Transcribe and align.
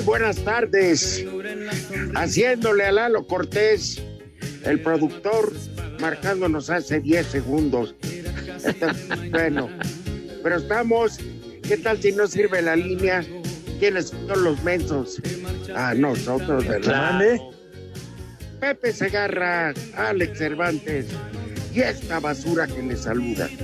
Muy 0.00 0.06
buenas 0.06 0.36
tardes. 0.44 1.24
Haciéndole 2.14 2.84
a 2.84 2.92
Lalo 2.92 3.26
Cortés, 3.26 4.02
el 4.64 4.80
productor, 4.80 5.52
marcándonos 6.00 6.70
hace 6.70 7.00
10 7.00 7.26
segundos. 7.26 7.94
bueno, 9.30 9.68
pero 10.42 10.56
estamos. 10.56 11.18
¿Qué 11.62 11.76
tal 11.76 12.00
si 12.00 12.12
no 12.12 12.26
sirve 12.26 12.62
la 12.62 12.76
línea? 12.76 13.24
¿Quiénes 13.78 14.08
son 14.08 14.42
los 14.42 14.62
mensos? 14.62 15.20
A 15.74 15.94
nosotros, 15.94 16.66
¿verdad? 16.66 17.38
Pepe 18.58 18.92
Segarra, 18.92 19.72
Alex 19.96 20.38
Cervantes 20.38 21.06
y 21.74 21.80
esta 21.80 22.20
basura 22.20 22.66
que 22.66 22.82
le 22.82 22.96
saluda. 22.96 23.48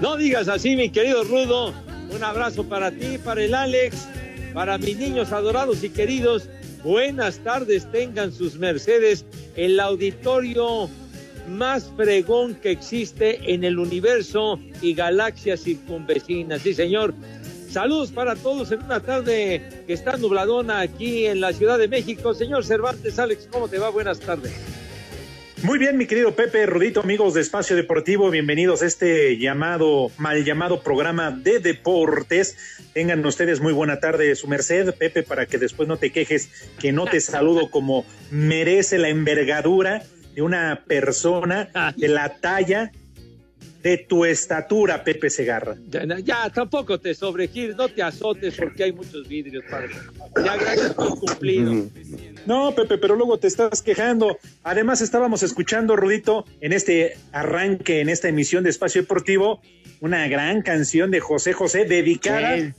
No 0.00 0.16
digas 0.16 0.48
así, 0.48 0.74
mi 0.76 0.90
querido 0.90 1.22
Rudo. 1.24 1.72
Un 2.14 2.22
abrazo 2.22 2.68
para 2.68 2.90
ti, 2.90 3.16
para 3.16 3.42
el 3.42 3.54
Alex, 3.54 4.06
para 4.54 4.78
mis 4.78 4.96
niños 4.96 5.32
adorados 5.32 5.82
y 5.82 5.90
queridos. 5.90 6.48
Buenas 6.82 7.38
tardes, 7.40 7.90
tengan 7.90 8.32
sus 8.32 8.56
mercedes. 8.56 9.26
El 9.56 9.78
auditorio 9.80 10.88
más 11.48 11.90
fregón 11.96 12.54
que 12.54 12.70
existe 12.70 13.52
en 13.52 13.64
el 13.64 13.78
universo 13.78 14.58
y 14.80 14.94
galaxias 14.94 15.64
circunvecinas. 15.64 16.62
Sí, 16.62 16.72
señor. 16.72 17.12
Saludos 17.68 18.12
para 18.12 18.36
todos 18.36 18.70
en 18.70 18.84
una 18.84 19.00
tarde 19.00 19.84
que 19.86 19.92
está 19.92 20.16
nubladona 20.16 20.78
aquí 20.78 21.26
en 21.26 21.40
la 21.40 21.52
Ciudad 21.52 21.76
de 21.76 21.88
México. 21.88 22.32
Señor 22.32 22.64
Cervantes, 22.64 23.18
Alex, 23.18 23.48
¿cómo 23.50 23.66
te 23.66 23.78
va? 23.78 23.90
Buenas 23.90 24.20
tardes. 24.20 24.52
Muy 25.64 25.78
bien, 25.78 25.96
mi 25.96 26.04
querido 26.04 26.36
Pepe, 26.36 26.66
Rudito, 26.66 27.00
amigos 27.00 27.32
de 27.32 27.40
Espacio 27.40 27.74
Deportivo, 27.74 28.28
bienvenidos 28.28 28.82
a 28.82 28.86
este 28.86 29.38
llamado, 29.38 30.10
mal 30.18 30.44
llamado 30.44 30.82
programa 30.82 31.30
de 31.30 31.58
deportes. 31.58 32.84
Tengan 32.92 33.24
ustedes 33.24 33.62
muy 33.62 33.72
buena 33.72 33.98
tarde, 33.98 34.34
su 34.34 34.46
merced, 34.46 34.92
Pepe, 34.92 35.22
para 35.22 35.46
que 35.46 35.56
después 35.56 35.88
no 35.88 35.96
te 35.96 36.12
quejes 36.12 36.50
que 36.78 36.92
no 36.92 37.06
te 37.06 37.18
saludo 37.18 37.70
como 37.70 38.04
merece 38.30 38.98
la 38.98 39.08
envergadura 39.08 40.02
de 40.34 40.42
una 40.42 40.84
persona 40.86 41.70
de 41.96 42.08
la 42.08 42.40
talla 42.40 42.92
de 43.84 43.98
tu 43.98 44.24
estatura, 44.24 45.04
Pepe 45.04 45.28
Segarra. 45.28 45.76
Ya, 45.90 46.06
ya, 46.20 46.48
tampoco 46.48 46.98
te 46.98 47.14
sobregires, 47.14 47.76
no 47.76 47.86
te 47.86 48.02
azotes 48.02 48.56
porque 48.56 48.84
hay 48.84 48.92
muchos 48.92 49.28
vidrios, 49.28 49.62
padre. 49.70 49.90
Ya 50.42 50.56
gracias 50.56 50.94
por 50.94 51.18
cumplido. 51.18 51.86
No, 52.46 52.74
Pepe, 52.74 52.96
pero 52.96 53.14
luego 53.14 53.38
te 53.38 53.46
estás 53.46 53.82
quejando. 53.82 54.38
Además, 54.62 55.02
estábamos 55.02 55.42
escuchando, 55.42 55.96
Rudito, 55.96 56.46
en 56.62 56.72
este 56.72 57.18
arranque, 57.30 58.00
en 58.00 58.08
esta 58.08 58.26
emisión 58.28 58.64
de 58.64 58.70
Espacio 58.70 59.02
Deportivo, 59.02 59.60
una 60.00 60.26
gran 60.28 60.62
canción 60.62 61.10
de 61.10 61.20
José 61.20 61.52
José 61.52 61.84
dedicada 61.84 62.56
Sí. 62.56 62.72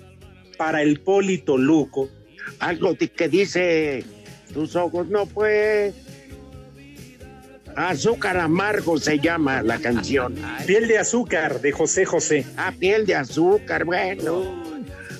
para 0.58 0.82
el 0.82 1.02
Polito 1.02 1.56
Luco. 1.56 2.10
Algo 2.58 2.96
que 2.98 3.30
dice, 3.30 4.04
tus 4.52 4.76
ojos 4.76 5.08
no 5.08 5.28
fue. 5.28 5.94
Azúcar 7.76 8.38
amargo 8.38 8.98
se 8.98 9.20
llama 9.20 9.62
la 9.62 9.78
canción. 9.80 10.36
Piel 10.66 10.88
de 10.88 10.98
azúcar 10.98 11.60
de 11.60 11.72
José 11.72 12.06
José. 12.06 12.46
Ah, 12.58 12.74
piel 12.78 13.06
de 13.06 13.16
azúcar, 13.16 13.84
bueno. 13.84 14.64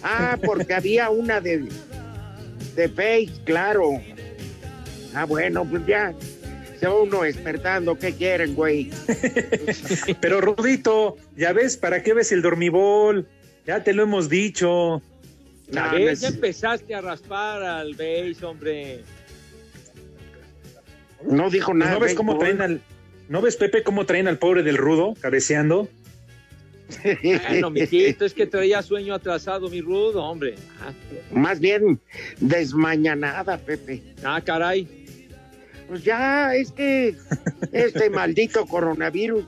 Ah, 0.04 0.38
porque 0.44 0.74
había 0.74 1.10
una 1.10 1.42
de, 1.42 1.68
de 2.76 2.90
Face, 2.90 3.42
claro. 3.44 4.02
Ah, 5.14 5.26
bueno, 5.26 5.66
pues 5.66 5.86
ya. 5.86 6.14
Se 6.80 6.88
va 6.88 7.02
uno 7.02 7.22
despertando, 7.24 7.98
¿qué 7.98 8.14
quieren, 8.14 8.54
güey? 8.54 8.90
Pero 10.22 10.42
Rudito, 10.42 11.18
ya 11.36 11.54
ves, 11.54 11.78
¿para 11.78 12.04
qué 12.04 12.14
ves 12.14 12.32
el 12.32 12.42
dormibol? 12.42 13.28
Ya 13.66 13.84
te 13.84 13.94
lo 13.94 14.04
hemos 14.04 14.30
dicho. 14.30 15.02
Ya 15.70 15.92
No, 15.92 15.98
ya 15.98 16.28
empezaste 16.28 16.94
a 16.94 17.02
raspar 17.02 17.64
al 17.64 17.96
beige, 17.96 18.46
hombre. 18.46 19.04
No 21.30 21.50
dijo 21.50 21.74
nada. 21.74 21.94
¿No 21.94 22.00
ves 22.00 22.14
cómo 22.14 22.38
traen 22.38 22.62
al, 22.62 22.82
¿no 23.30 23.42
ves, 23.42 23.56
Pepe, 23.58 23.84
cómo 23.84 24.06
traen 24.06 24.28
al 24.28 24.38
pobre 24.38 24.64
del 24.64 24.78
Rudo 24.78 25.14
cabeceando? 25.20 25.90
Bueno, 27.50 27.72
mijito, 27.72 28.26
es 28.26 28.34
que 28.34 28.46
traía 28.46 28.82
sueño 28.84 29.16
atrasado, 29.16 29.70
mi 29.70 29.82
rudo, 29.82 30.24
hombre. 30.24 30.56
Ah, 30.82 30.94
Más 31.32 31.60
bien 31.60 32.00
desmañanada, 32.40 33.58
Pepe. 33.58 34.04
ah, 34.24 34.40
caray. 34.44 34.88
Pues 35.88 36.04
ya, 36.04 36.54
es 36.56 36.72
que 36.72 37.16
este 37.72 38.10
maldito 38.10 38.66
coronavirus, 38.66 39.46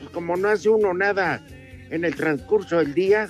pues 0.00 0.10
como 0.12 0.36
no 0.36 0.48
hace 0.48 0.68
uno 0.68 0.92
nada 0.94 1.44
en 1.90 2.04
el 2.04 2.14
transcurso 2.14 2.78
del 2.78 2.94
día, 2.94 3.28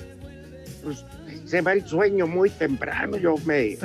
pues 0.82 1.04
se 1.44 1.60
va 1.60 1.72
el 1.72 1.87
sueño 1.87 2.26
muy 2.26 2.50
temprano. 2.50 3.16
Yo 3.16 3.37
me. 3.44 3.76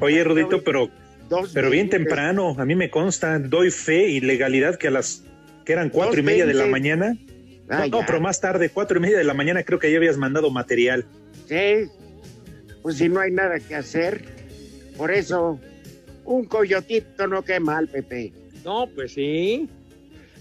Oye, 0.00 0.24
Rudito, 0.24 0.62
pero, 0.62 0.90
Dos 1.28 1.50
pero 1.52 1.70
bien 1.70 1.90
temprano. 1.90 2.54
A 2.58 2.64
mí 2.64 2.74
me 2.74 2.90
consta, 2.90 3.38
doy 3.38 3.70
fe 3.70 4.08
y 4.08 4.20
legalidad 4.20 4.76
que 4.76 4.88
a 4.88 4.90
las 4.90 5.24
que 5.64 5.72
eran 5.72 5.90
cuatro 5.90 6.20
y 6.20 6.22
media 6.22 6.46
de 6.46 6.54
la 6.54 6.66
mañana. 6.66 7.16
Ah, 7.68 7.86
no, 7.90 8.04
pero 8.06 8.20
más 8.20 8.40
tarde, 8.40 8.68
cuatro 8.68 8.98
y 8.98 9.00
media 9.00 9.18
de 9.18 9.24
la 9.24 9.34
mañana, 9.34 9.64
creo 9.64 9.80
que 9.80 9.90
ya 9.90 9.96
habías 9.96 10.16
mandado 10.16 10.50
material. 10.50 11.04
Sí, 11.48 11.88
pues 12.82 12.98
si 12.98 13.08
no 13.08 13.18
hay 13.18 13.32
nada 13.32 13.58
que 13.58 13.74
hacer, 13.74 14.22
por 14.96 15.10
eso 15.10 15.58
un 16.24 16.44
coyotito 16.44 17.26
no 17.26 17.42
queda 17.42 17.58
mal, 17.58 17.88
Pepe. 17.88 18.32
No, 18.64 18.88
pues 18.94 19.14
sí. 19.14 19.68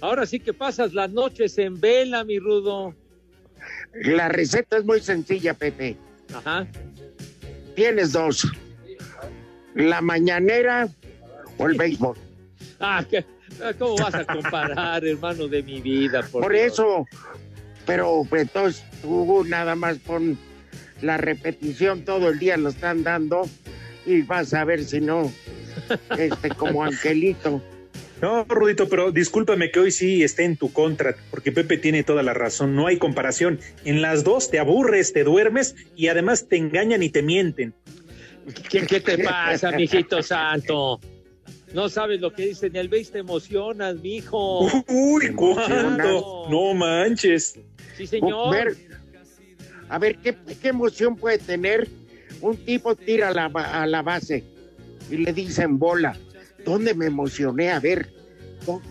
Ahora 0.01 0.27
sí 0.27 0.39
que 0.39 0.53
pasas 0.53 0.93
las 0.93 1.11
noches 1.11 1.57
en 1.57 1.79
vela, 1.79 2.23
mi 2.23 2.37
rudo. 2.37 2.93
La 3.93 4.29
receta 4.29 4.77
es 4.77 4.85
muy 4.85 4.99
sencilla, 4.99 5.55
Pepe. 5.55 5.97
Ajá. 6.33 6.67
Tienes 7.75 8.11
dos: 8.11 8.47
la 9.75 10.01
mañanera 10.01 10.87
o 11.57 11.67
el 11.67 11.77
béisbol. 11.77 12.17
Ah, 12.79 13.05
¿qué- 13.09 13.23
ah, 13.63 13.71
¿cómo 13.79 13.95
vas 13.95 14.15
a 14.15 14.25
comparar, 14.25 15.05
hermano 15.05 15.47
de 15.47 15.63
mi 15.63 15.79
vida? 15.79 16.23
Por, 16.29 16.53
eso, 16.53 17.07
pero 17.85 18.23
pues, 18.29 18.43
entonces 18.43 18.83
tú 19.01 19.45
nada 19.47 19.75
más 19.75 19.97
pon 19.99 20.37
la 21.01 21.15
repetición 21.15 22.03
todo 22.03 22.29
el 22.29 22.37
día 22.39 22.57
lo 22.57 22.69
están 22.69 23.03
dando 23.03 23.47
y 24.05 24.23
vas 24.23 24.53
a 24.53 24.65
ver 24.65 24.83
si 24.83 24.99
no, 24.99 25.31
este, 26.17 26.49
como 26.49 26.83
Angelito. 26.83 27.61
No, 28.21 28.43
Rudito, 28.43 28.89
pero 28.89 29.11
discúlpame 29.11 29.71
que 29.71 29.79
hoy 29.79 29.91
sí 29.91 30.23
esté 30.23 30.43
en 30.43 30.57
tu 30.57 30.73
contra, 30.73 31.15
porque 31.31 31.53
Pepe 31.53 31.77
tiene 31.77 32.03
toda 32.03 32.23
la 32.23 32.33
razón, 32.33 32.75
no 32.75 32.87
hay 32.87 32.97
comparación. 32.97 33.59
En 33.85 34.01
las 34.01 34.25
dos 34.25 34.49
te 34.51 34.59
aburres, 34.59 35.13
te 35.13 35.23
duermes 35.23 35.75
y 35.95 36.07
además 36.07 36.47
te 36.49 36.57
engañan 36.57 37.03
y 37.03 37.09
te 37.09 37.21
mienten. 37.21 37.73
¿Qué, 38.69 38.85
qué 38.85 38.99
te 38.99 39.23
pasa, 39.23 39.71
mijito 39.71 40.21
santo? 40.21 40.99
No 41.73 41.89
sabes 41.89 42.21
lo 42.21 42.31
que 42.33 42.47
dicen, 42.47 42.75
el 42.75 42.87
beis 42.89 43.11
te 43.11 43.19
emocionas, 43.19 43.95
mijo. 43.97 44.65
Uy. 44.87 45.33
¿cuánto? 45.35 46.47
No 46.49 46.73
manches. 46.73 47.59
Sí, 47.97 48.07
señor. 48.07 48.53
Ver, 48.53 48.77
A 49.89 49.99
ver, 49.99 50.17
¿qué, 50.17 50.35
qué 50.61 50.67
emoción 50.69 51.15
puede 51.15 51.37
tener 51.37 51.87
un 52.41 52.57
tipo 52.57 52.95
tira 52.95 53.29
a 53.29 53.33
la, 53.33 53.47
ba- 53.49 53.81
a 53.83 53.87
la 53.87 54.01
base 54.01 54.43
y 55.09 55.17
le 55.17 55.33
dicen 55.33 55.77
bola? 55.79 56.17
¿Dónde 56.63 56.93
me 56.93 57.05
emocioné? 57.07 57.71
A 57.71 57.79
ver, 57.79 58.09
¿dó- 58.65 58.81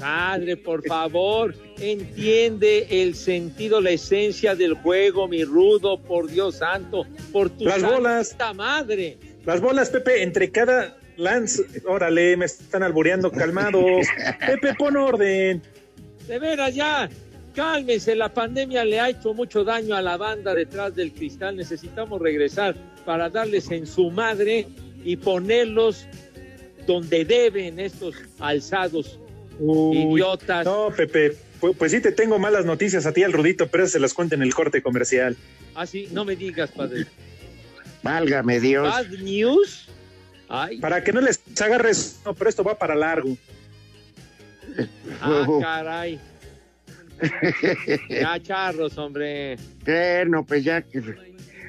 Padre, 0.00 0.56
por 0.56 0.82
favor, 0.86 1.54
entiende 1.78 2.86
el 3.02 3.14
sentido, 3.14 3.82
la 3.82 3.90
esencia 3.90 4.54
del 4.54 4.74
juego, 4.74 5.28
mi 5.28 5.44
rudo, 5.44 6.00
por 6.00 6.30
Dios 6.30 6.56
santo, 6.56 7.06
por 7.30 7.50
tu 7.50 7.66
Las 7.66 7.82
bolas. 7.82 8.36
madre. 8.56 9.18
Las 9.44 9.60
bolas, 9.60 9.90
Pepe, 9.90 10.22
entre 10.22 10.50
cada 10.50 10.96
lance. 11.18 11.64
Órale, 11.86 12.36
me 12.38 12.46
están 12.46 12.82
albureando, 12.82 13.30
calmados. 13.30 14.06
Pepe, 14.46 14.74
pon 14.74 14.96
orden. 14.96 15.62
De 16.26 16.38
veras 16.38 16.74
ya, 16.74 17.10
cálmense, 17.54 18.14
la 18.16 18.32
pandemia 18.32 18.84
le 18.86 19.00
ha 19.00 19.10
hecho 19.10 19.34
mucho 19.34 19.64
daño 19.64 19.94
a 19.94 20.00
la 20.00 20.16
banda 20.16 20.54
detrás 20.54 20.94
del 20.94 21.12
cristal. 21.12 21.56
Necesitamos 21.56 22.22
regresar 22.22 22.74
para 23.04 23.28
darles 23.28 23.70
en 23.70 23.86
su 23.86 24.10
madre 24.10 24.66
y 25.04 25.16
ponerlos 25.16 26.06
donde 26.86 27.24
deben 27.24 27.78
estos 27.78 28.14
alzados 28.38 29.18
Uy, 29.60 29.98
idiotas. 30.14 30.64
No, 30.64 30.90
Pepe, 30.96 31.36
pues, 31.60 31.76
pues 31.76 31.92
sí 31.92 32.00
te 32.00 32.12
tengo 32.12 32.38
malas 32.38 32.64
noticias 32.64 33.06
a 33.06 33.12
ti, 33.12 33.22
al 33.22 33.32
Rudito, 33.32 33.68
pero 33.68 33.86
se 33.86 34.00
las 34.00 34.14
cuento 34.14 34.34
en 34.34 34.42
el 34.42 34.54
corte 34.54 34.82
comercial. 34.82 35.36
Así, 35.74 36.08
no 36.12 36.24
me 36.24 36.34
digas, 36.34 36.70
padre. 36.70 37.06
válgame 38.02 38.58
Dios? 38.60 38.88
Bad 38.88 39.08
news. 39.20 39.86
Ay, 40.48 40.78
Para 40.80 41.04
que 41.04 41.12
no 41.12 41.20
les 41.20 41.40
agarres, 41.60 42.20
no, 42.24 42.34
pero 42.34 42.50
esto 42.50 42.64
va 42.64 42.76
para 42.76 42.94
largo. 42.96 43.36
ah, 45.20 45.46
caray. 45.60 46.18
Ya, 48.08 48.40
charros, 48.42 48.96
hombre. 48.98 49.56
Bueno, 49.84 50.44
pues 50.44 50.64
ya 50.64 50.82
que 50.82 51.02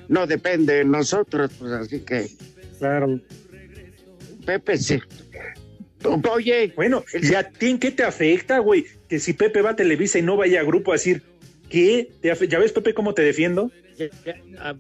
no 0.08 0.26
depende 0.26 0.76
de 0.76 0.86
nosotros, 0.86 1.52
pues 1.60 1.72
así 1.74 2.00
que, 2.00 2.30
Claro. 2.80 3.20
Pepe, 4.46 4.78
sí. 4.78 5.00
Oye, 6.04 6.74
Bueno, 6.76 7.04
¿y 7.22 7.34
a 7.36 7.50
ti 7.50 7.70
en 7.70 7.80
qué 7.80 7.92
te 7.92 8.04
afecta, 8.04 8.60
güey? 8.60 8.86
Que 9.08 9.20
si 9.20 9.34
Pepe 9.34 9.62
va 9.62 9.72
a 9.72 9.76
Televisa 9.76 10.20
y 10.20 10.22
no 10.22 10.36
vaya 10.38 10.62
a 10.62 10.64
grupo 10.64 10.92
a 10.92 10.96
decir, 10.96 11.22
¿qué? 11.70 12.10
¿Te 12.22 12.34
¿Ya 12.48 12.60
ves, 12.60 12.72
Pepe, 12.72 12.94
cómo 12.94 13.14
te 13.14 13.22
defiendo? 13.22 13.72
Ah, 14.60 14.74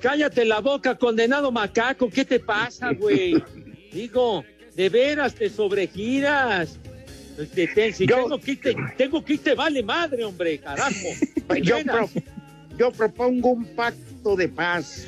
Cállate 0.00 0.44
la 0.44 0.60
boca, 0.60 0.96
condenado 0.96 1.52
macaco. 1.52 2.08
¿Qué 2.08 2.24
te 2.24 2.40
pasa, 2.40 2.92
güey? 2.92 3.34
Digo, 3.92 4.44
de 4.74 4.88
veras 4.88 5.34
te 5.34 5.50
sobregiras. 5.50 6.78
Te- 7.54 7.66
te- 7.68 7.92
si 7.92 8.06
Yo- 8.06 8.16
tengo 8.22 8.38
que 8.40 8.52
irte, 8.52 8.76
tengo 8.96 9.24
que 9.24 9.54
vale 9.54 9.82
madre, 9.82 10.24
hombre, 10.24 10.58
carajo. 10.58 10.94
Yo, 11.62 11.78
pro- 11.84 12.10
yo 12.78 12.92
propongo 12.92 13.50
un 13.50 13.64
pacto 13.74 14.36
de 14.36 14.48
paz. 14.48 15.06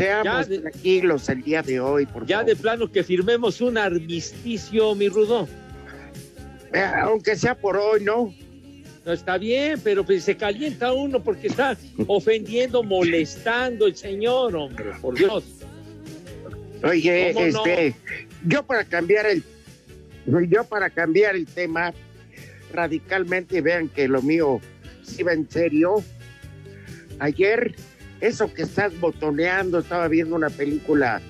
Seamos 0.00 0.48
de- 0.48 0.58
tranquilos 0.60 1.28
el 1.28 1.42
día 1.42 1.62
de 1.62 1.80
hoy, 1.80 2.06
por 2.06 2.26
Ya 2.26 2.38
favor. 2.38 2.50
de 2.50 2.56
plano 2.56 2.90
que 2.90 3.04
firmemos 3.04 3.60
un 3.60 3.76
armisticio, 3.78 4.94
mi 4.94 5.08
rudo. 5.08 5.48
Eh, 6.72 6.78
aunque 7.02 7.36
sea 7.36 7.54
por 7.54 7.76
hoy, 7.76 8.02
¿no? 8.04 8.34
No 9.04 9.12
está 9.12 9.38
bien, 9.38 9.80
pero 9.82 10.04
pues 10.04 10.24
se 10.24 10.36
calienta 10.36 10.92
uno 10.92 11.22
porque 11.22 11.48
está 11.48 11.76
ofendiendo, 12.06 12.82
molestando 12.82 13.86
el 13.86 13.96
señor, 13.96 14.54
hombre, 14.56 14.92
por 15.00 15.16
Dios. 15.16 15.44
Oye, 16.82 17.30
este, 17.48 17.94
yo 18.46 18.62
para 18.62 18.84
cambiar 18.84 19.26
el, 19.26 19.42
yo 20.48 20.64
para 20.64 20.90
cambiar 20.90 21.34
el 21.34 21.46
tema 21.46 21.92
radicalmente, 22.72 23.60
vean 23.60 23.88
que 23.88 24.06
lo 24.06 24.22
mío 24.22 24.60
sí 25.02 25.22
va 25.22 25.32
en 25.32 25.50
serio. 25.50 26.02
Ayer, 27.18 27.74
eso 28.20 28.52
que 28.52 28.62
estás 28.62 28.98
botoneando, 29.00 29.78
estaba 29.78 30.08
viendo 30.08 30.36
una 30.36 30.50
película 30.50 31.20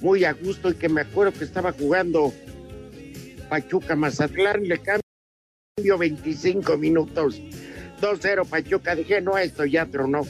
muy 0.00 0.24
a 0.24 0.32
gusto 0.32 0.70
y 0.70 0.74
que 0.74 0.88
me 0.88 1.02
acuerdo 1.02 1.32
que 1.38 1.44
estaba 1.44 1.72
jugando 1.72 2.32
Pachuca 3.48 3.96
Mazatlán, 3.96 4.64
le 4.64 4.78
cambio 4.78 5.98
25 5.98 6.76
minutos, 6.76 7.40
2-0 8.00 8.46
Pachuca, 8.48 8.94
dije, 8.94 9.20
no, 9.20 9.38
esto 9.38 9.64
ya 9.64 9.86
tronó. 9.86 10.22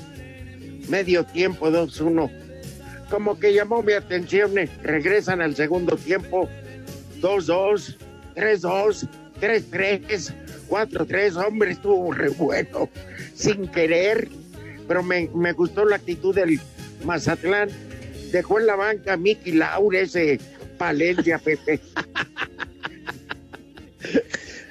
Medio 0.88 1.24
tiempo, 1.24 1.68
2-1 1.68 2.46
como 3.10 3.38
que 3.38 3.54
llamó 3.54 3.82
mi 3.82 3.92
atención. 3.92 4.58
eh, 4.58 4.68
Regresan 4.82 5.40
al 5.40 5.54
segundo 5.54 5.96
tiempo. 5.96 6.48
2-2, 7.20 7.96
3-2, 8.34 9.08
3-3, 9.40 10.34
4-3. 10.68 11.46
Hombre, 11.46 11.72
estuvo 11.72 12.12
re 12.12 12.28
bueno. 12.30 12.88
Sin 13.34 13.68
querer. 13.68 14.28
Pero 14.86 15.02
me, 15.02 15.28
me 15.34 15.52
gustó 15.52 15.84
la 15.84 15.96
actitud 15.96 16.34
del 16.34 16.60
Mazatlán. 17.04 17.70
Dejó 18.32 18.60
en 18.60 18.66
la 18.66 18.76
banca 18.76 19.14
a 19.14 19.16
Miki 19.16 19.52
Laure, 19.52 20.02
ese 20.02 20.40
Palencia, 20.78 21.38
Pepe. 21.44 21.80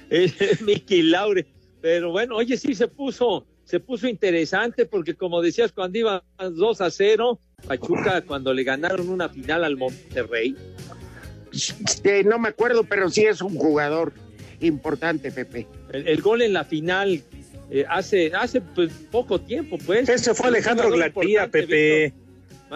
Miki 0.65 1.01
Laure. 1.03 1.45
Pero 1.81 2.11
bueno, 2.11 2.35
oye, 2.37 2.57
sí 2.57 2.73
se 2.73 2.87
puso, 2.87 3.45
se 3.63 3.79
puso 3.79 4.07
interesante 4.07 4.85
porque 4.85 5.13
como 5.13 5.41
decías, 5.41 5.71
cuando 5.71 5.99
iba 5.99 6.23
2 6.39 6.81
a 6.81 6.89
0, 6.89 7.39
Pachuca 7.67 8.21
cuando 8.21 8.53
le 8.53 8.63
ganaron 8.63 9.09
una 9.09 9.29
final 9.29 9.63
al 9.63 9.77
Monterrey, 9.77 10.55
no 12.25 12.39
me 12.39 12.49
acuerdo, 12.49 12.83
pero 12.83 13.09
sí 13.09 13.25
es 13.25 13.41
un 13.41 13.55
jugador 13.55 14.13
importante, 14.61 15.31
Pepe. 15.31 15.67
el, 15.91 16.07
el 16.07 16.21
gol 16.21 16.41
en 16.41 16.53
la 16.53 16.63
final 16.63 17.23
eh, 17.69 17.85
hace, 17.89 18.31
hace 18.33 18.61
pues, 18.61 18.91
poco 19.11 19.39
tiempo, 19.39 19.77
pues. 19.85 20.07
Ese 20.07 20.33
fue 20.33 20.47
Alejandro 20.47 20.93
importante, 20.93 21.47
Pepe. 21.49 22.13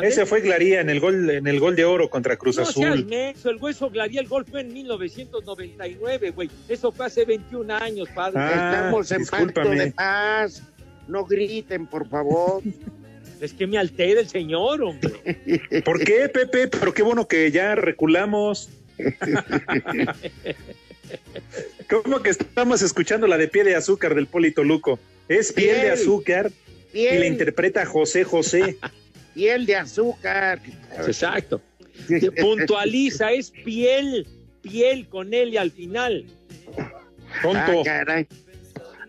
Ese 0.01 0.25
fue 0.25 0.41
Glaría 0.41 0.81
en 0.81 0.89
el 0.89 0.99
gol, 0.99 1.29
en 1.29 1.47
el 1.47 1.59
gol 1.59 1.75
de 1.75 1.83
oro 1.83 2.09
contra 2.09 2.37
Cruz 2.37 2.57
No 2.57 2.65
seas 2.65 2.93
Azul. 2.93 3.05
menso, 3.05 3.49
el 3.49 3.57
hueso 3.57 3.89
Glaría, 3.89 4.21
el 4.21 4.27
gol 4.27 4.45
fue 4.45 4.61
en 4.61 4.71
1999, 4.71 6.31
güey. 6.31 6.49
Eso 6.67 6.91
fue 6.91 7.07
hace 7.07 7.25
21 7.25 7.73
años, 7.75 8.07
padre. 8.13 8.39
Ah, 8.39 8.73
Estamos 8.75 9.11
en 9.11 9.25
pacto 9.25 9.69
de 9.69 9.91
paz. 9.91 10.63
No 11.07 11.25
griten, 11.25 11.87
por 11.87 12.07
favor. 12.07 12.61
Es 13.41 13.53
que 13.53 13.67
me 13.67 13.77
altera 13.77 14.19
el 14.19 14.27
señor, 14.27 14.83
hombre. 14.83 15.13
¿Por 15.85 16.03
qué, 16.03 16.27
Pepe? 16.27 16.67
Pero 16.67 16.93
qué 16.93 17.03
bueno 17.03 17.25
que 17.25 17.49
ya 17.51 17.73
reculamos. 17.73 18.69
¿Cómo 21.89 22.21
que 22.21 22.29
estamos 22.29 22.81
escuchando 22.81 23.27
la 23.27 23.37
de 23.37 23.47
pie 23.47 23.63
de 23.63 23.75
azúcar 23.75 24.15
del 24.15 24.27
Polito 24.27 24.63
Luco? 24.63 24.99
Es 25.27 25.53
piel 25.53 25.75
de 25.75 25.81
Piel. 25.81 25.91
azúcar 25.93 26.51
y 26.93 27.05
la 27.05 27.25
interpreta 27.25 27.85
José 27.85 28.23
José. 28.23 28.77
piel 29.33 29.65
de 29.65 29.75
azúcar. 29.75 30.61
Exacto. 31.05 31.61
Puntualiza, 32.39 33.31
es 33.31 33.51
piel, 33.51 34.27
piel 34.61 35.07
con 35.07 35.33
él 35.33 35.53
y 35.53 35.57
al 35.57 35.71
final. 35.71 36.25
Tonto. 37.41 37.81
Ah, 37.81 37.83
caray. 37.83 38.27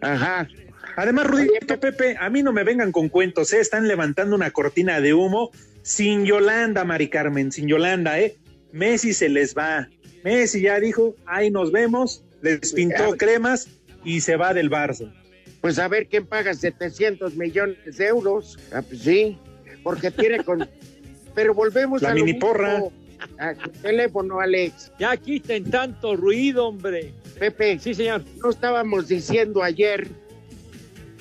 Ajá. 0.00 0.48
Además, 0.96 1.26
Rudito, 1.26 1.78
Pepe, 1.78 2.16
a 2.18 2.28
mí 2.30 2.42
no 2.42 2.52
me 2.52 2.64
vengan 2.64 2.92
con 2.92 3.08
cuentos, 3.08 3.52
¿eh? 3.52 3.60
Están 3.60 3.88
levantando 3.88 4.36
una 4.36 4.50
cortina 4.50 5.00
de 5.00 5.14
humo 5.14 5.50
sin 5.82 6.24
Yolanda, 6.26 6.84
Mari 6.84 7.08
Carmen, 7.08 7.52
sin 7.52 7.68
Yolanda, 7.68 8.20
¿eh? 8.20 8.36
Messi 8.72 9.14
se 9.14 9.28
les 9.28 9.56
va. 9.56 9.88
Messi 10.24 10.62
ya 10.62 10.78
dijo, 10.80 11.14
ahí 11.26 11.50
nos 11.50 11.72
vemos, 11.72 12.24
les 12.42 12.72
pintó 12.72 13.16
cremas 13.16 13.68
y 14.04 14.20
se 14.20 14.36
va 14.36 14.54
del 14.54 14.70
Barça. 14.70 15.12
Pues 15.60 15.78
a 15.78 15.88
ver 15.88 16.06
quién 16.08 16.26
paga 16.26 16.54
700 16.54 17.36
millones 17.36 17.96
de 17.96 18.06
euros. 18.06 18.58
Ah, 18.72 18.82
pues 18.82 19.02
sí, 19.02 19.38
porque 19.82 20.10
tiene 20.10 20.42
con. 20.42 20.68
Pero 21.34 21.54
volvemos 21.54 22.02
La 22.02 22.10
a 22.10 22.14
lo 22.14 22.24
mini 22.24 22.38
porra. 22.38 22.82
A 23.38 23.52
tu 23.54 23.68
teléfono, 23.70 24.40
Alex. 24.40 24.92
Ya 24.98 25.14
quiten 25.14 25.70
tanto 25.70 26.16
ruido, 26.16 26.68
hombre. 26.68 27.12
Pepe, 27.38 27.78
Sí, 27.78 27.92
señor. 27.92 28.24
no 28.42 28.48
estábamos 28.48 29.08
diciendo 29.08 29.62
ayer 29.62 30.08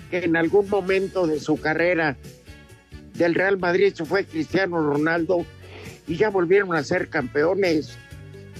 que 0.10 0.20
en 0.20 0.38
algún 0.38 0.70
momento 0.70 1.27
de 1.27 1.41
su 1.41 1.60
carrera 1.60 2.15
del 3.15 3.36
Real 3.36 3.58
Madrid 3.58 3.94
se 3.94 4.06
fue 4.06 4.24
Cristiano 4.24 4.82
Ronaldo 4.82 5.46
y 6.08 6.15
ya 6.15 6.29
volvieron 6.29 6.74
a 6.74 6.84
ser 6.84 7.10
campeones. 7.10 7.98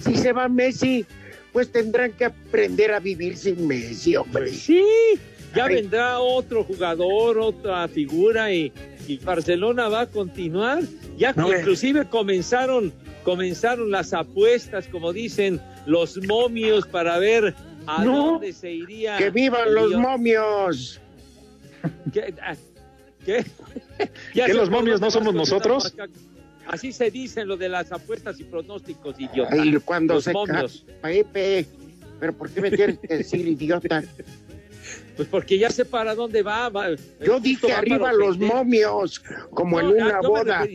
Si 0.04 0.16
se 0.16 0.32
va 0.32 0.48
Messi, 0.48 1.04
pues 1.52 1.70
tendrán 1.70 2.12
que 2.12 2.26
aprender 2.26 2.92
a 2.92 3.00
vivir 3.00 3.36
sin 3.36 3.66
Messi, 3.66 4.16
hombre. 4.16 4.52
Sí, 4.52 4.82
ya 5.54 5.64
Ay. 5.66 5.76
vendrá 5.76 6.18
otro 6.20 6.64
jugador, 6.64 7.38
otra 7.38 7.86
figura 7.88 8.52
y, 8.52 8.72
y 9.08 9.18
Barcelona 9.18 9.88
va 9.88 10.02
a 10.02 10.06
continuar. 10.06 10.82
Ya 11.18 11.32
No, 11.34 11.52
inclusive 11.52 12.08
comenzaron, 12.08 12.92
comenzaron 13.24 13.90
las 13.90 14.12
apuestas, 14.14 14.86
como 14.88 15.12
dicen 15.12 15.60
los 15.86 16.16
momios, 16.26 16.86
para 16.86 17.18
ver 17.18 17.54
a 17.86 18.04
No. 18.04 18.16
dónde 18.32 18.52
se 18.52 18.70
iría. 18.72 19.18
¡Que 19.18 19.30
vivan 19.30 19.74
los 19.74 19.92
momios! 19.92 21.00
¿Qué? 22.12 22.34
Ah, 22.42 22.54
¿Qué? 23.24 23.44
Ya 24.34 24.46
¿Que 24.46 24.54
los 24.54 24.70
momios 24.70 24.98
no 25.00 25.10
somos 25.10 25.34
nosotros? 25.34 25.94
Así 26.70 26.92
se 26.92 27.10
dicen 27.10 27.48
lo 27.48 27.56
de 27.56 27.68
las 27.68 27.90
apuestas 27.90 28.38
y 28.38 28.44
pronósticos, 28.44 29.18
idiota. 29.18 29.50
Ay, 29.52 29.76
cuando 29.84 30.14
Los 30.14 30.24
se 30.24 30.32
momios. 30.32 30.86
Pepe, 31.02 31.66
pero 32.20 32.32
¿por 32.32 32.48
qué 32.48 32.60
me 32.60 32.70
tienes 32.70 32.98
que 32.98 33.16
decir 33.16 33.46
idiota? 33.46 34.04
Pues 35.16 35.28
porque 35.28 35.58
ya 35.58 35.68
sé 35.70 35.84
para 35.84 36.14
dónde 36.14 36.42
va. 36.42 36.70
Yo 37.24 37.40
dije 37.40 37.72
arriba 37.72 38.12
los 38.12 38.38
momios, 38.38 39.20
como 39.50 39.80
en 39.80 39.86
una 39.88 40.20
boda. 40.20 40.66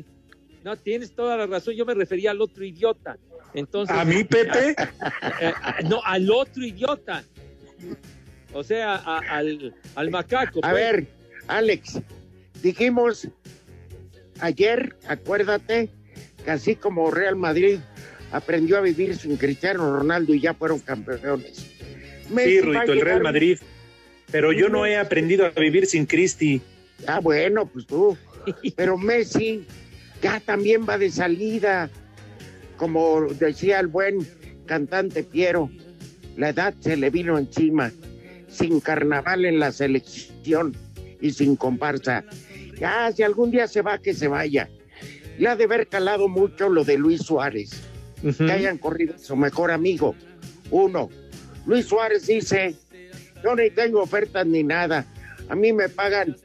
no, 0.64 0.76
tienes 0.76 1.14
toda 1.14 1.38
la 1.38 1.48
razón. 1.48 1.76
Yo 1.76 1.86
me 1.86 1.94
refería 1.94 2.32
al 2.32 2.42
otro 2.42 2.66
idiota. 2.66 3.18
Entonces, 3.54 3.96
¿A 3.96 4.04
mí, 4.04 4.24
Pepe? 4.24 4.76
Eh, 5.42 5.48
eh, 5.50 5.84
no, 5.90 6.02
al 6.04 6.30
otro 6.30 6.64
idiota. 6.66 7.24
O 8.54 8.64
sea, 8.64 8.96
al, 8.96 9.74
al, 9.96 10.12
macaco. 10.12 10.60
A 10.60 10.72
pues. 10.72 10.74
ver, 10.74 11.08
Alex, 11.48 12.00
dijimos 12.62 13.28
ayer, 14.40 14.96
acuérdate, 15.08 15.90
que 16.44 16.52
así 16.52 16.76
como 16.76 17.12
Real 17.12 17.36
Madrid 17.36 17.80
aprendió 18.32 18.78
a 18.78 18.82
vivir 18.82 19.16
sin 19.18 19.38
Cristiano 19.38 19.98
Ronaldo 19.98 20.34
y 20.34 20.42
ya 20.42 20.54
fueron 20.54 20.80
campeones. 20.80 21.72
sí, 22.28 22.62
Rudito, 22.62 22.94
el 22.94 23.02
Real 23.02 23.22
Madrid. 23.22 23.60
Pero 24.32 24.52
yo 24.52 24.70
no 24.70 24.86
he 24.86 24.98
aprendido 24.98 25.46
a 25.46 25.50
vivir 25.50 25.86
sin 25.86 26.06
Cristi. 26.06 26.62
Ah, 27.08 27.20
bueno, 27.20 27.66
pues 27.68 27.86
tú. 27.86 28.18
Pero 28.76 28.98
Messi 28.98 29.66
ya 30.22 30.40
también 30.40 30.86
va 30.88 30.98
de 30.98 31.10
salida. 31.10 31.90
Como 32.78 33.28
decía 33.34 33.80
el 33.80 33.88
buen 33.88 34.28
cantante 34.66 35.24
Piero, 35.24 35.70
la 36.36 36.50
edad 36.50 36.74
se 36.80 36.98
le 36.98 37.10
vino 37.10 37.38
encima. 37.38 37.92
Sin 38.48 38.80
carnaval 38.80 39.46
en 39.46 39.60
la 39.60 39.72
selección 39.72 40.76
y 41.22 41.32
sin 41.32 41.56
comparsa. 41.56 42.24
Ya, 42.80 43.12
si 43.12 43.24
algún 43.24 43.52
día 43.52 43.68
se 43.68 43.82
va, 43.82 43.98
que 43.98 44.14
se 44.14 44.28
vaya. 44.28 44.70
Le 45.38 45.48
ha 45.48 45.56
de 45.56 45.66
haber 45.66 45.88
calado 45.88 46.28
mucho 46.28 46.70
lo 46.70 46.84
de 46.84 46.98
Luis 46.98 47.22
Suárez. 47.22 47.72
Que 48.38 48.52
hayan 48.52 48.78
corrido 48.78 49.18
su 49.20 49.36
mejor 49.36 49.72
amigo. 49.72 50.16
Uno. 50.72 51.10
Luis 51.66 51.86
Suárez 51.86 52.28
dice, 52.28 52.76
yo 53.44 53.56
ni 53.56 53.70
tengo 53.70 54.02
ofertas 54.02 54.46
ni 54.46 54.64
nada. 54.64 55.06
A 55.50 55.56
mí 55.56 55.74
me 55.74 55.90
pagan 55.90 56.36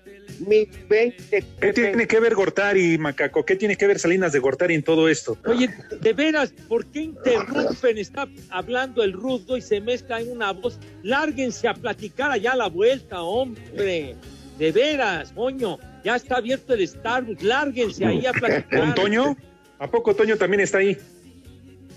mis 0.46 0.68
20. 0.88 1.44
¿Qué 1.60 1.72
tiene 1.72 2.06
que 2.06 2.20
ver 2.20 2.34
Gortari, 2.34 2.98
Macaco? 2.98 3.44
¿Qué 3.44 3.56
tiene 3.56 3.76
que 3.76 3.86
ver 3.86 3.98
Salinas 3.98 4.32
de 4.32 4.38
Gortari 4.38 4.74
en 4.74 4.82
todo 4.82 5.08
esto? 5.08 5.38
Oye, 5.46 5.70
de 6.00 6.12
veras, 6.12 6.52
¿por 6.68 6.86
qué 6.86 7.02
interrumpen? 7.02 7.98
Está 7.98 8.28
hablando 8.50 9.02
el 9.02 9.12
rudo 9.12 9.56
y 9.56 9.62
se 9.62 9.80
mezcla 9.80 10.20
en 10.20 10.32
una 10.32 10.52
voz. 10.52 10.78
Lárguense 11.02 11.68
a 11.68 11.74
platicar 11.74 12.30
allá 12.30 12.52
a 12.52 12.56
la 12.56 12.68
vuelta, 12.68 13.22
hombre. 13.22 14.16
De 14.58 14.72
veras, 14.72 15.32
coño. 15.32 15.78
Ya 16.04 16.16
está 16.16 16.36
abierto 16.36 16.74
el 16.74 16.86
Starbucks. 16.86 17.42
Lárguense 17.42 18.04
ahí 18.04 18.26
a 18.26 18.32
platicar. 18.32 18.80
¿Con 18.80 18.94
Toño? 18.94 19.36
¿A 19.78 19.90
poco 19.90 20.14
Toño 20.14 20.36
también 20.36 20.60
está 20.60 20.78
ahí? 20.78 20.96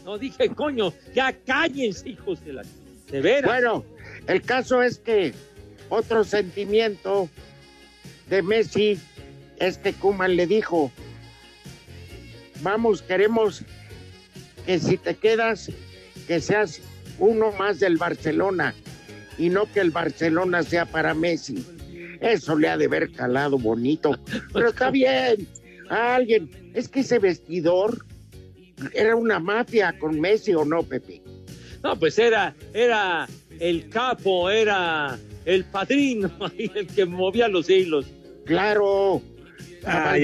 No 0.03 0.17
dije, 0.17 0.49
coño, 0.49 0.93
ya 1.13 1.31
cállense, 1.31 2.09
hijos 2.09 2.43
de 2.43 2.53
la. 2.53 2.63
De 3.09 3.21
veras. 3.21 3.45
Bueno, 3.45 3.85
el 4.27 4.41
caso 4.41 4.81
es 4.81 4.97
que 4.97 5.33
otro 5.89 6.23
sentimiento 6.23 7.29
de 8.29 8.41
Messi 8.41 8.99
es 9.57 9.77
que 9.77 9.93
Kuman 9.93 10.35
le 10.35 10.47
dijo: 10.47 10.91
Vamos, 12.61 13.01
queremos 13.01 13.63
que 14.65 14.79
si 14.79 14.97
te 14.97 15.15
quedas, 15.15 15.71
que 16.27 16.41
seas 16.41 16.81
uno 17.19 17.51
más 17.53 17.79
del 17.79 17.97
Barcelona 17.97 18.73
y 19.37 19.49
no 19.49 19.71
que 19.71 19.79
el 19.79 19.91
Barcelona 19.91 20.63
sea 20.63 20.85
para 20.85 21.13
Messi. 21.13 21.65
Eso 22.23 22.57
le 22.57 22.69
ha 22.69 22.77
de 22.77 22.85
haber 22.85 23.11
calado 23.11 23.57
bonito. 23.57 24.17
Pero 24.53 24.69
está 24.69 24.89
bien. 24.89 25.47
A 25.89 26.15
alguien. 26.15 26.49
Es 26.73 26.87
que 26.87 27.01
ese 27.01 27.19
vestidor 27.19 28.05
era 28.93 29.15
una 29.15 29.39
mafia 29.39 29.97
con 29.99 30.19
Messi 30.19 30.53
o 30.53 30.65
no, 30.65 30.83
Pepe. 30.83 31.21
No, 31.83 31.99
pues 31.99 32.17
era, 32.17 32.55
era 32.73 33.27
el 33.59 33.89
capo, 33.89 34.49
era 34.49 35.19
el 35.45 35.65
padrino, 35.65 36.31
el 36.57 36.87
que 36.87 37.05
movía 37.05 37.47
los 37.47 37.69
hilos. 37.69 38.05
Claro. 38.45 39.21
Ah, 39.85 40.15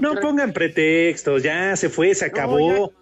no 0.00 0.14
pongan 0.20 0.54
pretextos, 0.54 1.42
ya 1.42 1.76
se 1.76 1.90
fue, 1.90 2.14
se 2.14 2.24
acabó. 2.24 2.92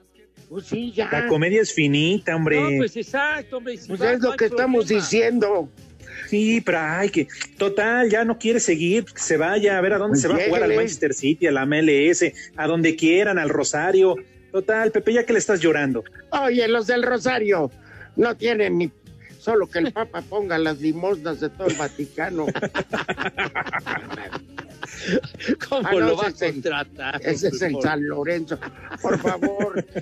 Pues 0.48 0.66
sí, 0.66 0.90
ya. 0.90 1.08
La 1.12 1.28
comedia 1.28 1.62
es 1.62 1.72
finita, 1.72 2.34
hombre. 2.34 2.60
No, 2.60 2.78
pues 2.78 2.96
exacto, 2.96 3.58
hombre. 3.58 3.78
pues 3.86 4.00
es 4.00 4.20
lo 4.20 4.32
que 4.32 4.46
estamos 4.46 4.88
diciendo. 4.88 5.70
Sí, 6.30 6.60
pero 6.60 6.78
ay, 6.80 7.10
que 7.10 7.26
total, 7.58 8.08
ya 8.08 8.24
no 8.24 8.38
quiere 8.38 8.60
seguir, 8.60 9.04
que 9.04 9.20
se 9.20 9.36
vaya 9.36 9.76
a 9.76 9.80
ver 9.80 9.94
a 9.94 9.98
dónde 9.98 10.12
pues 10.12 10.22
se 10.22 10.28
va 10.28 10.36
a 10.36 10.46
jugar 10.46 10.62
al 10.62 10.76
Manchester 10.76 11.12
City, 11.12 11.48
a 11.48 11.50
la 11.50 11.66
MLS, 11.66 12.22
a 12.54 12.68
donde 12.68 12.94
quieran, 12.94 13.36
al 13.36 13.48
Rosario. 13.48 14.14
Total, 14.52 14.92
Pepe, 14.92 15.12
ya 15.12 15.26
que 15.26 15.32
le 15.32 15.40
estás 15.40 15.58
llorando. 15.58 16.04
Oye, 16.30 16.68
los 16.68 16.86
del 16.86 17.02
Rosario 17.02 17.72
no 18.14 18.36
tienen 18.36 18.78
ni 18.78 18.92
solo 19.40 19.66
que 19.68 19.80
el 19.80 19.92
Papa 19.92 20.22
ponga 20.22 20.56
las 20.56 20.80
limosnas 20.80 21.40
de 21.40 21.48
todo 21.48 21.66
el 21.66 21.74
Vaticano. 21.74 22.46
¿Cómo 25.68 25.88
ah, 25.88 25.94
lo 25.94 26.16
va 26.16 26.28
a 26.28 26.32
contratar? 26.32 27.20
Ese 27.24 27.48
es 27.48 27.60
el 27.60 27.74
San 27.82 28.06
Lorenzo, 28.06 28.56
por 29.02 29.18
favor. 29.18 29.84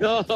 No, 0.00 0.26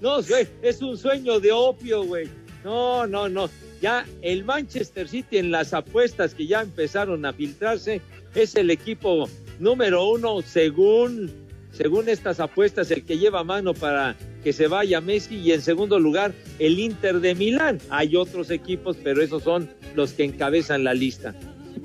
no, 0.00 0.18
es 0.62 0.82
un 0.82 0.96
sueño 0.96 1.40
de 1.40 1.50
opio, 1.50 2.04
güey. 2.04 2.28
No, 2.64 3.06
no, 3.06 3.28
no 3.28 3.48
ya 3.82 4.06
el 4.22 4.44
Manchester 4.44 5.08
City 5.08 5.38
en 5.38 5.50
las 5.50 5.74
apuestas 5.74 6.34
que 6.34 6.46
ya 6.46 6.62
empezaron 6.62 7.26
a 7.26 7.32
filtrarse 7.32 8.00
es 8.34 8.54
el 8.54 8.70
equipo 8.70 9.28
número 9.58 10.08
uno 10.08 10.40
según, 10.40 11.30
según 11.72 12.08
estas 12.08 12.38
apuestas, 12.38 12.90
el 12.92 13.04
que 13.04 13.18
lleva 13.18 13.42
mano 13.42 13.74
para 13.74 14.16
que 14.44 14.52
se 14.52 14.68
vaya 14.68 15.00
Messi 15.00 15.34
y 15.34 15.52
en 15.52 15.60
segundo 15.60 15.98
lugar 15.98 16.32
el 16.60 16.78
Inter 16.78 17.20
de 17.20 17.34
Milán. 17.34 17.78
Hay 17.90 18.14
otros 18.14 18.50
equipos, 18.50 18.96
pero 19.02 19.20
esos 19.20 19.42
son 19.42 19.68
los 19.96 20.12
que 20.12 20.24
encabezan 20.24 20.84
la 20.84 20.94
lista. 20.94 21.34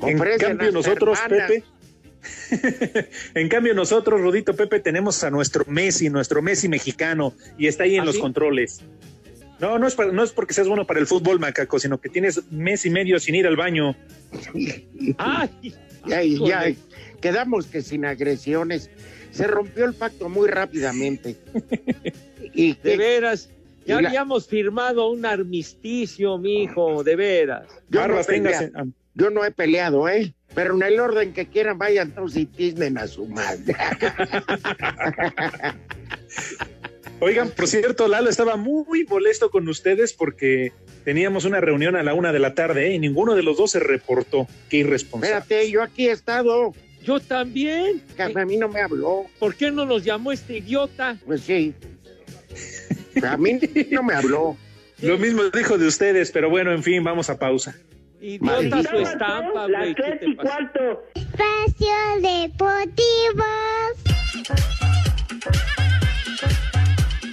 En 0.03 0.19
cambio 0.37 0.71
nosotros, 0.71 1.17
Pepe, 1.27 1.63
en 3.33 3.49
cambio 3.49 3.73
nosotros, 3.73 4.21
Rudito 4.21 4.55
Pepe, 4.55 4.79
tenemos 4.79 5.23
a 5.23 5.31
nuestro 5.31 5.65
Messi, 5.67 6.09
nuestro 6.09 6.43
Messi 6.43 6.67
mexicano, 6.69 7.33
y 7.57 7.65
está 7.65 7.83
ahí 7.85 7.95
en 7.95 8.01
¿Ah, 8.01 8.05
los 8.05 8.19
controles. 8.19 8.81
No, 9.59 9.79
no 9.79 9.87
es, 9.87 9.97
no 9.97 10.23
es 10.23 10.31
porque 10.31 10.53
seas 10.53 10.67
bueno 10.67 10.85
para 10.85 10.99
el 10.99 11.07
fútbol, 11.07 11.39
Macaco, 11.39 11.79
sino 11.79 11.99
que 11.99 12.09
tienes 12.09 12.51
mes 12.51 12.85
y 12.85 12.89
medio 12.89 13.19
sin 13.19 13.35
ir 13.35 13.47
al 13.47 13.55
baño. 13.55 13.95
Ay, 15.17 15.73
ya, 16.05 16.23
ya, 16.23 16.73
quedamos 17.21 17.67
que 17.67 17.81
sin 17.81 18.05
agresiones. 18.05 18.89
Se 19.31 19.47
rompió 19.47 19.85
el 19.85 19.93
pacto 19.93 20.29
muy 20.29 20.47
rápidamente. 20.47 21.35
y 22.53 22.73
de 22.75 22.97
veras, 22.97 23.49
ya 23.85 23.97
habíamos 23.97 24.47
firmado 24.47 25.09
un 25.09 25.25
armisticio, 25.25 26.37
mijo, 26.37 27.03
de 27.03 27.15
veras. 27.15 27.67
Yo, 27.89 28.07
no 28.07 28.21
yo 29.15 29.29
no 29.31 29.43
he 29.43 29.51
peleado, 29.51 30.07
¿eh? 30.07 30.33
Pero 30.53 30.75
en 30.75 30.83
el 30.83 30.99
orden 30.99 31.33
que 31.33 31.47
quieran, 31.47 31.77
vayan 31.77 32.11
todos 32.11 32.35
y 32.35 32.45
tisnen 32.45 32.97
a 32.97 33.07
su 33.07 33.27
madre. 33.27 33.75
Oigan, 37.19 37.49
por 37.49 37.67
cierto, 37.67 38.07
Lalo 38.07 38.29
estaba 38.29 38.57
muy 38.57 39.03
molesto 39.05 39.49
con 39.49 39.67
ustedes 39.67 40.13
porque 40.13 40.71
teníamos 41.03 41.45
una 41.45 41.59
reunión 41.59 41.95
a 41.95 42.03
la 42.03 42.13
una 42.13 42.31
de 42.31 42.39
la 42.39 42.53
tarde 42.53 42.87
¿eh? 42.87 42.93
y 42.93 42.99
ninguno 42.99 43.33
de 43.35 43.41
los 43.41 43.57
dos 43.57 43.71
se 43.71 43.79
reportó. 43.79 44.47
Qué 44.69 44.77
irresponsable. 44.77 45.37
Espérate, 45.37 45.71
yo 45.71 45.81
aquí 45.81 46.09
he 46.09 46.11
estado. 46.11 46.73
Yo 47.03 47.19
también. 47.19 48.03
a 48.19 48.45
mí 48.45 48.57
no 48.57 48.69
me 48.69 48.81
habló. 48.81 49.25
¿Por 49.39 49.55
qué 49.55 49.71
no 49.71 49.85
nos 49.85 50.03
llamó 50.03 50.31
este 50.31 50.57
idiota? 50.57 51.17
Pues 51.25 51.41
sí. 51.41 51.73
A 53.23 53.37
mí 53.37 53.59
no 53.91 54.03
me 54.03 54.13
habló. 54.13 54.57
Lo 55.01 55.17
mismo 55.17 55.43
dijo 55.45 55.77
de 55.77 55.87
ustedes, 55.87 56.31
pero 56.31 56.49
bueno, 56.49 56.71
en 56.71 56.83
fin, 56.83 57.03
vamos 57.03 57.29
a 57.29 57.39
pausa. 57.39 57.75
Idiota 58.21 58.83
su 58.83 58.97
estampa, 58.97 59.67
güey. 59.67 59.95
Espacio 61.15 61.95
Deportivo. 62.21 63.43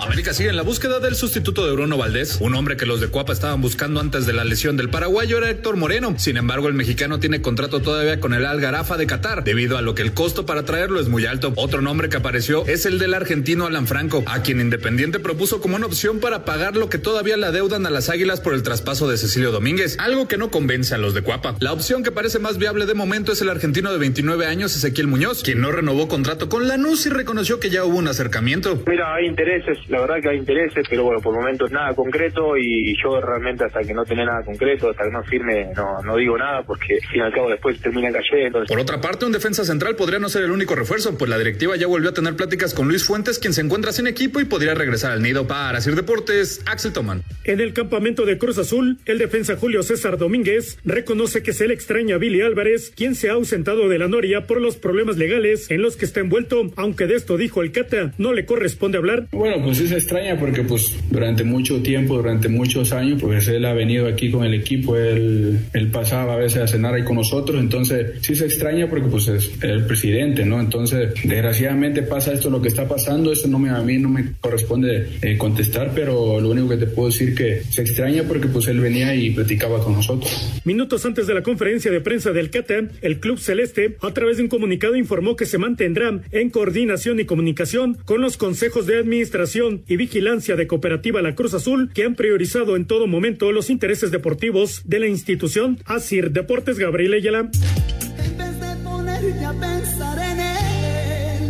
América 0.04 0.34
sigue 0.34 0.50
en 0.50 0.56
la 0.56 0.62
búsqueda 0.62 1.00
del 1.00 1.14
sustituto 1.14 1.66
de 1.66 1.72
Bruno 1.72 1.96
Valdés. 1.96 2.36
Un 2.40 2.54
hombre 2.54 2.76
que 2.76 2.84
los 2.84 3.00
de 3.00 3.08
Cuapa 3.08 3.32
estaban 3.32 3.62
buscando 3.62 4.00
antes 4.00 4.26
de 4.26 4.34
la 4.34 4.44
lesión 4.44 4.76
del 4.76 4.90
paraguayo 4.90 5.38
era 5.38 5.48
Héctor 5.48 5.76
Moreno. 5.76 6.14
Sin 6.18 6.36
embargo, 6.36 6.68
el 6.68 6.74
mexicano 6.74 7.20
tiene 7.20 7.40
contrato 7.40 7.80
todavía 7.80 8.20
con 8.20 8.34
el 8.34 8.44
Algarafa 8.44 8.98
de 8.98 9.06
Qatar, 9.06 9.44
debido 9.44 9.78
a 9.78 9.82
lo 9.82 9.94
que 9.94 10.02
el 10.02 10.12
costo 10.12 10.44
para 10.44 10.64
traerlo 10.64 11.00
es 11.00 11.08
muy 11.08 11.24
alto. 11.24 11.54
Otro 11.56 11.80
nombre 11.80 12.10
que 12.10 12.18
apareció 12.18 12.66
es 12.66 12.84
el 12.84 12.98
del 12.98 13.14
argentino 13.14 13.66
Alan 13.66 13.86
Franco, 13.86 14.22
a 14.26 14.42
quien 14.42 14.60
Independiente 14.60 15.20
propuso 15.20 15.62
como 15.62 15.76
una 15.76 15.86
opción 15.86 16.20
para 16.20 16.44
pagar 16.44 16.76
lo 16.76 16.90
que 16.90 16.98
todavía 16.98 17.38
le 17.38 17.46
adeudan 17.46 17.86
a 17.86 17.90
las 17.90 18.10
Águilas 18.10 18.42
por 18.42 18.52
el 18.52 18.62
traspaso 18.62 19.08
de 19.08 19.16
Cecilio 19.16 19.52
Domínguez, 19.52 19.96
algo 19.98 20.28
que 20.28 20.36
no 20.36 20.50
convence 20.50 20.94
a 20.94 20.98
los 20.98 21.14
de 21.14 21.22
Cuapa. 21.22 21.56
La 21.60 21.72
opción 21.72 22.02
que 22.02 22.12
parece 22.12 22.38
más 22.38 22.58
viable 22.58 22.84
de 22.84 22.94
momento 22.94 23.32
es 23.32 23.40
el 23.40 23.48
argentino 23.48 23.90
de 23.90 23.98
29 23.98 24.46
años, 24.46 24.76
Ezequiel 24.76 25.06
Muñoz, 25.06 25.42
quien 25.42 25.60
no 25.62 25.72
renovó 25.72 26.08
contrato 26.08 26.48
con 26.50 26.68
Lanús 26.68 27.06
y 27.06 27.08
reconoció 27.08 27.58
que 27.58 27.70
ya 27.70 27.84
hubo 27.84 27.96
un 27.96 28.08
acercamiento. 28.08 28.82
Mira, 28.86 29.14
hay 29.14 29.26
intereses, 29.26 29.78
la 29.94 30.00
verdad 30.00 30.16
que 30.20 30.28
hay 30.28 30.38
intereses, 30.38 30.84
pero 30.90 31.04
bueno, 31.04 31.20
por 31.20 31.34
momentos 31.34 31.70
nada 31.70 31.94
concreto 31.94 32.56
y, 32.56 32.94
yo 33.02 33.20
realmente 33.20 33.64
hasta 33.64 33.80
que 33.82 33.94
no 33.94 34.04
tenga 34.04 34.24
nada 34.24 34.42
concreto, 34.42 34.90
hasta 34.90 35.04
que 35.04 35.10
no 35.10 35.22
firme, 35.22 35.70
no, 35.76 36.02
no 36.02 36.16
digo 36.16 36.36
nada 36.36 36.62
porque 36.62 36.94
al 36.94 37.08
fin 37.08 37.20
y 37.20 37.20
al 37.20 37.32
cabo 37.32 37.50
después 37.50 37.80
termina 37.80 38.10
cayendo. 38.10 38.64
Por 38.64 38.80
otra 38.80 39.00
parte, 39.00 39.24
un 39.24 39.32
defensa 39.32 39.64
central 39.64 39.94
podría 39.94 40.18
no 40.18 40.28
ser 40.28 40.42
el 40.42 40.50
único 40.50 40.74
refuerzo, 40.74 41.16
pues 41.16 41.30
la 41.30 41.38
directiva 41.38 41.76
ya 41.76 41.86
volvió 41.86 42.10
a 42.10 42.14
tener 42.14 42.34
pláticas 42.34 42.74
con 42.74 42.88
Luis 42.88 43.04
Fuentes, 43.04 43.38
quien 43.38 43.52
se 43.52 43.60
encuentra 43.60 43.92
sin 43.92 44.06
equipo 44.06 44.40
y 44.40 44.44
podría 44.44 44.74
regresar 44.74 45.12
al 45.12 45.22
nido 45.22 45.46
para 45.46 45.78
hacer 45.78 45.94
deportes. 45.94 46.62
Axel 46.66 46.92
Toman. 46.92 47.22
En 47.44 47.60
el 47.60 47.72
campamento 47.72 48.24
de 48.24 48.38
Cruz 48.38 48.58
Azul, 48.58 48.98
el 49.06 49.18
defensa 49.18 49.56
Julio 49.56 49.82
César 49.82 50.18
Domínguez 50.18 50.78
reconoce 50.84 51.42
que 51.42 51.52
se 51.52 51.68
le 51.68 51.74
extraña 51.74 52.16
a 52.16 52.18
Billy 52.18 52.40
Álvarez, 52.40 52.92
quien 52.96 53.14
se 53.14 53.30
ha 53.30 53.34
ausentado 53.34 53.88
de 53.88 53.98
la 53.98 54.08
Noria 54.08 54.46
por 54.46 54.60
los 54.60 54.76
problemas 54.76 55.18
legales 55.18 55.70
en 55.70 55.82
los 55.82 55.96
que 55.96 56.04
está 56.04 56.20
envuelto, 56.20 56.72
aunque 56.76 57.06
de 57.06 57.14
esto 57.14 57.36
dijo 57.36 57.62
el 57.62 57.70
Cata, 57.70 58.12
no 58.18 58.32
le 58.32 58.44
corresponde 58.44 58.98
hablar. 58.98 59.28
Bueno, 59.30 59.62
pues 59.62 59.83
es 59.84 59.92
extraña 59.92 60.38
porque 60.38 60.62
pues 60.62 60.96
durante 61.10 61.44
mucho 61.44 61.82
tiempo, 61.82 62.16
durante 62.16 62.48
muchos 62.48 62.92
años, 62.92 63.20
pues 63.20 63.48
él 63.48 63.64
ha 63.64 63.72
venido 63.72 64.06
aquí 64.06 64.30
con 64.30 64.44
el 64.44 64.54
equipo, 64.54 64.96
él, 64.96 65.58
él 65.72 65.88
pasaba 65.88 66.34
a 66.34 66.36
veces 66.36 66.62
a 66.62 66.66
cenar 66.66 66.94
ahí 66.94 67.04
con 67.04 67.16
nosotros, 67.16 67.60
entonces 67.60 68.12
sí 68.20 68.34
se 68.34 68.46
extraña 68.46 68.88
porque 68.88 69.08
pues 69.08 69.28
es 69.28 69.50
el 69.62 69.84
presidente, 69.84 70.44
¿no? 70.44 70.60
Entonces, 70.60 71.14
desgraciadamente 71.24 72.02
pasa 72.02 72.32
esto, 72.32 72.50
lo 72.50 72.60
que 72.60 72.68
está 72.68 72.88
pasando, 72.88 73.32
eso 73.32 73.48
no 73.48 73.58
me, 73.58 73.70
a 73.70 73.80
mí 73.82 73.98
no 73.98 74.08
me 74.08 74.32
corresponde 74.40 75.08
eh, 75.22 75.36
contestar, 75.36 75.92
pero 75.94 76.40
lo 76.40 76.50
único 76.50 76.68
que 76.70 76.76
te 76.76 76.86
puedo 76.86 77.08
decir 77.08 77.34
que 77.34 77.62
se 77.70 77.82
extraña 77.82 78.24
porque 78.24 78.48
pues 78.48 78.68
él 78.68 78.80
venía 78.80 79.14
y 79.14 79.30
platicaba 79.30 79.82
con 79.82 79.94
nosotros. 79.94 80.60
Minutos 80.64 81.04
antes 81.04 81.26
de 81.26 81.34
la 81.34 81.42
conferencia 81.42 81.90
de 81.90 82.00
prensa 82.00 82.32
del 82.32 82.50
Cata, 82.50 82.74
el 83.02 83.20
Club 83.20 83.38
Celeste, 83.38 83.96
a 84.00 84.12
través 84.12 84.36
de 84.36 84.44
un 84.44 84.48
comunicado, 84.48 84.96
informó 84.96 85.36
que 85.36 85.46
se 85.46 85.58
mantendrá 85.58 86.20
en 86.32 86.50
coordinación 86.50 87.20
y 87.20 87.24
comunicación 87.24 87.98
con 88.04 88.20
los 88.20 88.36
consejos 88.36 88.86
de 88.86 88.98
administración 88.98 89.73
y 89.88 89.96
vigilancia 89.96 90.56
de 90.56 90.66
Cooperativa 90.66 91.22
La 91.22 91.34
Cruz 91.34 91.54
Azul, 91.54 91.90
que 91.92 92.04
han 92.04 92.14
priorizado 92.14 92.76
en 92.76 92.86
todo 92.86 93.06
momento 93.06 93.50
los 93.52 93.70
intereses 93.70 94.10
deportivos 94.10 94.82
de 94.84 95.00
la 95.00 95.06
institución. 95.06 95.78
Asir 95.86 96.30
Deportes 96.30 96.78
Gabriel 96.78 97.14
Ayala. 97.14 97.40
En 97.40 98.38
vez 98.38 98.60
de 98.60 98.76
ponerte 98.84 99.44
a 99.44 99.52
pensar 99.52 100.18
en 100.18 100.40
él, 100.40 101.42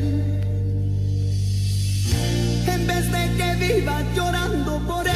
en 2.67 2.87
vez 2.87 3.13
de 3.13 3.37
que 3.37 3.75
viva 3.75 4.15
llorando 4.15 4.83
por 4.87 5.07
él. 5.07 5.15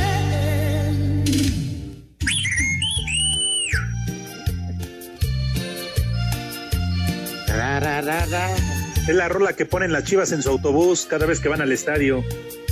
Es 9.08 9.14
la 9.14 9.28
rola 9.28 9.54
que 9.54 9.64
ponen 9.64 9.90
las 9.92 10.04
chivas 10.04 10.32
en 10.32 10.42
su 10.42 10.50
autobús 10.50 11.06
cada 11.08 11.24
vez 11.24 11.40
que 11.40 11.48
van 11.48 11.62
al 11.62 11.72
estadio. 11.72 12.22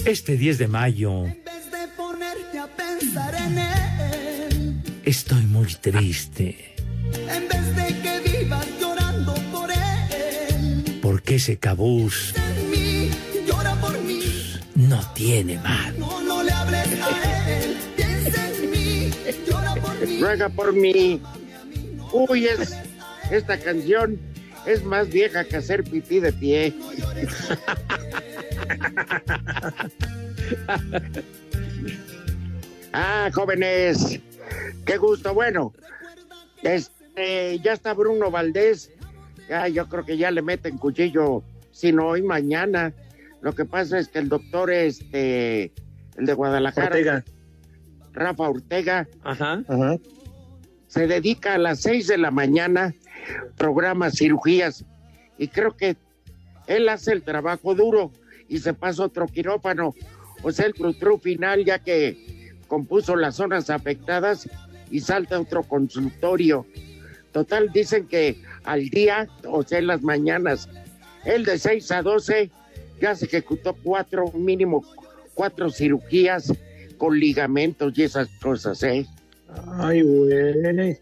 Este 0.07 0.37
10 0.37 0.59
de 0.59 0.69
mayo 0.69 1.25
En 1.25 1.43
vez 1.45 1.69
de 1.69 1.89
ponerte 1.97 2.59
a 2.61 2.69
pensar 2.69 3.35
en 3.35 3.59
él, 3.59 4.83
estoy 5.05 5.43
muy 5.47 5.67
triste 5.75 6.77
en 7.13 7.49
vez 7.49 7.75
de 7.75 8.03
que 8.03 8.39
vivas 8.39 8.67
llorando 8.81 9.35
por 9.51 9.69
él. 9.69 10.99
porque 11.03 11.35
ese 11.35 11.57
cabús 11.57 12.33
mí, 12.71 13.11
llora 13.49 13.75
por 13.81 14.01
mí. 14.01 14.23
no 14.77 15.01
tiene 15.15 15.59
mal. 15.59 15.99
No, 15.99 16.21
no 16.23 16.41
le 16.45 16.53
hables 16.53 16.87
a 17.03 17.61
él. 17.61 17.77
Piensa 17.97 18.49
en 18.49 18.71
mí, 18.71 19.11
llora 19.45 19.75
por 19.75 20.07
mí. 20.07 20.21
Ruega 20.21 20.49
por 20.49 20.73
mí. 20.73 21.21
Uy, 22.13 22.47
es, 22.47 22.77
esta 23.33 23.59
canción 23.59 24.21
es 24.67 24.85
más 24.85 25.09
vieja 25.09 25.43
que 25.43 25.57
hacer 25.57 25.83
pipí 25.83 26.21
de 26.21 26.33
pie. 26.33 26.75
ah, 32.93 33.31
jóvenes, 33.33 34.21
qué 34.85 34.97
gusto. 34.97 35.35
Bueno, 35.35 35.73
este, 36.63 37.59
ya 37.61 37.73
está 37.73 37.95
Bruno 37.95 38.31
Valdés. 38.31 38.91
Ya, 39.49 39.69
yo 39.69 39.89
creo 39.89 40.05
que 40.05 40.17
ya 40.17 40.31
le 40.31 40.43
meten 40.43 40.79
cuchillo, 40.79 41.43
si 41.71 41.93
no 41.93 42.09
hoy, 42.09 42.23
mañana. 42.23 42.93
Lo 43.41 43.55
que 43.55 43.65
pasa 43.65 43.99
es 43.99 44.09
que 44.09 44.19
el 44.19 44.29
doctor, 44.29 44.73
este, 44.73 45.73
el 46.17 46.27
de 46.27 46.35
Guadalajara, 46.35 46.89
Ortega. 46.89 47.25
Rafa 48.13 48.49
Ortega, 48.49 49.09
Ajá. 49.23 49.63
Ajá. 49.69 49.97
se 50.89 51.07
dedica 51.07 51.55
a 51.55 51.59
las 51.59 51.81
seis 51.81 52.07
de 52.07 52.19
la 52.19 52.31
mañana, 52.31 52.95
programa 53.57 54.11
cirugías, 54.11 54.85
y 55.39 55.49
creo 55.49 55.77
que 55.77 55.97
él 56.67 56.89
hace 56.89 57.13
el 57.13 57.23
trabajo 57.23 57.75
duro 57.75 58.11
y 58.49 58.59
se 58.59 58.75
pasa 58.75 59.05
otro 59.05 59.27
quirófano, 59.27 59.95
o 60.43 60.53
sea, 60.53 60.67
el 60.67 60.75
trutru 60.75 61.19
final, 61.19 61.65
ya 61.65 61.79
que 61.79 62.53
compuso 62.69 63.17
las 63.17 63.37
zonas 63.37 63.71
afectadas 63.71 64.49
y 64.91 65.01
salta 65.01 65.41
otro 65.41 65.63
consultorio. 65.63 66.67
Total, 67.33 67.71
dicen 67.73 68.07
que 68.07 68.41
al 68.65 68.89
día, 68.89 69.29
o 69.47 69.63
sea, 69.63 69.79
en 69.79 69.89
las 69.89 70.03
mañanas, 70.03 70.69
él 71.25 71.45
de 71.45 71.59
6 71.59 71.91
a 71.93 72.03
12 72.03 72.51
ya 73.01 73.15
se 73.15 73.27
ejecutó 73.27 73.75
cuatro, 73.75 74.33
mínimo 74.33 74.83
cuatro 75.35 75.71
cirugías 75.71 76.53
con 76.97 77.19
ligamentos 77.19 77.93
y 77.97 78.05
esas 78.05 78.29
cosas, 78.41 78.83
¿eh? 78.83 79.07
Ay, 79.79 80.03
güey. 80.03 80.95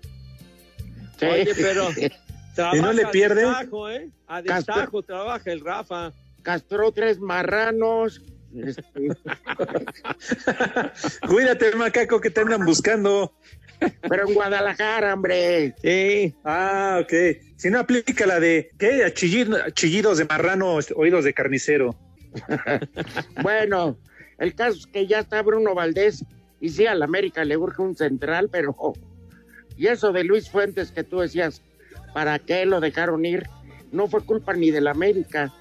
Sí. 1.18 1.26
Oye, 1.26 1.52
pero 1.54 1.88
trabaja 2.54 2.76
¿Y 2.76 2.80
no 2.80 2.92
le 2.92 3.04
a 3.04 3.10
pierde? 3.10 3.42
destajo, 3.46 3.90
¿eh? 3.90 4.10
A 4.26 4.42
destajo 4.42 5.02
trabaja 5.02 5.52
el 5.52 5.60
Rafa. 5.60 6.12
Castró 6.42 6.90
tres 6.90 7.20
marranos. 7.20 8.20
Este, 8.56 8.82
Cuídate, 11.28 11.74
macaco, 11.76 12.20
que 12.20 12.30
te 12.30 12.40
andan 12.40 12.64
buscando. 12.64 13.32
pero 14.08 14.28
en 14.28 14.34
Guadalajara, 14.34 15.14
hombre. 15.14 15.74
Sí. 15.82 16.34
Ah, 16.44 17.00
ok. 17.02 17.12
Si 17.56 17.70
no 17.70 17.78
aplica 17.80 18.26
la 18.26 18.40
de, 18.40 18.70
¿qué? 18.78 19.02
Chillido- 19.14 19.70
chillidos 19.70 20.18
de 20.18 20.24
marrano, 20.26 20.78
oídos 20.96 21.24
de 21.24 21.34
carnicero. 21.34 21.94
Bueno, 23.42 23.96
el 24.38 24.54
caso 24.54 24.78
es 24.78 24.86
que 24.86 25.06
ya 25.06 25.20
está 25.20 25.40
Bruno 25.42 25.74
Valdés 25.74 26.24
y 26.60 26.70
sí, 26.70 26.86
al 26.86 27.02
América 27.02 27.44
le 27.44 27.56
urge 27.56 27.82
un 27.82 27.96
central, 27.96 28.48
pero... 28.50 28.74
Y 29.76 29.88
eso 29.88 30.12
de 30.12 30.24
Luis 30.24 30.48
Fuentes 30.50 30.90
que 30.92 31.04
tú 31.04 31.20
decías, 31.20 31.62
¿para 32.12 32.38
qué 32.38 32.64
lo 32.66 32.80
dejaron 32.80 33.24
ir? 33.24 33.44
No 33.92 34.06
fue 34.08 34.24
culpa 34.24 34.52
ni 34.54 34.70
del 34.70 34.86
América. 34.86 35.52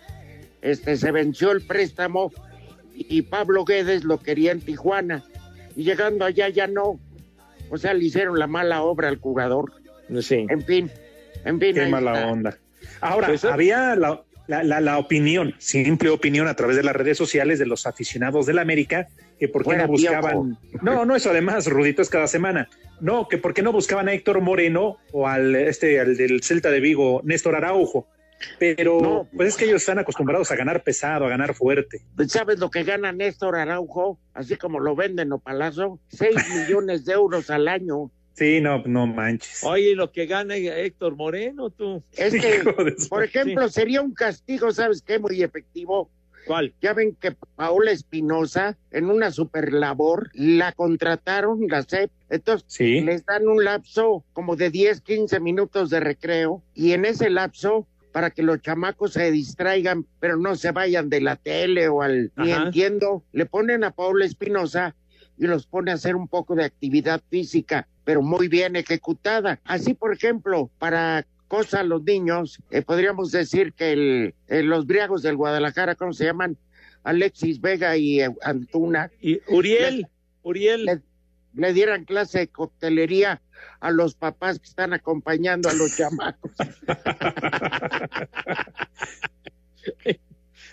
Este, 0.62 0.96
se 0.98 1.12
venció 1.12 1.52
el 1.52 1.62
préstamo 1.66 2.32
y 2.96 3.22
Pablo 3.24 3.66
Guedes 3.66 4.04
lo 4.04 4.20
quería 4.20 4.52
en 4.52 4.62
Tijuana. 4.62 5.24
Y 5.76 5.84
llegando 5.84 6.26
allá 6.26 6.50
ya 6.50 6.68
no. 6.68 7.00
O 7.70 7.78
sea, 7.78 7.94
le 7.94 8.06
hicieron 8.06 8.38
la 8.38 8.48
mala 8.48 8.84
obra 8.84 9.10
al 9.10 9.18
jugador. 9.18 9.72
Sí. 10.22 10.46
En 10.50 10.62
fin, 10.64 10.92
en 11.46 11.60
fin. 11.60 11.74
Qué 11.76 11.86
mala 11.88 12.14
está. 12.14 12.28
onda. 12.32 12.58
Ahora, 13.02 13.28
Pues, 13.28 13.44
¿eh? 13.44 13.50
había 13.52 13.96
la, 13.96 14.22
la, 14.48 14.64
la- 14.64 14.82
la 14.82 14.98
opinión, 15.00 15.56
simple 15.58 16.10
opinión 16.10 16.48
a 16.48 16.56
través 16.56 16.76
de 16.76 16.84
las 16.84 16.96
redes 16.96 17.18
sociales 17.18 17.58
de 17.60 17.66
los 17.66 17.88
aficionados 17.88 18.46
del 18.46 18.60
América, 18.60 19.08
que 19.40 19.48
por 19.48 19.64
qué 19.66 19.78
no 19.78 19.88
buscaban. 19.88 20.58
No, 20.82 21.06
no, 21.06 21.16
eso 21.16 21.32
además, 21.32 21.66
Rudito, 21.68 22.02
es 22.02 22.10
cada 22.10 22.28
semana. 22.28 22.70
No, 23.02 23.28
que 23.28 23.38
por 23.38 23.54
qué 23.54 23.62
no 23.64 23.72
buscaban 23.72 24.08
a 24.10 24.14
Héctor 24.14 24.42
Moreno 24.42 24.98
o 25.12 25.28
al 25.28 25.56
este, 25.56 26.00
al 26.00 26.16
del 26.16 26.44
Celta 26.44 26.70
de 26.70 26.80
Vigo, 26.80 27.22
Néstor 27.24 27.56
Araujo. 27.56 28.08
Pero 28.60 29.00
No. 29.02 29.28
pues 29.36 29.50
es 29.50 29.56
que 29.58 29.66
ellos 29.66 29.82
están 29.82 30.00
acostumbrados 30.00 30.52
a 30.52 30.56
ganar 30.56 30.84
pesado, 30.84 31.26
a 31.26 31.30
ganar 31.30 31.54
fuerte. 31.56 32.02
¿Sabes 32.28 32.60
lo 32.60 32.70
que 32.70 32.84
gana 32.84 33.12
Néstor 33.12 33.56
Araujo? 33.56 34.20
Así 34.34 34.56
como 34.56 34.80
lo 34.80 34.96
venden 34.96 35.32
o 35.34 35.40
Palazo, 35.40 36.00
6 36.10 36.30
millones 36.70 37.06
de 37.06 37.14
euros 37.14 37.50
al 37.50 37.68
año. 37.68 38.12
Sí, 38.36 38.62
no, 38.62 38.82
no 38.86 39.06
manches. 39.06 39.64
Oye, 39.64 39.96
lo 39.96 40.12
que 40.12 40.26
gana 40.26 40.56
Héctor 40.56 41.16
Moreno, 41.16 41.70
tú. 41.70 42.04
Es 42.18 42.34
que, 42.34 42.64
por 43.10 43.24
ejemplo, 43.24 43.70
sería 43.70 44.02
un 44.02 44.14
castigo, 44.14 44.72
¿sabes 44.72 45.04
qué? 45.04 45.20
Muy 45.20 45.44
efectivo. 45.44 46.10
¿Cuál? 46.48 46.74
Ya 46.82 46.94
ven 46.94 47.16
que 47.16 47.32
Paola 47.56 47.92
Espinosa, 47.92 48.76
en 48.92 49.06
una 49.10 49.32
super 49.32 49.72
labor, 49.72 50.30
la 50.34 50.74
contrataron, 50.74 51.68
la 51.70 51.84
CEP. 51.84 52.12
Entonces, 52.30 52.66
Sí. 52.68 53.00
les 53.02 53.24
dan 53.26 53.48
un 53.48 53.64
lapso 53.64 54.26
como 54.34 54.56
de 54.56 54.70
10, 54.70 55.02
15 55.02 55.40
minutos 55.40 55.90
de 55.90 56.00
recreo. 56.02 56.62
Y 56.74 56.92
en 56.94 57.06
ese 57.06 57.30
lapso, 57.30 57.88
para 58.14 58.30
que 58.30 58.44
los 58.44 58.62
chamacos 58.62 59.14
se 59.14 59.32
distraigan, 59.32 60.06
pero 60.20 60.38
no 60.38 60.56
se 60.56 60.72
vayan 60.72 61.10
de 61.10 61.20
la 61.20 61.36
tele 61.36 61.90
o 61.90 62.04
al... 62.04 62.32
Ni 62.38 62.52
entiendo. 62.52 63.24
Le 63.34 63.48
ponen 63.48 63.84
a 63.84 63.92
Paola 63.92 64.24
Espinosa 64.24 64.96
y 65.38 65.48
los 65.48 65.66
pone 65.66 65.92
a 65.92 65.96
hacer 65.96 66.16
un 66.16 66.28
poco 66.28 66.56
de 66.56 66.64
actividad 66.64 67.22
física, 67.30 67.88
pero 68.06 68.22
muy 68.22 68.48
bien 68.48 68.76
ejecutada. 68.76 69.60
Así, 69.66 69.96
por 69.96 70.14
ejemplo, 70.14 70.70
para 70.78 71.26
cosa 71.48 71.80
a 71.80 71.84
los 71.84 72.04
niños, 72.04 72.60
eh, 72.70 72.84
podríamos 72.84 73.32
decir 73.32 73.74
que 73.74 73.94
el, 73.94 74.36
eh, 74.48 74.62
los 74.62 74.86
briagos 74.86 75.24
del 75.24 75.36
Guadalajara, 75.36 75.96
¿cómo 75.96 76.14
se 76.14 76.26
llaman? 76.26 76.56
Alexis 77.04 77.60
Vega 77.60 77.98
y 77.98 78.22
eh, 78.22 78.30
Antuna, 78.44 79.10
Y 79.22 79.42
Uriel, 79.48 80.08
Uriel. 80.44 81.02
Le 81.54 81.74
dieran 81.74 82.06
clase 82.06 82.40
de 82.40 82.48
coctelería 82.48 83.42
a 83.80 83.92
los 83.92 84.16
papás 84.16 84.60
que 84.60 84.68
están 84.68 84.94
acompañando 84.94 85.70
a 85.70 85.74
los 85.74 85.92
chamacos. 85.98 86.52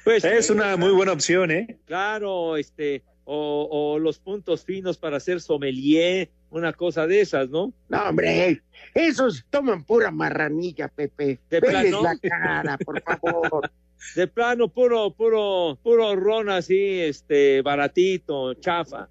Pues 0.04 0.24
Es 0.24 0.48
una 0.50 0.78
muy 0.78 0.92
buena 0.92 1.12
opción, 1.12 1.50
¿eh? 1.50 1.78
Claro, 1.84 2.56
este, 2.56 3.02
o, 3.24 3.98
los 4.00 4.18
puntos 4.18 4.64
finos 4.64 4.96
para 4.98 5.18
hacer 5.18 5.40
sommelier, 5.40 6.30
una 6.50 6.72
cosa 6.72 7.06
de 7.06 7.20
esas, 7.20 7.48
¿no? 7.48 7.72
No, 7.88 8.08
hombre, 8.08 8.62
esos 8.94 9.44
toman 9.50 9.84
pura 9.84 10.10
marranilla, 10.10 10.88
Pepe. 10.88 11.38
De 11.48 11.60
plano. 11.60 12.02
la 12.02 12.18
cara, 12.18 12.78
por 12.78 13.00
favor. 13.02 13.70
De 14.16 14.26
plano, 14.26 14.68
puro, 14.68 15.12
puro, 15.12 15.78
puro 15.82 16.16
ron 16.16 16.48
así, 16.48 17.00
este, 17.00 17.62
baratito, 17.62 18.54
chafa. 18.54 19.08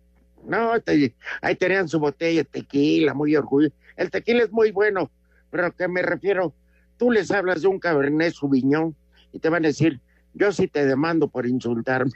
No, 0.47 0.79
te- 0.81 1.13
ahí 1.41 1.55
tenían 1.55 1.87
su 1.87 1.99
botella 1.99 2.41
de 2.43 2.45
tequila, 2.45 3.13
muy 3.13 3.35
orgulloso. 3.35 3.75
El 3.95 4.09
tequila 4.09 4.43
es 4.43 4.51
muy 4.51 4.71
bueno, 4.71 5.11
pero 5.51 5.65
a 5.67 5.71
que 5.71 5.87
me 5.87 6.01
refiero, 6.01 6.53
tú 6.97 7.11
les 7.11 7.29
hablas 7.31 7.61
de 7.61 7.67
un 7.67 7.79
Cabernet 7.79 8.33
Sauvignon 8.33 8.95
y 9.31 9.39
te 9.39 9.49
van 9.49 9.65
a 9.65 9.67
decir, 9.69 9.99
yo 10.33 10.51
sí 10.51 10.67
te 10.67 10.85
demando 10.85 11.27
por 11.27 11.45
insultarme. 11.47 12.11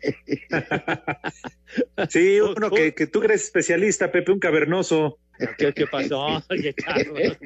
Sí, 2.10 2.40
uno 2.58 2.70
que, 2.70 2.94
que 2.94 3.08
tú 3.08 3.24
eres 3.24 3.44
especialista, 3.44 4.12
Pepe, 4.12 4.32
un 4.32 4.40
cavernoso. 4.40 5.18
¿Qué, 5.58 5.74
qué 5.74 5.88
pasó? 5.88 6.26
Oye. 6.50 6.76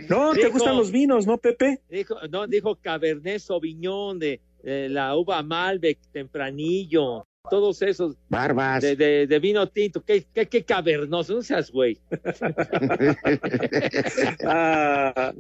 No, 0.10 0.34
¿te 0.34 0.42
Dijo- 0.42 0.52
gustan 0.52 0.76
los 0.78 0.92
vinos, 0.92 1.26
no, 1.26 1.38
Pepe? 1.38 1.80
Dijo, 1.90 2.16
no, 2.30 2.46
dijo 2.48 2.76
Cabernet 2.76 3.40
Sauvignon 3.40 4.20
de, 4.20 4.42
de 4.64 4.90
la 4.90 5.16
uva 5.16 5.42
Malbec, 5.44 6.00
Tempranillo, 6.12 7.26
todos 7.50 7.82
esos 7.82 8.16
Barbas. 8.30 8.82
de, 8.82 8.96
de, 8.96 9.28
de 9.28 9.40
vino 9.40 9.68
tinto. 9.68 10.04
¿Qué, 10.04 10.26
qué, 10.34 10.48
qué 10.48 10.64
cavernoso? 10.64 11.36
No 11.36 11.42
seas 11.42 11.72
güey. 11.72 11.98
Ah, 14.46 15.34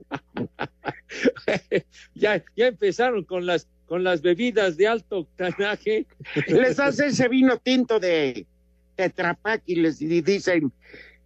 ya, 2.15 2.43
ya 2.55 2.67
empezaron 2.67 3.23
con 3.23 3.45
las, 3.45 3.67
con 3.85 4.03
las 4.03 4.21
bebidas 4.21 4.77
de 4.77 4.87
alto 4.87 5.19
octanaje. 5.19 6.05
les 6.47 6.79
hace 6.79 7.07
ese 7.07 7.27
vino 7.27 7.57
tinto 7.57 7.99
de 7.99 8.45
Tetrapac 8.95 9.63
y 9.65 9.75
les 9.75 10.01
y 10.01 10.21
dicen, 10.21 10.71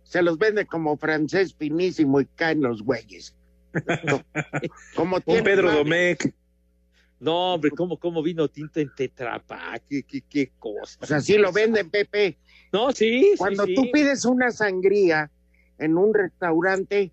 se 0.03 0.21
los 0.21 0.37
vende 0.37 0.65
como 0.65 0.97
francés 0.97 1.55
finísimo 1.57 2.21
y 2.21 2.25
caen 2.25 2.61
los 2.61 2.83
güeyes. 2.83 3.35
Como 4.95 5.21
tiene 5.21 5.43
Pedro 5.43 5.67
madre. 5.67 5.77
Domecq. 5.79 6.33
No, 7.21 7.53
hombre, 7.53 7.69
¿cómo, 7.69 7.97
cómo 7.99 8.23
vino 8.23 8.47
tinto 8.47 8.79
en 8.79 8.89
Tetrapa? 8.95 9.79
¿Qué, 9.87 10.01
qué, 10.01 10.21
qué 10.21 10.51
cosa? 10.57 10.97
Pues 10.97 11.11
así 11.11 11.37
lo 11.37 11.51
venden, 11.51 11.91
Pepe. 11.91 12.39
No, 12.73 12.91
sí, 12.91 13.33
Cuando 13.37 13.65
sí, 13.65 13.75
tú 13.75 13.83
sí. 13.83 13.91
pides 13.93 14.25
una 14.25 14.49
sangría 14.49 15.29
en 15.77 15.97
un 15.97 16.15
restaurante, 16.15 17.11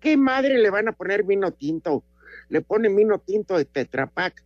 ¿qué 0.00 0.16
madre 0.16 0.58
le 0.58 0.70
van 0.70 0.88
a 0.88 0.92
poner 0.92 1.22
vino 1.22 1.52
tinto? 1.52 2.02
Le 2.48 2.62
ponen 2.62 2.96
vino 2.96 3.20
tinto 3.20 3.56
de 3.56 3.64
Tetrapac. 3.64 4.42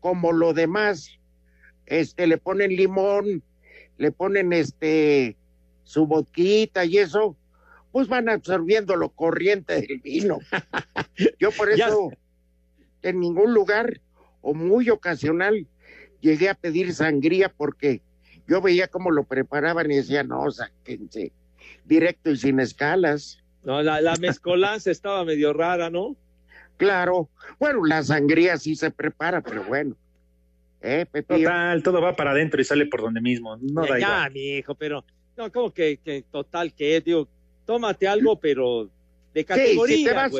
Como 0.00 0.32
lo 0.32 0.54
demás, 0.54 1.10
este, 1.84 2.26
le 2.26 2.38
ponen 2.38 2.74
limón, 2.74 3.42
le 3.98 4.12
ponen 4.12 4.54
este 4.54 5.36
su 5.82 6.06
boquita 6.06 6.86
y 6.86 6.96
eso, 6.96 7.36
pues 7.92 8.08
van 8.08 8.30
absorbiendo 8.30 8.96
lo 8.96 9.10
corriente 9.10 9.82
del 9.82 9.98
vino. 9.98 10.38
Yo 11.38 11.50
por 11.50 11.76
Ya 11.76 11.88
eso 11.88 12.12
en 13.02 13.20
ningún 13.20 13.52
lugar 13.52 14.00
o 14.48 14.54
muy 14.54 14.88
ocasional 14.88 15.66
llegué 16.20 16.48
a 16.48 16.54
pedir 16.54 16.94
sangría 16.94 17.50
porque 17.50 18.00
yo 18.46 18.62
veía 18.62 18.88
cómo 18.88 19.10
lo 19.10 19.24
preparaban 19.24 19.90
y 19.90 19.96
decía, 19.96 20.22
no, 20.22 20.50
sáquense 20.50 21.32
directo 21.84 22.30
y 22.30 22.36
sin 22.38 22.60
escalas. 22.60 23.42
No, 23.62 23.82
la, 23.82 24.00
la 24.00 24.16
mezcolanza 24.16 24.90
estaba 24.90 25.24
medio 25.24 25.52
rara, 25.52 25.90
¿no? 25.90 26.16
Claro, 26.78 27.28
bueno, 27.58 27.84
la 27.84 28.02
sangría 28.02 28.56
sí 28.56 28.74
se 28.74 28.90
prepara, 28.90 29.42
pero 29.42 29.64
bueno. 29.64 29.96
¿Eh? 30.80 31.04
Total, 31.26 31.82
todo 31.82 32.00
va 32.00 32.14
para 32.14 32.30
adentro 32.30 32.60
y 32.60 32.64
sale 32.64 32.86
por 32.86 33.02
donde 33.02 33.20
mismo. 33.20 33.58
No 33.60 33.82
da 33.82 33.98
ya, 33.98 34.06
igual. 34.06 34.32
mi 34.32 34.40
hijo, 34.56 34.74
pero 34.76 35.04
no, 35.36 35.52
como 35.52 35.74
que, 35.74 35.98
que 35.98 36.22
total 36.30 36.72
que 36.72 36.96
es, 36.96 37.04
digo, 37.04 37.28
tómate 37.66 38.06
algo, 38.08 38.38
pero 38.38 38.88
de 39.34 39.44
categoría, 39.44 39.96
si 39.96 40.04
te 40.04 40.12
vas-. 40.14 40.32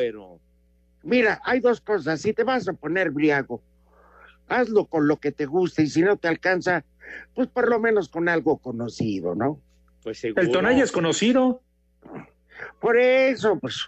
Mira, 1.03 1.41
hay 1.43 1.59
dos 1.59 1.79
cosas. 1.81 2.21
Si 2.21 2.33
te 2.33 2.43
vas 2.43 2.67
a 2.67 2.73
poner 2.73 3.11
briago, 3.11 3.61
hazlo 4.49 4.85
con 4.85 5.07
lo 5.07 5.17
que 5.17 5.31
te 5.31 5.45
guste 5.45 5.83
y 5.83 5.87
si 5.87 6.01
no 6.01 6.17
te 6.17 6.27
alcanza, 6.27 6.83
pues 7.33 7.47
por 7.47 7.69
lo 7.69 7.79
menos 7.79 8.09
con 8.09 8.27
algo 8.27 8.57
conocido, 8.57 9.35
¿no? 9.35 9.61
Pues 10.03 10.19
seguro. 10.19 10.41
El 10.41 10.51
Tonaya 10.51 10.83
es 10.83 10.91
conocido. 10.91 11.61
Por 12.81 12.97
eso, 12.97 13.57
pues 13.59 13.87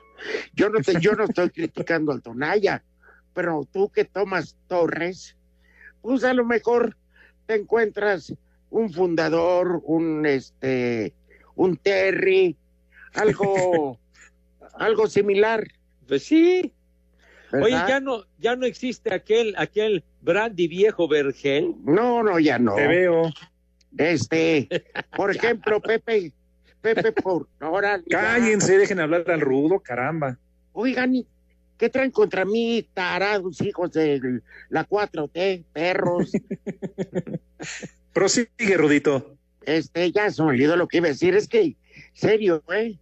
yo 0.54 0.70
no 0.70 0.80
te, 0.80 1.00
yo 1.02 1.14
no 1.14 1.26
estoy 1.26 1.50
criticando 1.52 2.12
al 2.12 2.22
Tonaya, 2.22 2.84
pero 3.34 3.68
tú 3.72 3.90
que 3.90 4.06
tomas 4.06 4.56
Torres, 4.68 5.36
pues 6.02 6.24
a 6.24 6.34
lo 6.34 6.46
mejor 6.46 6.96
te 7.48 7.56
encuentras 7.56 8.34
un 8.70 8.92
fundador, 8.94 9.82
un 9.84 10.26
este, 10.26 11.14
un 11.56 11.78
Terry, 11.78 12.56
algo, 13.14 14.00
algo 14.76 15.08
similar. 15.08 15.64
Pues 16.08 16.24
sí. 16.24 16.74
¿verdad? 17.52 17.66
Oye, 17.66 17.84
ya 17.88 18.00
no, 18.00 18.26
ya 18.38 18.56
no 18.56 18.66
existe 18.66 19.14
aquel, 19.14 19.56
aquel 19.58 20.04
brandy 20.22 20.68
viejo 20.68 21.08
vergel. 21.08 21.76
No, 21.84 22.24
no, 22.24 22.40
ya 22.40 22.60
no. 22.60 22.76
Te 22.76 22.88
veo. 22.88 23.32
Este, 23.98 24.68
por 25.16 25.32
ejemplo, 25.36 25.82
Pepe, 25.82 26.32
Pepe, 26.82 27.12
por 27.12 27.48
ahora. 27.60 28.02
ya. 28.08 28.22
Cállense, 28.22 28.78
dejen 28.78 29.00
hablar 29.00 29.30
al 29.30 29.42
rudo, 29.42 29.80
caramba. 29.80 30.38
Oigan, 30.74 31.16
¿y 31.16 31.28
¿qué 31.78 31.90
traen 31.90 32.12
contra 32.12 32.46
mí, 32.46 32.88
tarados 32.94 33.62
hijos 33.62 33.92
de 33.92 34.42
la 34.70 34.88
4T, 34.88 35.64
perros? 35.74 36.32
Prosigue, 38.14 38.78
Rudito. 38.78 39.36
Este, 39.64 40.12
ya 40.12 40.30
se 40.32 40.42
me 40.42 40.50
olvidó 40.50 40.76
lo 40.76 40.88
que 40.88 40.98
iba 40.98 41.08
a 41.08 41.12
decir. 41.12 41.36
Es 41.36 41.48
que, 41.48 41.76
serio, 42.14 42.64
¿eh? 42.74 42.98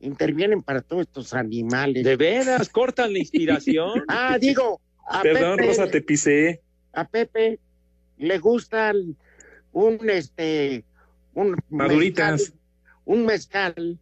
Intervienen 0.00 0.62
para 0.62 0.82
todos 0.82 1.02
estos 1.02 1.32
animales. 1.34 2.04
De 2.04 2.16
veras, 2.16 2.68
cortan 2.68 3.12
la 3.12 3.18
inspiración. 3.18 4.04
Ah, 4.08 4.38
digo, 4.38 4.80
a 5.06 5.22
Perdón, 5.22 5.56
Pepe, 5.56 5.68
Rosa, 5.68 5.86
te 5.90 6.00
pisé. 6.02 6.60
a 6.92 7.06
Pepe 7.06 7.58
le 8.18 8.38
gustan 8.38 9.16
un, 9.72 10.08
este, 10.10 10.84
un 11.34 11.56
Maduritas. 11.68 12.40
mezcal- 12.40 12.58
un 13.04 13.24
mezcal 13.26 13.98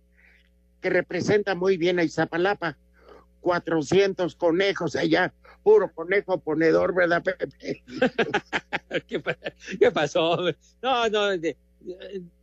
que 0.81 0.91
representa 0.91 1.55
muy 1.55 1.77
bien 1.77 1.99
a 1.99 2.05
Izapalapa. 2.05 2.77
400 3.41 4.37
conejos 4.37 4.97
allá, 4.97 5.35
puro 5.63 5.93
conejo 5.93 6.41
ponedor, 6.41 6.95
¿verdad, 6.95 7.23
Pepe? 7.23 7.83
¿Qué, 9.07 9.23
qué 9.79 9.91
pasó? 9.91 10.39
No, 10.81 11.09
no, 11.11 11.31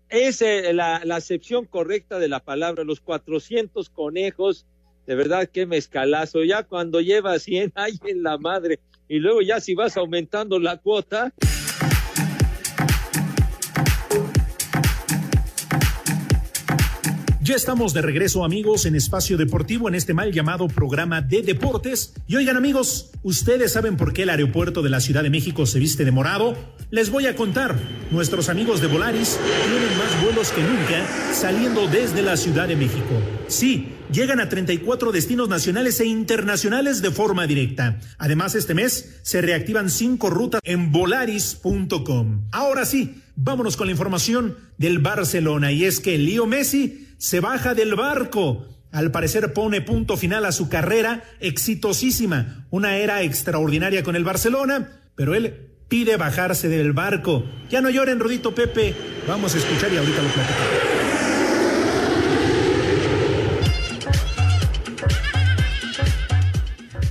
es 0.10 0.42
eh, 0.44 0.74
la, 0.74 1.02
la 1.04 1.16
acepción 1.16 1.66
correcta 1.66 2.20
de 2.20 2.28
la 2.28 2.40
palabra, 2.42 2.84
los 2.84 3.00
400 3.02 3.90
conejos, 3.90 4.68
de 5.06 5.16
verdad, 5.16 5.50
qué 5.52 5.66
mezcalazo, 5.66 6.44
ya 6.44 6.64
cuando 6.64 7.02
lleva 7.02 7.40
100, 7.40 7.74
hay 7.76 7.94
en 8.06 8.24
la 8.24 8.38
madre, 8.38 8.80
y 9.08 9.20
luego 9.20 9.42
ya 9.42 9.60
si 9.60 9.76
vas 9.76 9.98
aumentando 9.98 10.60
la 10.60 10.78
cuota, 10.78 11.34
Ya 17.44 17.56
estamos 17.56 17.96
de 17.96 18.04
regreso 18.04 18.46
amigos 18.46 18.86
en 18.86 18.96
Espacio 18.96 19.36
Deportivo 19.36 19.90
en 19.90 19.96
este 19.96 20.14
mal 20.14 20.32
llamado 20.32 20.68
programa 20.68 21.22
de 21.22 21.42
deportes. 21.42 22.14
Y 22.28 22.36
oigan 22.36 22.56
amigos, 22.56 23.10
¿ustedes 23.24 23.72
saben 23.72 23.98
por 23.98 24.14
qué 24.14 24.24
el 24.24 24.30
aeropuerto 24.30 24.84
de 24.84 24.92
la 24.92 25.00
Ciudad 25.00 25.24
de 25.24 25.32
México 25.32 25.66
se 25.66 25.80
viste 25.80 26.06
de 26.06 26.12
morado? 26.12 26.56
Les 26.92 27.10
voy 27.10 27.26
a 27.26 27.36
contar. 27.36 27.80
Nuestros 28.12 28.48
amigos 28.48 28.80
de 28.80 28.86
Volaris 28.86 29.40
tienen 29.66 29.98
más 29.98 30.24
vuelos 30.24 30.52
que 30.52 30.62
nunca 30.62 31.34
saliendo 31.34 31.88
desde 31.88 32.22
la 32.22 32.38
Ciudad 32.38 32.68
de 32.68 32.76
México. 32.76 33.20
Sí, 33.48 33.88
llegan 34.12 34.40
a 34.40 34.48
34 34.48 35.12
destinos 35.12 35.50
nacionales 35.50 36.00
e 36.00 36.06
internacionales 36.06 37.02
de 37.02 37.10
forma 37.10 37.48
directa. 37.48 38.00
Además, 38.20 38.54
este 38.54 38.76
mes 38.76 39.20
se 39.24 39.42
reactivan 39.42 39.90
cinco 39.90 40.30
rutas 40.30 40.62
en 40.64 40.92
volaris.com. 40.92 42.50
Ahora 42.52 42.86
sí, 42.86 43.24
vámonos 43.36 43.78
con 43.78 43.88
la 43.88 43.94
información 43.94 44.58
del 44.78 45.00
Barcelona 45.00 45.72
y 45.72 45.86
es 45.86 46.00
que 46.00 46.20
Leo 46.20 46.46
Messi 46.46 47.08
se 47.22 47.40
baja 47.40 47.76
del 47.76 47.94
barco. 47.94 48.66
Al 48.92 49.12
parecer 49.12 49.54
pone 49.54 49.82
punto 49.82 50.18
final 50.18 50.44
a 50.44 50.52
su 50.52 50.70
carrera 50.70 51.24
exitosísima, 51.40 52.66
una 52.72 52.98
era 52.98 53.22
extraordinaria 53.22 54.02
con 54.02 54.16
el 54.16 54.24
Barcelona, 54.24 54.90
pero 55.16 55.36
él 55.36 55.70
pide 55.88 56.18
bajarse 56.18 56.68
del 56.68 56.94
barco. 56.94 57.46
Ya 57.70 57.80
no 57.80 57.92
lloren, 57.92 58.20
Rudito 58.20 58.56
Pepe. 58.56 58.96
Vamos 59.28 59.54
a 59.54 59.60
escuchar 59.60 59.94
y 59.94 59.98
ahorita 59.98 60.22
lo 60.24 60.30
platicamos. 60.30 60.68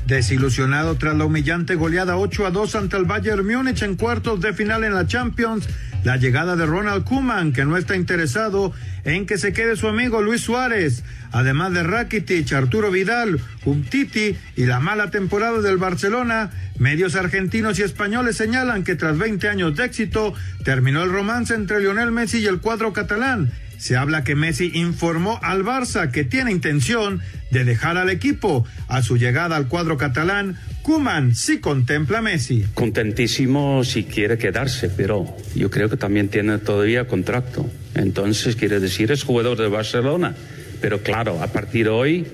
Desilusionado 0.06 0.96
tras 0.96 1.16
la 1.16 1.24
humillante 1.24 1.76
goleada 1.76 2.16
8 2.16 2.46
a 2.46 2.50
2 2.50 2.74
ante 2.74 2.96
el 2.96 3.04
Bayern 3.04 3.46
Múnich 3.46 3.82
en 3.82 3.94
cuartos 3.94 4.40
de 4.40 4.52
final 4.54 4.82
en 4.82 4.92
la 4.92 5.06
Champions, 5.06 5.68
la 6.02 6.16
llegada 6.16 6.56
de 6.56 6.66
Ronald 6.66 7.04
Koeman, 7.04 7.52
que 7.52 7.64
no 7.64 7.76
está 7.76 7.94
interesado 7.94 8.72
en 9.04 9.26
que 9.26 9.38
se 9.38 9.52
quede 9.52 9.76
su 9.76 9.88
amigo 9.88 10.22
Luis 10.22 10.42
Suárez, 10.42 11.04
además 11.32 11.72
de 11.72 11.82
Rakitic, 11.82 12.52
Arturo 12.52 12.90
Vidal, 12.90 13.40
Umtiti 13.64 14.36
y 14.56 14.66
la 14.66 14.80
mala 14.80 15.10
temporada 15.10 15.60
del 15.60 15.78
Barcelona, 15.78 16.50
medios 16.78 17.14
argentinos 17.14 17.78
y 17.78 17.82
españoles 17.82 18.36
señalan 18.36 18.84
que 18.84 18.96
tras 18.96 19.16
20 19.18 19.48
años 19.48 19.76
de 19.76 19.84
éxito 19.84 20.34
terminó 20.64 21.02
el 21.02 21.12
romance 21.12 21.54
entre 21.54 21.80
Lionel 21.80 22.12
Messi 22.12 22.38
y 22.38 22.46
el 22.46 22.60
cuadro 22.60 22.92
catalán. 22.92 23.50
Se 23.80 23.96
habla 23.96 24.24
que 24.24 24.34
Messi 24.34 24.72
informó 24.74 25.40
al 25.42 25.64
Barça 25.64 26.10
que 26.10 26.22
tiene 26.22 26.52
intención 26.52 27.22
de 27.50 27.64
dejar 27.64 27.96
al 27.96 28.10
equipo. 28.10 28.66
A 28.88 29.00
su 29.00 29.16
llegada 29.16 29.56
al 29.56 29.68
cuadro 29.68 29.96
catalán, 29.96 30.58
Kuman 30.82 31.34
sí 31.34 31.60
contempla 31.60 32.18
a 32.18 32.22
Messi. 32.22 32.66
Contentísimo 32.74 33.82
si 33.82 34.04
quiere 34.04 34.36
quedarse, 34.36 34.90
pero 34.90 35.34
yo 35.54 35.70
creo 35.70 35.88
que 35.88 35.96
también 35.96 36.28
tiene 36.28 36.58
todavía 36.58 37.06
contrato. 37.06 37.70
Entonces, 38.00 38.56
quiere 38.56 38.80
decir, 38.80 39.12
es 39.12 39.24
jugador 39.24 39.58
de 39.58 39.68
Barcelona. 39.68 40.34
Pero 40.80 41.02
claro, 41.02 41.42
a 41.42 41.48
partir 41.48 41.84
de 41.84 41.90
hoy 41.90 42.26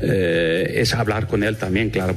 eh, 0.00 0.74
es 0.76 0.94
hablar 0.94 1.26
con 1.26 1.42
él 1.42 1.56
también, 1.56 1.90
claro. 1.90 2.16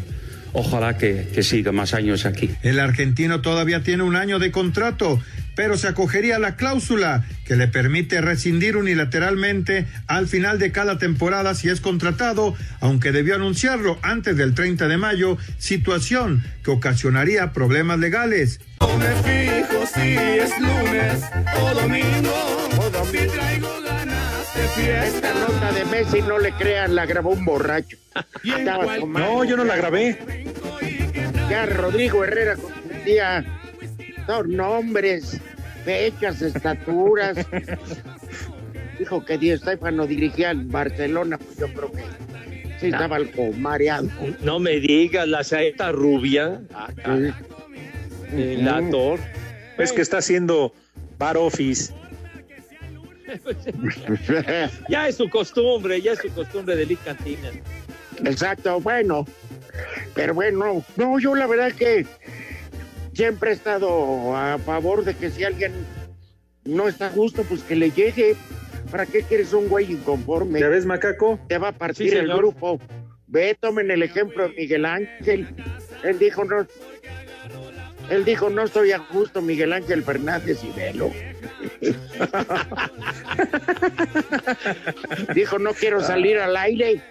Ojalá 0.53 0.97
que, 0.97 1.27
que 1.33 1.43
siga 1.43 1.71
más 1.71 1.93
años 1.93 2.25
aquí. 2.25 2.49
El 2.63 2.79
argentino 2.79 3.41
todavía 3.41 3.83
tiene 3.83 4.03
un 4.03 4.15
año 4.15 4.39
de 4.39 4.51
contrato, 4.51 5.21
pero 5.55 5.77
se 5.77 5.87
acogería 5.87 6.37
a 6.37 6.39
la 6.39 6.55
cláusula 6.55 7.25
que 7.45 7.57
le 7.57 7.67
permite 7.67 8.21
rescindir 8.21 8.77
unilateralmente 8.77 9.85
al 10.07 10.27
final 10.27 10.57
de 10.57 10.71
cada 10.71 10.97
temporada 10.97 11.53
si 11.53 11.69
es 11.69 11.81
contratado, 11.81 12.55
aunque 12.79 13.11
debió 13.11 13.35
anunciarlo 13.35 13.99
antes 14.01 14.37
del 14.37 14.53
30 14.53 14.87
de 14.87 14.97
mayo, 14.97 15.37
situación 15.57 16.43
que 16.63 16.71
ocasionaría 16.71 17.53
problemas 17.53 17.99
legales. 17.99 18.59
No 18.79 18.97
me 18.97 19.07
fijo 19.23 19.85
si 19.85 20.17
es 20.17 20.59
lunes 20.59 21.23
o 21.61 21.73
domingo. 21.73 22.33
Si 23.11 23.27
traigo 23.27 23.69
ganas 23.85 24.55
de 24.55 24.67
fiesta. 24.69 25.05
Esta 25.05 25.33
nota 25.33 25.71
de 25.71 25.85
Messi 25.85 26.21
no 26.21 26.39
le 26.39 26.51
crean, 26.53 26.95
la 26.95 27.05
grabó 27.05 27.31
un 27.31 27.45
borracho. 27.45 27.97
Estaba. 28.43 28.97
No, 28.97 29.43
yo 29.43 29.57
no 29.57 29.63
la 29.63 29.75
grabé. 29.75 30.45
Ya 31.49 31.65
Rodrigo 31.65 32.23
Herrera 32.23 32.55
confundía 32.55 33.45
son 34.27 34.55
nombres, 34.55 35.39
fechas, 35.85 36.41
estaturas. 36.41 37.37
Dijo 38.99 39.23
que 39.23 39.37
Di 39.37 39.55
Stefano 39.57 40.05
dirigía 40.05 40.51
en 40.51 40.69
Barcelona, 40.69 41.37
pues 41.37 41.57
yo 41.57 41.67
creo 41.73 41.91
que 41.91 42.03
sí 42.79 42.87
estaba 42.87 43.15
algo 43.15 43.53
mareado. 43.53 44.09
No 44.41 44.59
me 44.59 44.79
digas, 44.79 45.27
la 45.27 45.43
saeta 45.43 45.91
rubia. 45.91 46.61
Sí. 47.05 47.33
El 48.31 48.67
actor. 48.67 49.19
Es 49.77 49.91
que 49.91 50.01
está 50.01 50.17
haciendo 50.17 50.73
bar 51.17 51.37
office. 51.37 51.93
ya 54.89 55.07
es 55.07 55.15
su 55.15 55.29
costumbre, 55.29 56.01
ya 56.01 56.13
es 56.13 56.19
su 56.19 56.29
costumbre 56.29 56.75
de 56.75 56.85
Lee 56.85 56.97
Cantina. 56.97 57.49
Exacto, 58.23 58.79
bueno. 58.79 59.25
Pero 60.15 60.33
bueno, 60.33 60.83
no, 60.95 61.19
yo 61.19 61.35
la 61.35 61.45
verdad 61.45 61.71
que 61.73 62.05
siempre 63.13 63.51
he 63.51 63.53
estado 63.53 64.35
a 64.35 64.57
favor 64.57 65.03
de 65.03 65.13
que 65.15 65.29
si 65.29 65.43
alguien 65.43 65.73
no 66.63 66.87
está 66.87 67.07
a 67.07 67.09
gusto, 67.09 67.43
pues 67.43 67.63
que 67.63 67.75
le 67.75 67.91
llegue. 67.91 68.35
¿Para 68.91 69.05
qué 69.05 69.21
quieres 69.21 69.51
un 69.51 69.67
güey 69.67 69.91
inconforme? 69.91 70.61
¿Ya 70.61 70.69
ves, 70.69 70.85
macaco? 70.85 71.37
Te 71.49 71.57
va 71.57 71.69
a 71.69 71.71
partir 71.73 72.09
Sí, 72.09 72.15
el 72.15 72.29
grupo. 72.29 72.79
Ve, 73.27 73.57
tomen 73.59 73.91
el 73.91 74.01
ejemplo 74.01 74.47
de 74.47 74.55
Miguel 74.55 74.85
Ángel. 74.85 75.47
Él 76.03 76.19
dijo, 76.19 76.45
no. 76.45 76.65
Él 78.09 78.25
dijo, 78.25 78.49
no 78.49 78.63
estoy 78.63 78.91
a 78.91 78.99
gusto, 78.99 79.41
Miguel 79.41 79.73
Ángel 79.73 80.03
Fernández 80.03 80.63
y 80.63 80.71
velo. 80.71 81.11
dijo, 85.35 85.59
no 85.59 85.73
quiero 85.73 86.01
salir 86.01 86.37
al 86.37 86.55
aire. 86.55 87.01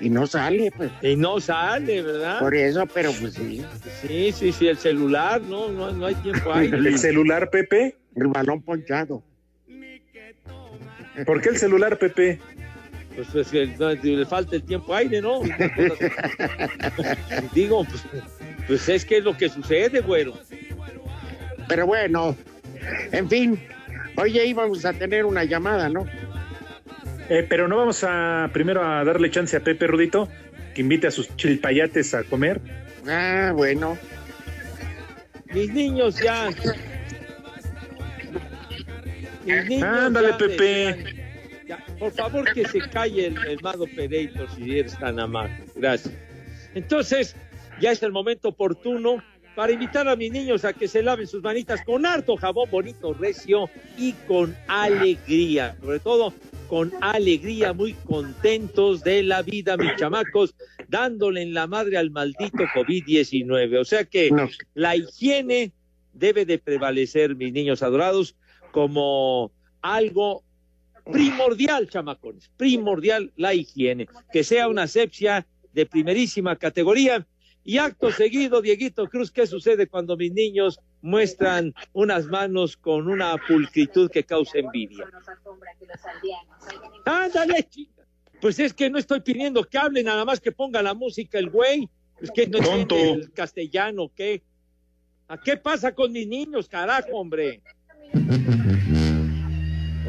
Y 0.00 0.08
no 0.08 0.26
sale, 0.26 0.72
pues. 0.74 0.90
Y 1.02 1.16
no 1.16 1.40
sale, 1.40 2.02
¿verdad? 2.02 2.38
Por 2.38 2.54
eso, 2.54 2.86
pero 2.86 3.12
pues 3.12 3.34
sí. 3.34 3.62
Sí, 4.00 4.32
sí, 4.32 4.52
sí, 4.52 4.68
el 4.68 4.78
celular, 4.78 5.42
no, 5.42 5.68
no, 5.68 5.92
no 5.92 6.06
hay 6.06 6.14
tiempo 6.16 6.52
ahí. 6.52 6.68
¿El 6.72 6.98
celular, 6.98 7.50
Pepe? 7.50 7.96
El 8.16 8.28
balón 8.28 8.62
ponchado. 8.62 9.22
¿Por 11.26 11.42
qué 11.42 11.50
el 11.50 11.58
celular, 11.58 11.98
Pepe? 11.98 12.40
Pues, 13.14 13.28
pues, 13.32 13.48
que 13.48 13.66
no, 13.66 13.90
le 13.90 14.26
falta 14.26 14.56
el 14.56 14.62
tiempo 14.62 14.94
aire, 14.94 15.20
¿no? 15.20 15.40
Digo, 17.52 17.84
pues, 17.84 18.04
pues 18.66 18.88
es 18.88 19.04
que 19.04 19.18
es 19.18 19.24
lo 19.24 19.36
que 19.36 19.48
sucede, 19.48 20.00
güero. 20.00 20.34
Pero 21.68 21.86
bueno, 21.86 22.36
en 23.12 23.28
fin. 23.28 23.60
Oye, 24.16 24.46
íbamos 24.46 24.84
a 24.84 24.92
tener 24.92 25.24
una 25.24 25.44
llamada, 25.44 25.88
¿no? 25.88 26.06
Eh, 27.28 27.46
pero 27.48 27.68
no 27.68 27.76
vamos 27.76 28.04
a 28.04 28.50
primero 28.52 28.84
a 28.84 29.04
darle 29.04 29.30
chance 29.30 29.56
a 29.56 29.60
Pepe 29.60 29.86
Rudito 29.86 30.28
que 30.74 30.80
invite 30.80 31.06
a 31.06 31.10
sus 31.10 31.34
chilpayates 31.36 32.14
a 32.14 32.24
comer. 32.24 32.60
Ah, 33.08 33.52
bueno. 33.54 33.96
Mis 35.52 35.72
niños 35.72 36.20
ya. 36.20 36.50
Mis 39.44 39.64
niños 39.66 39.88
Ándale, 39.88 40.30
ya, 40.30 40.38
Pepe. 40.38 41.19
Ya. 41.70 41.84
Por 41.98 42.12
favor, 42.12 42.52
que 42.52 42.66
se 42.68 42.80
calle 42.90 43.26
el, 43.26 43.36
el 43.46 43.60
Mado 43.62 43.84
Pereito 43.96 44.46
si 44.54 44.78
eres 44.78 44.98
tan 44.98 45.18
amable. 45.20 45.64
Gracias. 45.76 46.14
Entonces, 46.74 47.36
ya 47.80 47.92
es 47.92 48.02
el 48.02 48.12
momento 48.12 48.48
oportuno 48.48 49.22
para 49.56 49.72
invitar 49.72 50.08
a 50.08 50.16
mis 50.16 50.30
niños 50.32 50.64
a 50.64 50.72
que 50.72 50.86
se 50.88 51.02
laven 51.02 51.26
sus 51.26 51.42
manitas 51.42 51.82
con 51.84 52.06
harto 52.06 52.36
jabón 52.36 52.70
bonito, 52.70 53.12
recio 53.14 53.68
y 53.98 54.12
con 54.26 54.56
alegría. 54.68 55.76
Sobre 55.80 55.98
todo, 56.00 56.32
con 56.68 56.92
alegría, 57.00 57.72
muy 57.72 57.94
contentos 57.94 59.02
de 59.02 59.22
la 59.24 59.42
vida, 59.42 59.76
mis 59.76 59.96
chamacos, 59.96 60.54
dándole 60.88 61.42
en 61.42 61.52
la 61.52 61.66
madre 61.66 61.96
al 61.98 62.10
maldito 62.10 62.58
COVID-19. 62.74 63.80
O 63.80 63.84
sea 63.84 64.04
que 64.04 64.30
No. 64.30 64.48
la 64.74 64.96
higiene 64.96 65.72
debe 66.12 66.44
de 66.46 66.58
prevalecer, 66.58 67.34
mis 67.34 67.52
niños 67.52 67.82
adorados, 67.82 68.36
como 68.70 69.50
algo 69.82 70.44
primordial, 71.12 71.88
chamacones, 71.88 72.50
primordial 72.56 73.32
la 73.36 73.54
higiene, 73.54 74.08
que 74.32 74.44
sea 74.44 74.68
una 74.68 74.84
asepsia 74.84 75.46
de 75.72 75.86
primerísima 75.86 76.56
categoría. 76.56 77.26
Y 77.62 77.76
acto 77.76 78.10
seguido, 78.10 78.62
Dieguito 78.62 79.06
Cruz, 79.08 79.30
¿qué 79.30 79.46
sucede 79.46 79.86
cuando 79.86 80.16
mis 80.16 80.32
niños 80.32 80.80
muestran 81.02 81.74
unas 81.92 82.26
manos 82.26 82.76
con 82.76 83.06
una 83.06 83.36
pulcritud 83.36 84.10
que 84.10 84.24
causa 84.24 84.58
envidia? 84.58 85.06
Ándale, 87.04 87.66
chica. 87.68 88.02
Pues 88.40 88.58
es 88.58 88.72
que 88.72 88.88
no 88.88 88.98
estoy 88.98 89.20
pidiendo 89.20 89.62
que 89.64 89.76
hable, 89.76 90.02
nada 90.02 90.24
más 90.24 90.40
que 90.40 90.52
ponga 90.52 90.82
la 90.82 90.94
música 90.94 91.38
el 91.38 91.50
güey. 91.50 91.88
Es 92.20 92.30
que 92.30 92.46
no 92.46 92.58
Tonto. 92.58 92.96
el 92.96 93.30
castellano, 93.32 94.10
¿qué? 94.14 94.42
¿A 95.28 95.38
qué 95.38 95.56
pasa 95.56 95.94
con 95.94 96.12
mis 96.12 96.26
niños, 96.26 96.68
carajo, 96.68 97.12
hombre? 97.12 97.62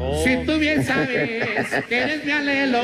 Oh. 0.04 0.24
Si 0.24 0.44
tú 0.44 0.58
bien 0.58 0.84
sabes 0.84 1.08
que 1.88 1.96
eres 1.96 2.24
mi 2.24 2.32
alelo, 2.32 2.80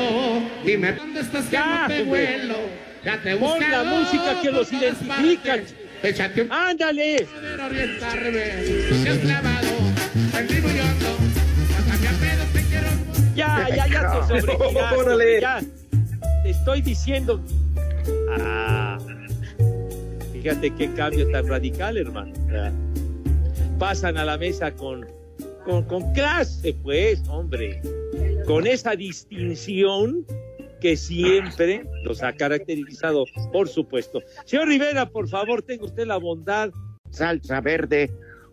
dime 0.65 0.93
dónde 0.93 1.19
estás 1.19 1.45
que 1.47 1.51
Ya, 1.51 1.65
no 1.81 1.87
te 1.87 2.01
hombre. 2.01 2.03
vuelo. 2.03 2.55
Ya 3.03 3.21
te 3.21 3.35
Pon 3.35 3.59
la 3.71 3.83
música 3.83 4.41
que 4.41 4.51
los 4.51 4.71
identifica. 4.71 5.57
Échate 6.01 6.41
un 6.43 6.51
Ándale. 6.51 7.27
Ya, 13.35 13.67
ya, 13.69 13.87
ya 13.87 14.11
te 14.27 14.27
sobregiraste. 14.41 15.41
Ya. 15.41 15.59
Te 16.43 16.49
estoy 16.49 16.81
diciendo. 16.81 17.41
Ah. 18.39 18.97
Fíjate 20.33 20.71
qué 20.75 20.91
cambio 20.93 21.29
tan 21.31 21.47
radical, 21.47 21.97
hermano. 21.97 22.33
Pasan 23.77 24.17
a 24.17 24.25
la 24.25 24.37
mesa 24.37 24.71
con, 24.71 25.05
con, 25.69 25.83
con 25.83 26.13
clase, 26.13 26.73
pues, 26.81 27.21
hombre. 27.29 27.81
Con 28.45 28.65
esa 28.65 28.95
distinción 28.95 30.25
que 30.81 30.97
siempre 30.97 31.85
los 32.03 32.23
ha 32.23 32.33
caracterizado, 32.33 33.25
por 33.51 33.67
supuesto. 33.69 34.21
Señor 34.45 34.67
Rivera, 34.67 35.07
por 35.09 35.27
favor, 35.27 35.61
tenga 35.61 35.85
usted 35.85 36.07
la 36.07 36.17
bondad. 36.17 36.71
Salsa 37.11 37.61
verde 37.61 38.09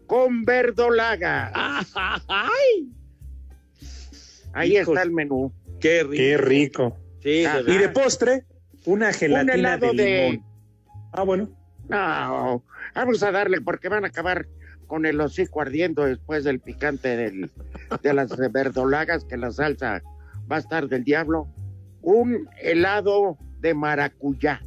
con 0.07 0.44
verdolaga. 0.44 1.50
¡Ay! 1.55 2.90
Ahí 4.52 4.76
está 4.76 5.02
el 5.02 5.11
menú. 5.12 5.52
¡Qué 5.81 6.02
rico! 6.02 6.12
Qué 6.16 6.37
rico. 6.37 6.96
Sí, 7.22 7.44
Ah, 7.44 7.62
de 7.62 7.74
Y 7.74 7.79
de 7.79 7.88
postre, 7.88 8.44
una 8.85 9.12
gelatina 9.12 9.55
helado 9.55 9.92
de 9.92 10.02
de- 10.02 10.31
limón. 10.31 10.44
Ah, 11.12 11.22
bueno. 11.22 11.48
No, 11.88 12.62
vamos 12.96 13.22
a 13.22 13.30
darle 13.30 13.61
porque 13.61 13.88
van 13.88 14.04
a 14.04 14.09
acabar 14.09 14.46
con 14.87 15.06
el 15.06 15.20
hocico 15.20 15.61
ardiendo 15.61 16.04
después 16.04 16.44
del 16.44 16.61
picante 16.61 17.16
del, 17.16 17.50
de 18.02 18.14
las 18.14 18.30
verdolagas, 18.52 19.24
que 19.24 19.37
la 19.37 19.50
salsa 19.50 20.02
va 20.50 20.56
a 20.56 20.61
estar 20.61 20.88
del 20.88 21.04
diablo. 21.04 21.48
Un 22.02 22.48
helado 22.61 23.37
de 23.61 23.74
maracuyá. 23.74 24.61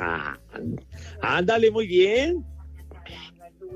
Ah, 0.00 0.36
ándale, 1.22 1.70
muy 1.70 1.86
bien. 1.86 2.44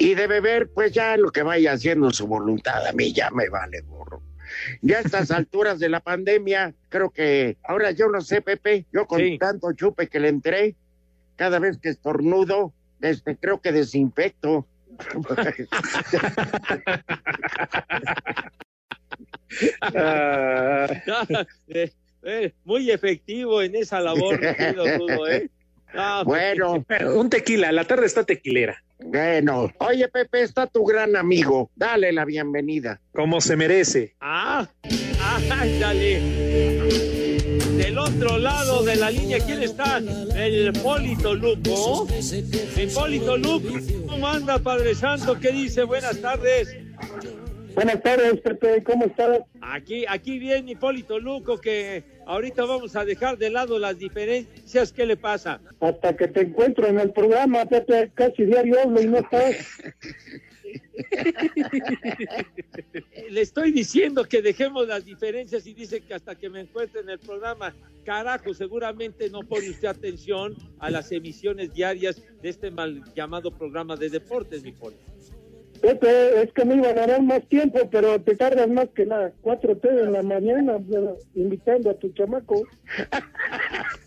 Y 0.00 0.14
de 0.14 0.26
beber, 0.26 0.68
pues 0.72 0.92
ya 0.92 1.16
lo 1.16 1.30
que 1.30 1.42
vaya 1.42 1.72
haciendo 1.72 2.10
su 2.12 2.26
voluntad, 2.26 2.86
a 2.86 2.92
mí 2.92 3.12
ya 3.12 3.30
me 3.30 3.48
vale 3.48 3.80
gorro. 3.82 4.22
Ya 4.82 4.98
a 4.98 5.00
estas 5.00 5.30
alturas 5.30 5.78
de 5.78 5.88
la 5.88 6.00
pandemia, 6.00 6.74
creo 6.88 7.10
que 7.10 7.56
ahora 7.64 7.90
yo 7.92 8.08
no 8.08 8.20
sé, 8.20 8.40
Pepe, 8.42 8.86
yo 8.92 9.06
con 9.06 9.20
Sí. 9.20 9.38
tanto 9.38 9.72
chupe 9.72 10.08
que 10.08 10.20
le 10.20 10.28
entré, 10.28 10.76
cada 11.36 11.58
vez 11.60 11.78
que 11.78 11.88
estornudo, 11.88 12.72
este, 13.00 13.36
creo 13.36 13.60
que 13.60 13.72
desinfecto. 13.72 14.66
Ah, 19.94 20.86
eh, 21.68 21.90
eh, 22.22 22.52
muy 22.64 22.90
efectivo 22.90 23.62
en 23.62 23.74
esa 23.76 24.00
labor, 24.00 24.40
Rudo, 24.74 25.28
¿eh? 25.28 25.48
Ah, 25.94 26.22
Bueno, 26.24 26.84
Un 27.14 27.30
tequila, 27.30 27.72
la 27.72 27.84
tarde 27.84 28.06
está 28.06 28.24
tequilera. 28.24 28.82
bueno. 28.98 29.72
Oye, 29.78 30.06
Pepe, 30.08 30.42
está 30.42 30.66
tu 30.66 30.84
gran 30.84 31.16
amigo. 31.16 31.70
Dale 31.76 32.12
la 32.12 32.24
bienvenida. 32.26 33.00
Como 33.12 33.40
se 33.40 33.56
merece. 33.56 34.14
Ah, 34.20 34.68
ándale. 35.50 36.20
Del 36.20 37.27
otro 38.08 38.38
lado 38.38 38.82
de 38.82 38.96
la 38.96 39.10
línea, 39.10 39.38
¿quién 39.38 39.62
está? 39.62 39.98
El 39.98 40.72
Polito 40.82 41.34
Luco. 41.34 42.06
El 42.76 42.88
Polito 42.90 43.36
Luco, 43.36 43.68
¿cómo 44.08 44.26
anda, 44.26 44.58
Padre 44.58 44.94
Santo? 44.94 45.38
¿Qué 45.38 45.52
dice? 45.52 45.84
Buenas 45.84 46.20
tardes. 46.20 46.74
Buenas 47.74 48.02
tardes, 48.02 48.40
Pepe, 48.40 48.82
¿cómo 48.82 49.04
estás? 49.04 49.40
Aquí, 49.60 50.04
aquí 50.08 50.38
viene 50.38 50.72
Hipólito 50.72 51.18
Luco, 51.18 51.58
que 51.58 52.02
ahorita 52.26 52.64
vamos 52.64 52.96
a 52.96 53.04
dejar 53.04 53.36
de 53.36 53.50
lado 53.50 53.78
las 53.78 53.98
diferencias. 53.98 54.90
¿Qué 54.90 55.04
le 55.04 55.16
pasa? 55.16 55.60
Hasta 55.80 56.16
que 56.16 56.28
te 56.28 56.40
encuentro 56.40 56.86
en 56.86 56.98
el 56.98 57.12
programa, 57.12 57.66
Pepe, 57.66 58.10
casi 58.14 58.44
diario 58.44 58.80
hablo 58.82 59.02
y 59.02 59.06
no 59.06 59.18
estás. 59.18 59.54
Le 63.30 63.40
estoy 63.40 63.72
diciendo 63.72 64.24
que 64.24 64.42
dejemos 64.42 64.86
las 64.86 65.04
diferencias 65.04 65.66
y 65.66 65.74
dice 65.74 66.00
que 66.00 66.14
hasta 66.14 66.34
que 66.34 66.50
me 66.50 66.60
encuentre 66.60 67.00
en 67.00 67.10
el 67.10 67.18
programa. 67.18 67.74
Carajo, 68.04 68.54
seguramente 68.54 69.28
no 69.28 69.40
pone 69.40 69.70
usted 69.70 69.88
atención 69.88 70.56
a 70.78 70.90
las 70.90 71.12
emisiones 71.12 71.72
diarias 71.74 72.22
de 72.40 72.48
este 72.48 72.70
mal 72.70 73.02
llamado 73.14 73.50
programa 73.50 73.96
de 73.96 74.08
deportes, 74.08 74.62
mi 74.62 74.72
Poli. 74.72 74.96
Pepe, 75.80 76.42
es 76.42 76.52
que 76.52 76.64
me 76.64 76.76
iban 76.76 76.98
a 76.98 77.06
dar 77.06 77.22
más 77.22 77.46
tiempo, 77.48 77.88
pero 77.90 78.20
te 78.20 78.34
tardas 78.34 78.68
más 78.68 78.88
que 78.90 79.06
la 79.06 79.32
4T 79.42 80.06
en 80.06 80.12
la 80.12 80.22
mañana, 80.22 80.78
pero 80.90 81.16
invitando 81.34 81.90
a 81.90 81.94
tu 81.94 82.10
chamaco. 82.10 82.62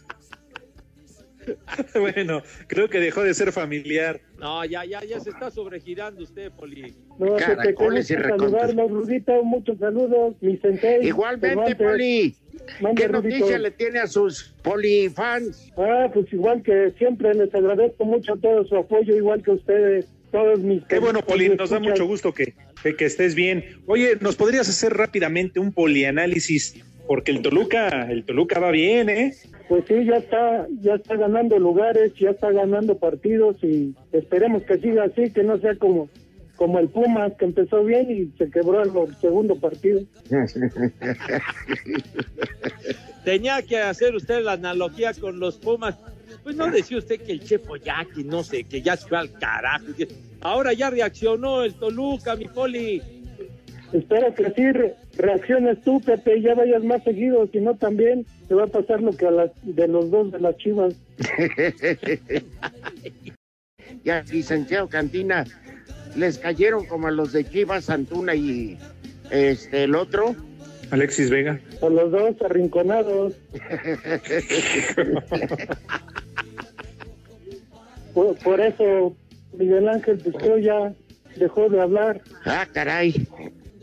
bueno, 1.99 2.41
creo 2.67 2.89
que 2.89 2.99
dejó 2.99 3.23
de 3.23 3.33
ser 3.33 3.51
familiar. 3.51 4.21
No, 4.39 4.65
ya, 4.65 4.85
ya, 4.85 5.03
ya 5.03 5.19
se 5.19 5.29
está 5.29 5.51
sobregirando 5.51 6.23
usted, 6.23 6.51
Poli. 6.51 6.93
No, 7.19 7.35
Caracoles 7.35 8.09
y 8.09 8.15
saludarlo, 8.15 8.87
Rudito, 8.87 9.43
muchos 9.43 9.77
saludos, 9.77 10.35
mi 10.41 10.57
sensei. 10.57 11.05
Igualmente, 11.05 11.49
Cervantes. 11.49 11.75
Poli. 11.77 12.35
Mande, 12.81 13.01
¿Qué 13.01 13.07
Rudito. 13.07 13.37
noticia 13.37 13.59
le 13.59 13.71
tiene 13.71 13.99
a 13.99 14.07
sus 14.07 14.53
polifans? 14.63 15.71
Ah, 15.77 16.09
pues 16.13 16.31
igual 16.33 16.61
que 16.63 16.91
siempre, 16.97 17.33
les 17.33 17.53
agradezco 17.53 18.05
mucho 18.05 18.35
todo 18.37 18.65
su 18.65 18.75
apoyo, 18.75 19.15
igual 19.15 19.41
que 19.43 19.51
ustedes, 19.51 20.07
todos 20.31 20.59
mis... 20.59 20.83
Qué 20.85 20.99
bueno, 20.99 21.21
Poli, 21.21 21.49
nos 21.49 21.69
da 21.69 21.79
mucho 21.79 22.05
gusto 22.05 22.33
que, 22.33 22.53
que, 22.83 22.95
que 22.95 23.05
estés 23.05 23.35
bien. 23.35 23.81
Oye, 23.85 24.17
¿nos 24.19 24.35
podrías 24.35 24.67
hacer 24.69 24.93
rápidamente 24.93 25.59
un 25.59 25.71
polianálisis? 25.71 26.83
Porque 27.11 27.33
el 27.33 27.41
Toluca, 27.41 28.09
el 28.09 28.23
Toluca 28.23 28.61
va 28.61 28.71
bien, 28.71 29.09
¿eh? 29.09 29.33
Pues 29.67 29.83
sí, 29.85 30.05
ya 30.05 30.15
está, 30.15 30.65
ya 30.79 30.93
está 30.93 31.17
ganando 31.17 31.59
lugares, 31.59 32.13
ya 32.17 32.29
está 32.29 32.51
ganando 32.51 32.99
partidos 32.99 33.57
y 33.61 33.93
esperemos 34.13 34.63
que 34.63 34.77
siga 34.77 35.03
así, 35.03 35.29
que 35.29 35.43
no 35.43 35.59
sea 35.59 35.75
como 35.75 36.07
como 36.55 36.79
el 36.79 36.87
Pumas 36.87 37.33
que 37.37 37.43
empezó 37.43 37.83
bien 37.83 38.09
y 38.09 38.37
se 38.37 38.49
quebró 38.49 38.85
en 38.85 38.95
el 38.95 39.13
segundo 39.17 39.57
partido. 39.57 39.99
Tenía 43.25 43.61
que 43.61 43.79
hacer 43.79 44.15
usted 44.15 44.41
la 44.41 44.53
analogía 44.53 45.13
con 45.13 45.37
los 45.37 45.57
Pumas. 45.57 45.97
Pues 46.43 46.55
no 46.55 46.71
decía 46.71 46.97
usted 46.97 47.19
que 47.19 47.33
el 47.33 47.43
Chepo 47.43 47.75
ya, 47.75 48.07
que 48.15 48.23
no 48.23 48.41
sé, 48.41 48.63
que 48.63 48.81
ya 48.81 48.95
se 48.95 49.09
fue 49.09 49.17
al 49.17 49.33
carajo. 49.33 49.83
Ahora 50.39 50.71
ya 50.71 50.89
reaccionó 50.89 51.63
el 51.63 51.73
Toluca, 51.73 52.37
mi 52.37 52.45
Poli. 52.45 53.20
Espero 53.93 54.33
que 54.33 54.45
sí 54.51 54.71
re- 54.71 54.95
reacciones 55.17 55.81
tú, 55.81 55.99
Pepe, 56.01 56.37
y 56.37 56.41
ya 56.43 56.55
vayas 56.55 56.83
más 56.83 57.03
seguido, 57.03 57.47
si 57.51 57.59
no 57.59 57.75
también 57.75 58.25
te 58.47 58.55
va 58.55 58.63
a 58.63 58.67
pasar 58.67 59.01
lo 59.01 59.11
que 59.11 59.27
a 59.27 59.31
las 59.31 59.51
de 59.63 59.87
los 59.87 60.09
dos 60.09 60.31
de 60.31 60.39
las 60.39 60.55
Chivas. 60.57 60.95
ya, 64.03 64.23
licenciado 64.31 64.87
Cantina, 64.87 65.45
les 66.15 66.37
cayeron 66.37 66.85
como 66.85 67.07
a 67.07 67.11
los 67.11 67.33
de 67.33 67.43
Chivas, 67.43 67.89
Antuna 67.89 68.33
y 68.35 68.77
este 69.29 69.83
el 69.83 69.95
otro. 69.95 70.35
Alexis 70.91 71.29
Vega. 71.29 71.59
A 71.81 71.89
los 71.89 72.11
dos 72.11 72.41
arrinconados. 72.41 73.33
Por, 78.13 78.35
por 78.39 78.59
eso 78.59 79.15
Miguel 79.57 79.87
Ángel 79.87 80.17
Busqueo 80.17 80.57
ya 80.57 80.93
dejó 81.37 81.69
de 81.69 81.81
hablar. 81.81 82.19
Ah, 82.45 82.67
caray. 82.73 83.25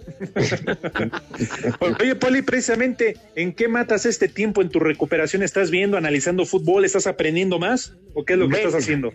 Oye, 2.01 2.15
Poli, 2.17 2.43
precisamente, 2.43 3.17
¿en 3.35 3.53
qué 3.53 3.69
matas 3.69 4.07
este 4.07 4.29
tiempo 4.29 4.63
en 4.63 4.69
tu 4.69 4.81
recuperación? 4.81 5.43
¿Estás 5.43 5.71
viendo, 5.71 5.97
analizando 5.97 6.45
fútbol? 6.45 6.85
¿Estás 6.85 7.07
aprendiendo 7.07 7.59
más? 7.59 7.95
¿O 8.15 8.25
qué 8.25 8.35
es 8.35 8.39
lo 8.39 8.49
que 8.49 8.57
estás 8.57 8.75
haciendo? 8.75 9.13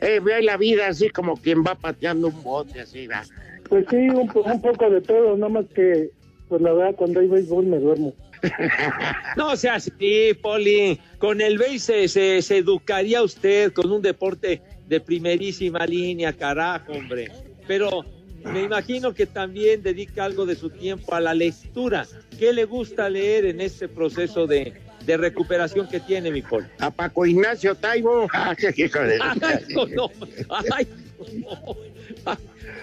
Eh, 0.00 0.20
ve 0.20 0.42
la 0.42 0.56
vida 0.56 0.88
así 0.88 1.08
como 1.10 1.36
quien 1.36 1.62
va 1.64 1.74
pateando 1.74 2.28
un 2.28 2.42
bote, 2.42 2.80
así 2.80 3.06
va. 3.06 3.22
Pues 3.68 3.86
sí, 3.90 3.96
un, 3.96 4.28
po- 4.28 4.42
un 4.42 4.60
poco 4.60 4.90
de 4.90 5.00
todo, 5.00 5.36
nada 5.36 5.48
más 5.48 5.66
que, 5.74 6.10
pues 6.48 6.60
la 6.62 6.72
verdad, 6.72 6.94
cuando 6.96 7.20
hay 7.20 7.28
béisbol 7.28 7.66
me 7.66 7.78
duermo. 7.78 8.14
No 9.36 9.56
sea 9.56 9.76
así, 9.76 9.90
Poli. 10.42 11.00
Con 11.18 11.40
el 11.40 11.56
BEI 11.58 11.78
se, 11.78 12.08
se, 12.08 12.42
se 12.42 12.58
educaría 12.58 13.22
usted 13.22 13.72
con 13.72 13.90
un 13.90 14.02
deporte 14.02 14.60
de 14.86 15.00
primerísima 15.00 15.86
línea, 15.86 16.32
carajo, 16.32 16.92
hombre. 16.92 17.30
Pero 17.66 18.04
me 18.44 18.62
imagino 18.62 19.14
que 19.14 19.26
también 19.26 19.82
dedica 19.82 20.24
algo 20.24 20.46
de 20.46 20.54
su 20.54 20.70
tiempo 20.70 21.14
a 21.14 21.20
la 21.20 21.34
lectura. 21.34 22.06
¿Qué 22.38 22.52
le 22.52 22.64
gusta 22.64 23.08
leer 23.08 23.44
en 23.46 23.60
este 23.60 23.88
proceso 23.88 24.46
de, 24.46 24.74
de 25.06 25.16
recuperación 25.16 25.88
que 25.88 26.00
tiene, 26.00 26.30
mi 26.30 26.42
Poli? 26.42 26.66
A 26.78 26.90
Paco 26.90 27.24
Ignacio 27.26 27.74
Taibo. 27.74 28.26
Ah, 28.34 28.54
qué 28.56 28.72
hijo 28.76 28.98
de- 29.00 29.18
Ay, 29.20 29.64
no, 29.74 29.86
no. 29.86 30.10
Ay, 30.72 30.86
no. 31.40 31.76
¿A, 32.26 32.38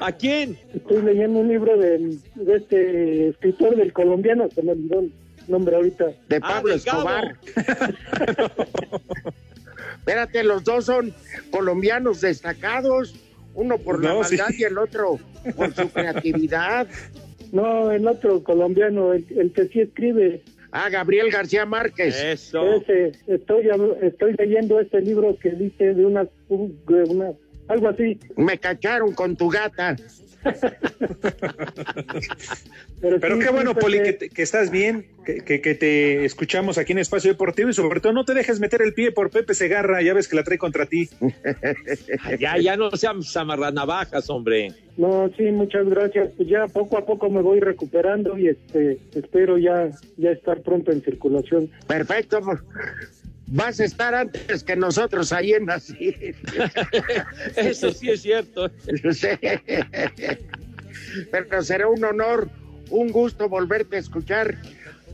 a 0.08 0.12
quién? 0.12 0.58
Estoy 0.74 1.02
leyendo 1.04 1.40
un 1.40 1.48
libro 1.50 1.78
del, 1.78 2.20
de 2.36 2.56
este 2.58 3.30
escritor 3.30 3.76
del 3.76 3.94
colombiano, 3.94 4.50
se 4.54 4.62
me 4.64 4.72
olvidó 4.72 5.02
el 5.02 5.12
nombre 5.48 5.76
ahorita. 5.76 6.06
De 6.28 6.38
Ah, 6.38 6.40
Pablo 6.40 6.76
Gabo. 6.84 7.00
Escobar. 7.10 7.36
Espérate, 10.00 10.44
los 10.44 10.64
dos 10.64 10.86
son 10.86 11.14
colombianos 11.52 12.22
destacados, 12.22 13.14
uno 13.54 13.78
por 13.78 14.04
la 14.04 14.14
No, 14.14 14.24
sí. 14.24 14.38
maldad 14.38 14.56
y 14.58 14.64
el 14.64 14.78
otro 14.78 15.18
por 15.56 15.74
su 15.74 15.90
creatividad. 15.90 16.88
No, 17.52 17.92
el 17.92 18.08
otro 18.08 18.42
colombiano, 18.46 19.12
el, 19.12 19.26
el 19.38 19.52
que 19.52 19.66
sí 19.68 19.82
escribe. 19.82 20.42
Ah, 20.72 20.88
Gabriel 20.90 21.30
García 21.30 21.66
Márquez. 21.66 22.16
Eso. 22.24 22.76
Ese, 22.76 23.12
estoy, 23.28 23.68
estoy 24.02 24.36
leyendo 24.38 24.80
este 24.80 25.02
libro 25.02 25.38
que 25.38 25.50
dice 25.52 25.94
de 25.94 26.06
una, 26.06 26.24
de 26.24 27.04
una 27.10 27.34
algo 27.68 27.90
así. 27.90 28.18
Me 28.38 28.58
cacharon 28.58 29.12
con 29.14 29.36
tu 29.36 29.50
gata. 29.50 29.98
Pero 33.02 33.20
sí, 33.36 33.40
qué 33.44 33.50
bueno, 33.52 33.74
Poli, 33.76 34.02
que, 34.02 34.14
te- 34.14 34.30
que 34.30 34.42
estás 34.42 34.70
bien, 34.72 35.06
que, 35.26 35.38
que- 35.38 35.62
que 35.62 35.76
te 35.76 36.26
escuchamos 36.26 36.78
aquí 36.78 36.92
en 36.92 37.00
Espacio 37.00 37.32
Deportivo 37.32 37.70
y 37.70 37.74
sobre 37.74 38.00
todo 38.00 38.14
no 38.14 38.26
te 38.26 38.34
dejes 38.34 38.60
meter 38.60 38.82
el 38.82 38.94
pie 38.94 39.12
por 39.12 39.30
Pepe 39.30 39.54
Segarra, 39.54 40.02
ya 40.02 40.14
ves 40.14 40.28
que 40.28 40.36
la 40.36 40.44
trae 40.44 40.58
contra 40.58 40.86
ti. 40.86 41.10
Ya, 42.40 42.58
ya 42.58 42.76
no 42.78 42.92
sean 42.92 43.24
zamarranavajas, 43.24 44.30
hombre. 44.30 44.74
No, 44.98 45.30
sí, 45.38 45.44
muchas 45.52 45.88
gracias. 45.88 46.32
Pues 46.38 46.48
ya 46.50 46.68
poco 46.68 46.98
a 46.98 47.06
poco 47.06 47.30
me 47.30 47.42
voy 47.42 47.60
recuperando 47.60 48.38
y 48.38 48.48
este 48.50 49.00
espero 49.16 49.58
ya 49.58 49.90
ya 50.18 50.32
estar 50.32 50.62
pronto 50.62 50.92
en 50.92 51.02
circulación. 51.02 51.70
Perfecto. 51.88 52.40
Vas 53.54 53.82
a 53.82 53.84
estar 53.86 54.16
antes 54.16 54.64
que 54.64 54.76
nosotros 54.78 55.34
ahí 55.34 55.52
en 55.52 55.70
así. 55.70 56.16
Eso 57.58 57.92
sí 57.92 58.10
es 58.10 58.22
cierto. 58.22 58.72
Pero 61.32 61.62
será 61.62 61.90
un 61.90 62.04
honor, 62.06 62.50
un 62.90 63.12
gusto 63.12 63.50
volverte 63.50 63.98
a 63.98 64.00
escuchar 64.00 64.56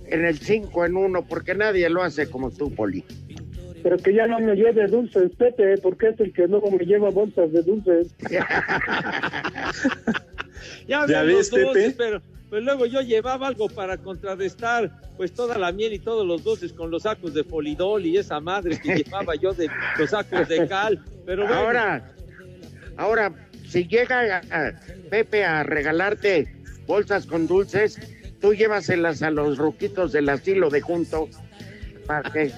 en 0.05 0.23
el 0.23 0.37
5 0.37 0.85
en 0.85 0.97
1, 0.97 1.27
porque 1.27 1.55
nadie 1.55 1.89
lo 1.89 2.03
hace 2.03 2.29
como 2.29 2.51
tú, 2.51 2.73
Poli. 2.73 3.03
Pero 3.81 3.97
que 3.97 4.13
ya 4.13 4.27
no 4.27 4.39
me 4.39 4.55
lleve 4.55 4.87
dulces, 4.87 5.31
Pepe, 5.35 5.77
porque 5.79 6.09
es 6.09 6.19
el 6.19 6.31
que 6.31 6.47
luego 6.47 6.69
me 6.69 6.85
lleva 6.85 7.09
bolsas 7.09 7.51
de 7.51 7.63
dulces. 7.63 8.15
Ya, 10.87 11.05
¿Ya 11.05 11.23
ves, 11.23 11.49
dulces, 11.49 11.93
Pepe? 11.93 11.95
pero 11.97 12.21
pues 12.49 12.63
luego 12.63 12.85
yo 12.85 13.01
llevaba 13.01 13.47
algo 13.47 13.67
para 13.69 13.97
contrarrestar 13.97 14.91
pues 15.17 15.33
toda 15.33 15.57
la 15.57 15.71
miel 15.71 15.93
y 15.93 15.99
todos 15.99 16.25
los 16.25 16.43
dulces 16.43 16.71
con 16.73 16.89
los 16.91 17.03
sacos 17.03 17.33
de 17.33 17.43
polidol 17.43 18.05
y 18.05 18.17
esa 18.17 18.39
madre 18.39 18.79
que 18.79 18.95
llevaba 19.03 19.35
yo 19.35 19.53
de 19.53 19.69
los 19.99 20.09
sacos 20.11 20.47
de 20.47 20.67
cal. 20.67 21.03
Pero 21.25 21.43
bueno, 21.45 21.59
Ahora, 21.61 22.13
ahora, 22.97 23.33
si 23.67 23.85
llega 23.87 24.37
a- 24.37 24.67
a 24.67 24.71
Pepe 25.09 25.43
a 25.43 25.63
regalarte 25.63 26.47
bolsas 26.85 27.25
con 27.25 27.47
dulces, 27.47 27.99
tú 28.39 28.53
llévaselas 28.53 29.21
a 29.23 29.31
los 29.31 29.57
ruquitos 29.57 30.11
del 30.13 30.29
asilo 30.29 30.69
de 30.69 30.81
junto. 30.81 31.27
¿Para 32.05 32.31
qué? 32.31 32.51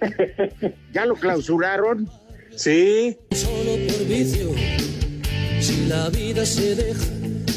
¿Ya 0.92 1.06
lo 1.06 1.14
clausuraron? 1.14 2.08
Sí. 2.56 3.16
Solo 3.32 3.72
por 3.86 4.06
vicio, 4.06 4.50
si 5.60 5.86
la 5.86 6.08
vida 6.10 6.44
se 6.46 6.74
deja 6.74 7.04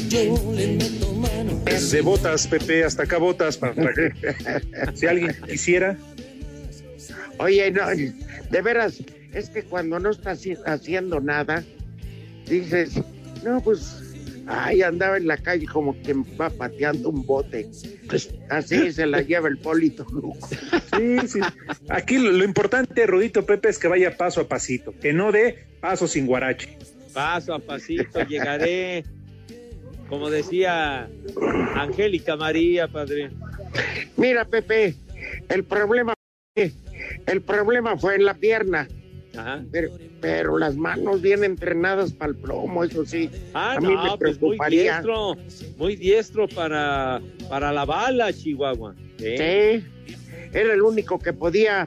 yo 0.08 0.52
le 0.54 0.66
meto 0.76 1.12
mano. 1.14 1.62
De 1.90 2.00
botas, 2.00 2.46
Pepe, 2.46 2.84
hasta 2.84 3.04
acá 3.04 3.18
botas 3.18 3.56
para 3.56 3.74
que 3.74 4.12
si 4.94 5.06
alguien 5.06 5.34
quisiera. 5.48 5.96
Oye, 7.38 7.70
no, 7.70 7.86
de 7.88 8.62
veras, 8.62 8.98
es 9.32 9.50
que 9.50 9.62
cuando 9.62 9.98
no 10.00 10.10
estás 10.10 10.44
haci- 10.44 10.60
haciendo 10.66 11.20
nada, 11.20 11.62
dices, 12.48 13.00
no, 13.44 13.60
pues, 13.62 14.02
ay, 14.48 14.82
andaba 14.82 15.18
en 15.18 15.28
la 15.28 15.36
calle 15.36 15.66
como 15.66 16.00
que 16.02 16.14
va 16.40 16.50
pateando 16.50 17.10
un 17.10 17.24
bote. 17.24 17.68
Pues, 18.08 18.30
así 18.50 18.92
se 18.92 19.06
la 19.06 19.22
lleva 19.22 19.48
el 19.48 19.58
Polito 19.58 20.04
Luco. 20.10 20.48
Sí, 20.96 21.28
sí. 21.28 21.40
Aquí 21.90 22.18
lo, 22.18 22.32
lo 22.32 22.44
importante, 22.44 23.06
Rudito 23.06 23.46
Pepe, 23.46 23.68
es 23.68 23.78
que 23.78 23.86
vaya 23.86 24.16
paso 24.16 24.40
a 24.40 24.48
pasito, 24.48 24.92
que 25.00 25.12
no 25.12 25.30
dé 25.30 25.66
paso 25.80 26.08
sin 26.08 26.26
guarache. 26.26 26.76
Paso 27.12 27.54
a 27.54 27.58
pasito 27.60 28.22
llegaré. 28.26 29.04
Como 30.08 30.30
decía 30.30 31.08
Angélica 31.74 32.36
María, 32.36 32.88
padre. 32.88 33.30
Mira, 34.16 34.44
Pepe, 34.44 34.94
el 35.48 35.64
problema, 35.64 36.14
el 37.26 37.42
problema 37.42 37.96
fue 37.96 38.14
en 38.16 38.24
la 38.24 38.34
pierna. 38.34 38.88
Ajá. 39.36 39.62
Pero, 39.70 39.90
pero 40.20 40.58
las 40.58 40.76
manos 40.76 41.20
bien 41.22 41.44
entrenadas 41.44 42.12
para 42.12 42.30
el 42.30 42.36
plomo, 42.36 42.82
eso 42.82 43.04
sí. 43.04 43.30
Ah, 43.54 43.74
a 43.74 43.80
mí 43.80 43.88
me 43.88 43.94
no, 43.94 44.18
pues 44.18 44.40
muy 44.40 44.56
preocuparía. 44.56 44.82
diestro, 44.82 45.36
muy 45.76 45.96
diestro 45.96 46.48
para, 46.48 47.20
para 47.48 47.72
la 47.72 47.84
bala, 47.84 48.32
Chihuahua. 48.32 48.94
Sí, 49.18 49.24
era 49.24 50.72
el 50.74 50.82
único 50.82 51.18
que 51.18 51.32
podía 51.32 51.86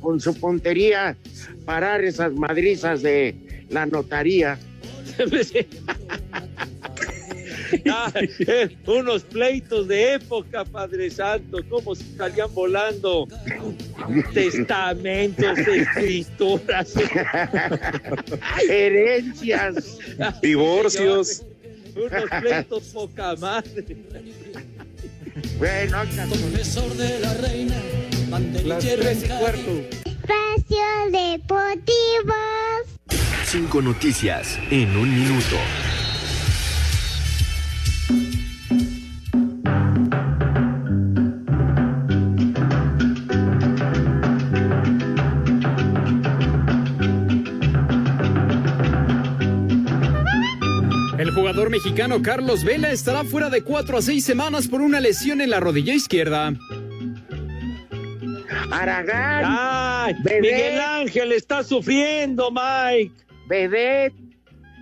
con 0.00 0.20
su 0.20 0.38
puntería 0.38 1.16
parar 1.64 2.04
esas 2.04 2.32
madrizas 2.32 3.02
de 3.02 3.34
la 3.70 3.86
notaría. 3.86 4.58
Ah, 7.90 8.12
eh, 8.14 8.76
unos 8.86 9.22
pleitos 9.22 9.88
de 9.88 10.14
época, 10.14 10.64
Padre 10.64 11.10
Santo, 11.10 11.58
cómo 11.68 11.94
salían 11.94 12.52
volando 12.54 13.26
testamentos, 14.32 15.58
escrituras, 15.58 16.94
Herencias. 18.68 19.98
Divorcios. 20.42 21.42
unos 21.94 22.30
pleitos 22.40 22.82
poca 22.92 23.34
madre. 23.36 23.96
Bueno, 25.58 25.98
Confesor 26.28 26.94
de 26.94 27.20
la 27.20 27.34
reina, 27.34 27.76
Las 28.64 28.84
tres 28.84 29.22
y 29.22 29.24
en 29.26 29.38
cuarto. 29.38 29.70
Espacio 30.04 30.86
Deportivo. 31.12 32.34
Cinco 33.44 33.80
noticias 33.82 34.58
en 34.70 34.96
un 34.96 35.14
minuto. 35.14 35.56
El 51.18 51.30
jugador 51.30 51.70
mexicano 51.70 52.20
Carlos 52.22 52.64
Vela 52.64 52.90
estará 52.90 53.24
fuera 53.24 53.48
de 53.48 53.62
cuatro 53.62 53.96
a 53.98 54.02
seis 54.02 54.24
semanas 54.24 54.68
por 54.68 54.80
una 54.80 55.00
lesión 55.00 55.40
en 55.40 55.50
la 55.50 55.60
rodilla 55.60 55.94
izquierda. 55.94 56.52
Aragán. 58.70 59.44
Ay, 59.46 60.14
Bebé. 60.22 60.40
Miguel 60.40 60.80
Ángel 60.80 61.32
está 61.32 61.62
sufriendo, 61.62 62.50
Mike. 62.50 63.12
Bebé. 63.48 64.12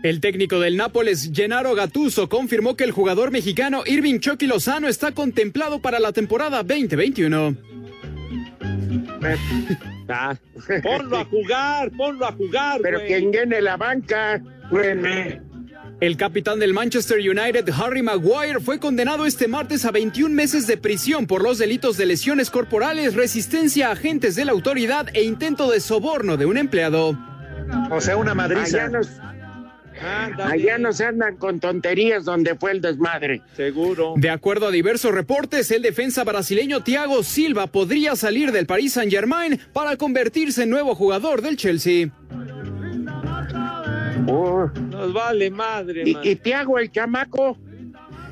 El 0.03 0.21
técnico 0.21 0.61
del 0.61 0.77
Nápoles, 0.77 1.31
Gennaro 1.33 1.75
Gattuso, 1.75 2.29
confirmó 2.29 2.77
que 2.77 2.85
el 2.85 2.91
jugador 2.91 3.31
mexicano 3.31 3.83
Irving 3.87 4.19
Chucky 4.19 4.47
Lozano 4.47 4.89
está 4.89 5.13
contemplado 5.13 5.81
para 5.81 5.99
la 5.99 6.13
temporada 6.13 6.63
2021. 6.63 7.57
Ah, 10.07 10.37
ponlo 10.83 11.17
a 11.17 11.25
jugar, 11.25 11.91
ponlo 11.93 12.27
a 12.27 12.33
jugar, 12.33 12.79
Pero 12.83 12.99
güey. 12.99 13.09
quien 13.09 13.33
llene 13.33 13.63
la 13.63 13.79
banca, 13.79 14.39
El 16.01 16.17
capitán 16.17 16.59
del 16.59 16.75
Manchester 16.75 17.19
United, 17.19 17.69
Harry 17.71 18.03
Maguire, 18.03 18.61
fue 18.61 18.79
condenado 18.79 19.27
este 19.27 19.47
martes 19.47 19.85
a 19.85 19.91
21 19.93 20.35
meses 20.35 20.67
de 20.67 20.77
prisión 20.77 21.27
por 21.27 21.43
los 21.43 21.59
delitos 21.59 21.97
de 21.97 22.07
lesiones 22.07 22.51
corporales, 22.51 23.15
resistencia 23.15 23.89
a 23.89 23.93
agentes 23.93 24.35
de 24.35 24.45
la 24.45 24.53
autoridad 24.53 25.07
e 25.15 25.23
intento 25.23 25.71
de 25.71 25.81
soborno 25.81 26.37
de 26.37 26.47
un 26.47 26.59
empleado. 26.59 27.17
O 27.91 28.01
sea, 28.01 28.17
una 28.17 28.35
madriza. 28.35 28.85
allá 28.85 28.89
no, 28.89 30.45
allá 30.45 30.79
no 30.79 30.93
se 30.93 31.05
andan 31.07 31.37
con 31.37 31.61
tonterías 31.61 32.25
donde 32.25 32.57
fue 32.57 32.73
el 32.73 32.81
desmadre. 32.81 33.43
Seguro. 33.57 34.15
De 34.17 34.31
acuerdo 34.31 34.67
a 34.67 34.71
diversos 34.73 35.15
reportes, 35.15 35.71
el 35.71 35.83
defensa 35.83 36.25
brasileño 36.25 36.83
Thiago 36.83 37.23
Silva 37.23 37.69
podría 37.69 38.17
salir 38.17 38.51
del 38.51 38.67
Paris 38.67 38.95
Saint-Germain 38.95 39.61
para 39.73 39.97
convertirse 39.97 40.65
en 40.65 40.71
nuevo 40.71 40.95
jugador 40.97 41.41
del 41.41 41.57
Chelsea. 41.57 42.11
Oh, 44.27 44.71
Nos 44.91 45.13
vale 45.13 45.51
madre, 45.51 46.03
y, 46.07 46.17
y 46.31 46.37
Tiago, 46.37 46.79
el 46.79 46.91
chamaco, 46.91 47.59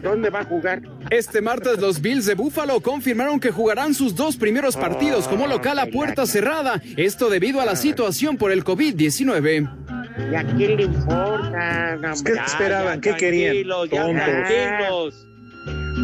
¿dónde 0.03 0.30
va 0.30 0.40
a 0.40 0.45
jugar? 0.45 0.82
Este 1.11 1.40
martes 1.43 1.78
los 1.78 2.01
Bills 2.01 2.24
de 2.26 2.34
Buffalo 2.34 2.80
confirmaron 2.80 3.38
que 3.38 3.51
jugarán 3.51 3.93
sus 3.95 4.14
dos 4.16 4.36
primeros 4.36 4.76
partidos 4.76 5.28
como 5.28 5.47
local 5.47 5.78
a 5.78 5.86
puerta 5.86 6.24
cerrada, 6.26 6.80
esto 6.97 7.28
debido 7.28 7.61
a 7.61 7.66
la 7.66 7.76
situación 7.76 8.36
por 8.38 8.51
el 8.53 8.64
COVID-19. 8.64 9.70
¿Y 10.30 10.34
a 10.34 10.45
quién 10.45 10.76
le 10.76 10.82
importa? 10.84 11.99
¿Qué 12.24 12.32
esperaban? 12.32 13.01
¿Qué 13.01 13.14
querían? 13.14 13.53
Tranquilos, 13.53 13.90
ya 13.90 14.03
Tontos. 14.03 14.24
tranquilos. 14.24 15.26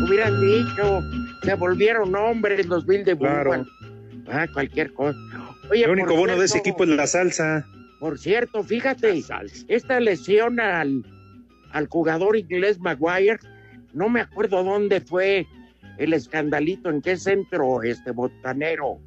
Hubieran 0.07 0.41
dicho, 0.41 1.01
se 1.43 1.55
volvieron 1.55 2.15
hombres 2.15 2.67
los 2.67 2.87
Bills 2.87 3.05
de 3.07 3.17
Claro. 3.17 3.51
Buffalo. 3.51 3.67
Ah, 4.31 4.47
cualquier 4.53 4.93
cosa. 4.93 5.19
Oye, 5.71 5.85
El 5.85 5.91
único 5.91 6.15
bueno 6.15 6.39
de 6.39 6.45
ese 6.45 6.59
equipo 6.59 6.85
es 6.85 6.91
la 6.91 7.07
salsa. 7.07 7.67
Por 8.01 8.19
cierto, 8.19 8.63
fíjate, 8.63 9.23
esta 9.69 10.01
lesión 10.01 10.61
al, 10.61 11.05
al 11.73 11.89
jugador 11.89 12.37
inglés 12.37 12.79
Maguire, 12.79 13.39
no 13.93 14.09
me 14.09 14.21
acuerdo 14.21 14.63
dónde 14.63 15.01
fue 15.01 15.47
el 15.99 16.13
escandalito, 16.13 16.91
en 16.91 17.03
qué 17.03 17.17
centro, 17.17 17.83
este 17.83 18.13
botanero, 18.13 19.01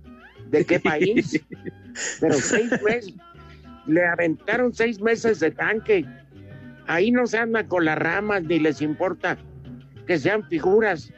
de 0.49 0.65
qué 0.65 0.79
país, 0.79 1.41
pero 2.19 2.33
seis 2.33 2.69
meses, 2.83 3.13
le 3.87 4.05
aventaron 4.05 4.73
seis 4.73 4.99
meses 4.99 5.39
de 5.39 5.51
tanque. 5.51 6.05
Ahí 6.87 7.11
no 7.11 7.25
se 7.27 7.37
andan 7.37 7.67
con 7.67 7.85
las 7.85 7.97
ramas 7.97 8.43
ni 8.43 8.59
les 8.59 8.81
importa 8.81 9.37
que 10.05 10.19
sean 10.19 10.43
figuras. 10.49 11.13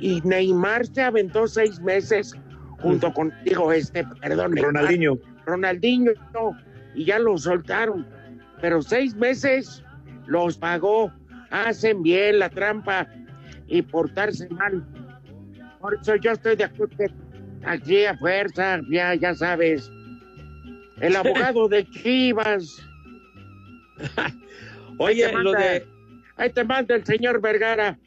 Y 0.00 0.22
Neymar 0.22 0.86
se 0.86 1.02
aventó 1.02 1.46
seis 1.46 1.78
meses 1.80 2.34
junto 2.78 3.12
con, 3.12 3.32
digo, 3.44 3.70
este, 3.72 4.04
perdón, 4.22 4.52
Neymar, 4.52 4.72
Ronaldinho. 4.72 5.18
Ronaldinho 5.44 6.12
y 6.94 7.04
ya 7.04 7.18
lo 7.18 7.36
soltaron. 7.38 8.06
Pero 8.60 8.82
seis 8.82 9.14
meses 9.14 9.82
los 10.26 10.56
pagó. 10.58 11.12
Hacen 11.50 12.02
bien 12.02 12.38
la 12.38 12.48
trampa 12.50 13.08
y 13.66 13.82
portarse 13.82 14.48
mal. 14.50 14.84
Por 15.80 15.94
eso 16.00 16.14
yo 16.16 16.32
estoy 16.32 16.56
de 16.56 16.64
acuerdo 16.64 16.96
aquí 17.64 18.04
a 18.04 18.16
fuerza, 18.18 18.80
ya, 18.90 19.14
ya 19.14 19.34
sabes. 19.34 19.90
El 21.00 21.16
abogado 21.16 21.66
de 21.68 21.88
Chivas. 21.90 22.76
Oye, 24.98 25.24
Ahí 25.26 25.30
te 25.32 25.38
lo 25.38 25.52
manda- 25.52 25.58
de 25.68 25.86
Ahí 26.36 26.50
te 26.50 26.64
manda 26.64 26.94
el 26.94 27.04
señor 27.04 27.40
Vergara 27.40 27.98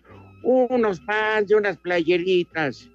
unos 0.44 1.00
pants 1.02 1.52
y 1.52 1.54
unas 1.54 1.78
playeritas. 1.78 2.90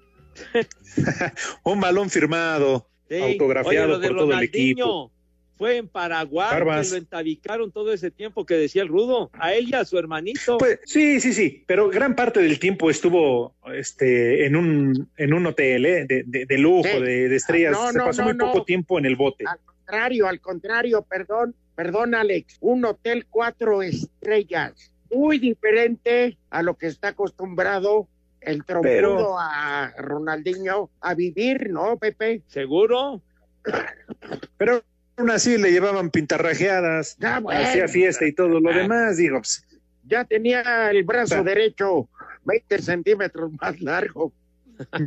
Un 1.63 1.79
balón 1.79 2.09
firmado, 2.09 2.87
Sí. 3.09 3.19
autografiado 3.21 3.85
Oye, 3.85 3.93
lo 3.93 3.99
de 3.99 4.07
por 4.09 4.17
todo 4.17 4.33
el 4.33 4.43
equipo. 4.43 5.11
Fue 5.59 5.75
en 5.77 5.87
Paraguay 5.89 6.47
Barbas. 6.51 6.87
que 6.87 6.93
lo 6.93 6.97
entabicaron 6.99 7.71
todo 7.71 7.91
ese 7.93 8.09
tiempo 8.11 8.45
que 8.45 8.55
decía 8.55 8.81
el 8.81 8.87
rudo. 8.87 9.29
A 9.33 9.53
él 9.53 9.67
y 9.69 9.73
a 9.75 9.83
su 9.85 9.97
hermanito. 9.99 10.57
Pues, 10.57 10.79
sí, 10.85 11.19
sí, 11.19 11.33
sí, 11.33 11.63
pero 11.67 11.89
gran 11.89 12.15
parte 12.15 12.39
del 12.41 12.57
tiempo 12.59 12.89
estuvo 12.89 13.53
este, 13.73 14.45
en, 14.45 14.55
un, 14.55 15.09
en 15.17 15.33
un 15.33 15.45
hotel 15.45 15.85
¿eh? 15.85 16.05
de, 16.07 16.23
de- 16.25 16.45
de 16.45 16.57
lujo, 16.57 16.87
Sí. 16.89 17.01
de, 17.01 17.27
de 17.29 17.35
estrellas. 17.35 17.73
No, 17.73 17.91
Se 17.91 17.97
no, 17.97 18.05
pasó 18.05 18.21
no, 18.21 18.27
muy 18.29 18.37
no. 18.37 18.45
poco 18.53 18.63
tiempo 18.63 18.97
en 18.97 19.05
el 19.05 19.17
bote. 19.17 19.43
Al 19.45 19.59
contrario, 19.59 20.27
al 20.29 20.39
contrario, 20.39 21.01
perdón, 21.01 21.53
perdón, 21.75 22.15
Alex. 22.15 22.57
Un 22.61 22.85
hotel 22.85 23.25
cuatro 23.29 23.81
estrellas. 23.81 24.93
Muy 25.11 25.39
diferente 25.39 26.37
a 26.51 26.63
lo 26.63 26.75
que 26.77 26.87
está 26.87 27.09
acostumbrado 27.09 28.07
el 28.39 28.63
trompudo 28.63 28.89
Pero- 28.93 29.37
a 29.37 29.91
Ronaldinho 29.97 30.89
a 31.01 31.13
vivir, 31.15 31.69
¿no, 31.69 31.97
Pepe? 31.97 32.43
¿Seguro? 32.47 33.21
Pero 34.57 34.83
así 35.29 35.57
le 35.57 35.71
llevaban 35.71 36.09
pintarrajeadas, 36.11 37.17
Ah, 37.21 37.39
bueno. 37.41 37.61
hacía 37.61 37.87
fiesta 37.87 38.25
y 38.25 38.33
todo 38.33 38.59
lo 38.59 38.73
demás. 38.73 39.17
Digo, 39.17 39.37
pues, 39.39 39.65
Ya 40.05 40.25
tenía 40.25 40.89
el 40.89 41.03
brazo 41.03 41.35
Ah. 41.35 41.43
derecho 41.43 42.09
20 42.45 42.81
centímetros 42.81 43.51
más 43.61 43.79
largo. 43.81 44.33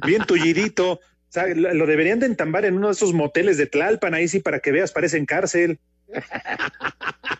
bien 0.06 0.22
tullidito. 0.24 0.92
O 0.92 1.00
sea, 1.28 1.46
lo 1.48 1.86
deberían 1.86 2.20
de 2.20 2.26
entambar 2.26 2.64
en 2.66 2.76
uno 2.76 2.88
de 2.88 2.92
esos 2.92 3.12
moteles 3.14 3.56
de 3.56 3.66
Tlalpan, 3.66 4.12
ahí 4.14 4.28
sí, 4.28 4.38
para 4.40 4.60
que 4.60 4.70
veas, 4.70 4.92
parece 4.92 5.16
en 5.16 5.24
cárcel. 5.26 5.80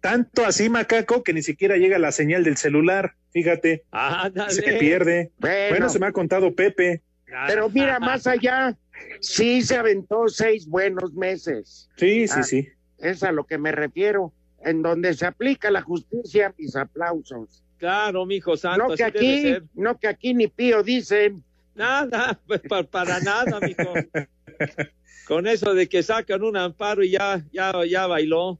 Tanto 0.00 0.44
así, 0.44 0.68
macaco, 0.68 1.22
que 1.22 1.32
ni 1.32 1.42
siquiera 1.42 1.76
llega 1.76 1.98
la 1.98 2.12
señal 2.12 2.44
del 2.44 2.56
celular. 2.56 3.14
Fíjate. 3.32 3.84
Ándale. 3.90 4.50
Se 4.52 4.62
pierde. 4.74 5.30
Bueno. 5.38 5.68
Bueno, 5.70 5.88
se 5.88 5.98
me 5.98 6.06
ha 6.06 6.12
contado 6.12 6.54
Pepe. 6.54 7.02
Pero 7.46 7.68
mira, 7.70 7.98
más 8.00 8.26
allá, 8.26 8.76
sí 9.20 9.62
se 9.62 9.76
aventó 9.76 10.28
seis 10.28 10.66
buenos 10.68 11.12
meses. 11.14 11.88
Sí, 11.96 12.26
sí, 12.28 12.34
Ah, 12.36 12.42
sí. 12.42 12.68
Es 12.98 13.22
a 13.22 13.32
lo 13.32 13.44
que 13.44 13.58
me 13.58 13.72
refiero. 13.72 14.32
En 14.64 14.80
donde 14.82 15.12
se 15.14 15.26
aplica 15.26 15.70
la 15.72 15.82
justicia, 15.82 16.54
mis 16.56 16.76
aplausos. 16.76 17.64
Claro, 17.78 18.24
mijo 18.26 18.56
santo. 18.56 18.88
No 18.90 18.94
que 18.94 19.02
así 19.02 19.12
debe 19.12 19.28
aquí, 19.32 19.42
ser. 19.42 19.62
no 19.74 19.98
que 19.98 20.06
aquí 20.06 20.34
ni 20.34 20.46
pío 20.46 20.84
dicen. 20.84 21.42
Nada, 21.74 22.38
pues, 22.46 22.60
pa- 22.68 22.84
para 22.84 23.18
nada, 23.20 23.58
mijo. 23.60 23.92
Con 25.26 25.46
eso 25.46 25.74
de 25.74 25.88
que 25.88 26.02
sacan 26.02 26.42
un 26.42 26.56
amparo 26.56 27.02
y 27.02 27.10
ya, 27.10 27.42
ya, 27.52 27.72
ya 27.88 28.06
bailó. 28.06 28.58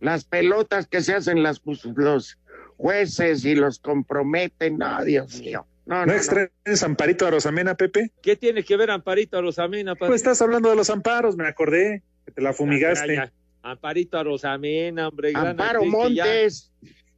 Las 0.00 0.24
pelotas 0.24 0.86
que 0.86 1.00
se 1.00 1.14
hacen 1.14 1.42
las, 1.42 1.60
pues, 1.60 1.84
los 1.84 2.38
jueces 2.76 3.44
y 3.44 3.54
los 3.54 3.78
comprometen. 3.78 4.76
No, 4.78 5.02
Dios 5.04 5.40
mío. 5.40 5.66
No, 5.88 5.94
¿No 5.94 6.00
no, 6.00 6.06
no. 6.06 6.12
extraes 6.12 6.82
Amparito 6.82 7.26
a 7.26 7.30
Rosamena, 7.30 7.74
Pepe? 7.74 8.12
¿Qué 8.22 8.36
tiene 8.36 8.62
que 8.62 8.76
ver 8.76 8.90
Amparito 8.90 9.38
a 9.38 9.40
Rosamena? 9.40 9.94
padre? 9.94 10.10
Pues 10.10 10.20
estás 10.20 10.42
hablando 10.42 10.68
de 10.68 10.76
los 10.76 10.90
amparos, 10.90 11.34
me 11.36 11.48
acordé. 11.48 12.02
Que 12.26 12.32
te 12.32 12.42
la 12.42 12.50
Ya, 12.50 12.56
fumigaste. 12.56 13.14
ya. 13.14 13.32
Amparito 13.62 14.18
a 14.18 14.22
Rosamena, 14.22 15.08
hombre. 15.08 15.32
gran 15.32 15.48
Amparo 15.48 15.78
actriz 15.78 15.92
Montes. 15.92 16.72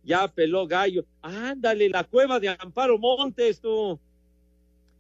Ya, 0.05 0.29
peló 0.29 0.67
gallo. 0.69 1.05
Ándale, 1.21 1.89
la 1.89 2.05
cueva 2.05 2.39
de 2.39 2.49
Amparo 2.51 2.97
Montes, 2.97 3.61
tú. 3.61 3.99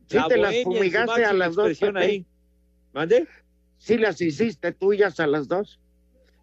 Sí 0.08 0.18
te 0.28 0.36
las 0.36 0.54
fumigaste 0.64 1.24
a 1.24 1.32
las 1.32 1.54
dos, 1.54 1.78
Pepe. 1.78 1.98
ahí. 2.00 2.26
¿Mande? 2.92 3.28
Sí 3.78 3.96
las 3.98 4.20
hiciste 4.20 4.72
tuyas 4.72 5.20
a 5.20 5.28
las 5.28 5.46
dos. 5.46 5.78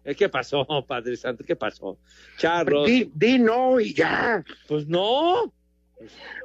Eh, 0.02 0.14
¿Qué 0.14 0.30
pasó, 0.30 0.66
Padre 0.88 1.14
Santo? 1.18 1.44
¿Qué 1.44 1.54
pasó? 1.56 1.98
Charros. 2.38 2.86
Di, 2.86 3.10
di 3.14 3.38
no 3.38 3.78
y 3.78 3.92
ya. 3.92 4.42
Pues 4.66 4.86
no. 4.88 5.52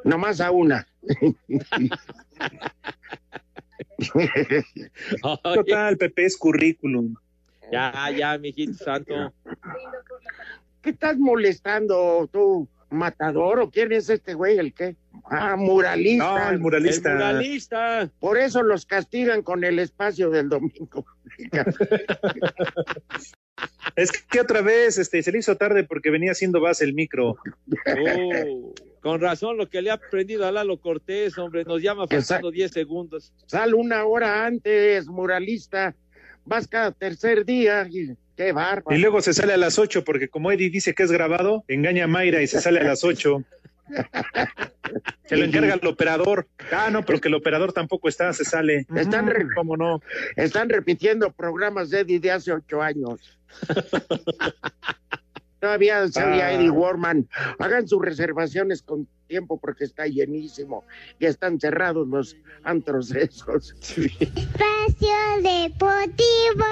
Nomás 0.03 0.41
a 0.41 0.51
una. 0.51 0.87
Total, 5.43 5.97
Pepe 5.97 6.25
es 6.25 6.37
currículum. 6.37 7.15
ya, 7.71 8.11
ya, 8.15 8.37
mijito 8.37 8.83
santo. 8.83 9.33
¿Qué 10.81 10.89
estás 10.91 11.17
molestando 11.17 12.29
tú, 12.31 12.67
matador 12.89 13.59
o 13.59 13.71
quién 13.71 13.91
es 13.91 14.09
este 14.09 14.33
güey, 14.33 14.57
el 14.57 14.73
qué? 14.73 14.95
Ah, 15.25 15.55
muralista. 15.55 16.25
No, 16.25 16.49
el 16.49 16.59
muralista. 16.59 17.11
El 17.11 17.15
muralista. 17.15 18.11
Por 18.19 18.37
eso 18.37 18.63
los 18.63 18.85
castigan 18.85 19.41
con 19.41 19.63
el 19.63 19.79
espacio 19.79 20.29
del 20.29 20.49
domingo. 20.49 21.05
Es 23.95 24.11
que 24.11 24.41
otra 24.41 24.61
vez 24.61 24.97
este, 24.97 25.21
se 25.21 25.31
le 25.31 25.39
hizo 25.39 25.55
tarde 25.57 25.83
porque 25.83 26.09
venía 26.09 26.31
haciendo 26.31 26.59
base 26.59 26.83
el 26.83 26.93
micro. 26.93 27.37
Oh, 27.85 28.73
con 29.03 29.19
razón, 29.19 29.57
lo 29.57 29.69
que 29.69 29.81
le 29.81 29.91
ha 29.91 29.95
aprendido 29.95 30.47
a 30.47 30.51
Lalo 30.51 30.79
Cortés, 30.79 31.37
hombre, 31.37 31.65
nos 31.65 31.81
llama 31.81 32.07
faltando 32.07 32.51
10 32.51 32.71
segundos. 32.71 33.33
Sal 33.47 33.75
una 33.75 34.05
hora 34.05 34.45
antes, 34.45 35.07
muralista. 35.07 35.93
Vas 36.45 36.69
cada 36.69 36.93
tercer 36.93 37.43
día. 37.43 37.85
Y, 37.91 38.15
qué 38.37 38.53
bárbaro. 38.53 38.95
Y 38.95 39.01
luego 39.01 39.21
se 39.21 39.33
sale 39.33 39.51
a 39.51 39.57
las 39.57 39.77
8 39.77 40.05
porque 40.05 40.29
como 40.29 40.53
Eddie 40.53 40.69
dice 40.69 40.93
que 40.93 41.03
es 41.03 41.11
grabado, 41.11 41.65
engaña 41.67 42.05
a 42.05 42.07
Mayra 42.07 42.41
y 42.41 42.47
se 42.47 42.61
sale 42.61 42.79
a 42.79 42.83
las 42.83 43.03
8. 43.03 43.43
Se 45.25 45.35
lo 45.35 45.45
encarga 45.45 45.73
el 45.73 45.87
operador. 45.87 46.47
Ah, 46.71 46.89
no, 46.91 47.03
pero 47.03 47.19
que 47.19 47.27
el 47.27 47.33
operador 47.33 47.73
tampoco 47.73 48.07
está, 48.07 48.31
se 48.33 48.45
sale. 48.45 48.85
Están, 48.95 49.33
¿Cómo 49.55 49.75
no? 49.75 50.01
están 50.35 50.69
repitiendo 50.69 51.31
programas 51.31 51.89
de 51.89 52.01
Eddie 52.01 52.19
de 52.19 52.31
hace 52.31 52.51
ocho 52.51 52.81
años. 52.81 53.39
Todavía 55.63 56.05
salía 56.09 56.47
Ah. 56.47 56.51
Eddie 56.55 56.69
Warman. 56.69 57.29
Hagan 57.57 57.87
sus 57.87 58.01
reservaciones 58.01 58.81
con 58.81 59.07
tiempo 59.27 59.57
porque 59.57 59.85
está 59.85 60.05
llenísimo. 60.07 60.83
Ya 61.21 61.29
están 61.29 61.57
cerrados 61.57 62.05
los 62.05 62.35
antros 62.65 63.11
esos. 63.15 63.73
Espacio 64.19 65.15
Deportivo. 65.41 66.65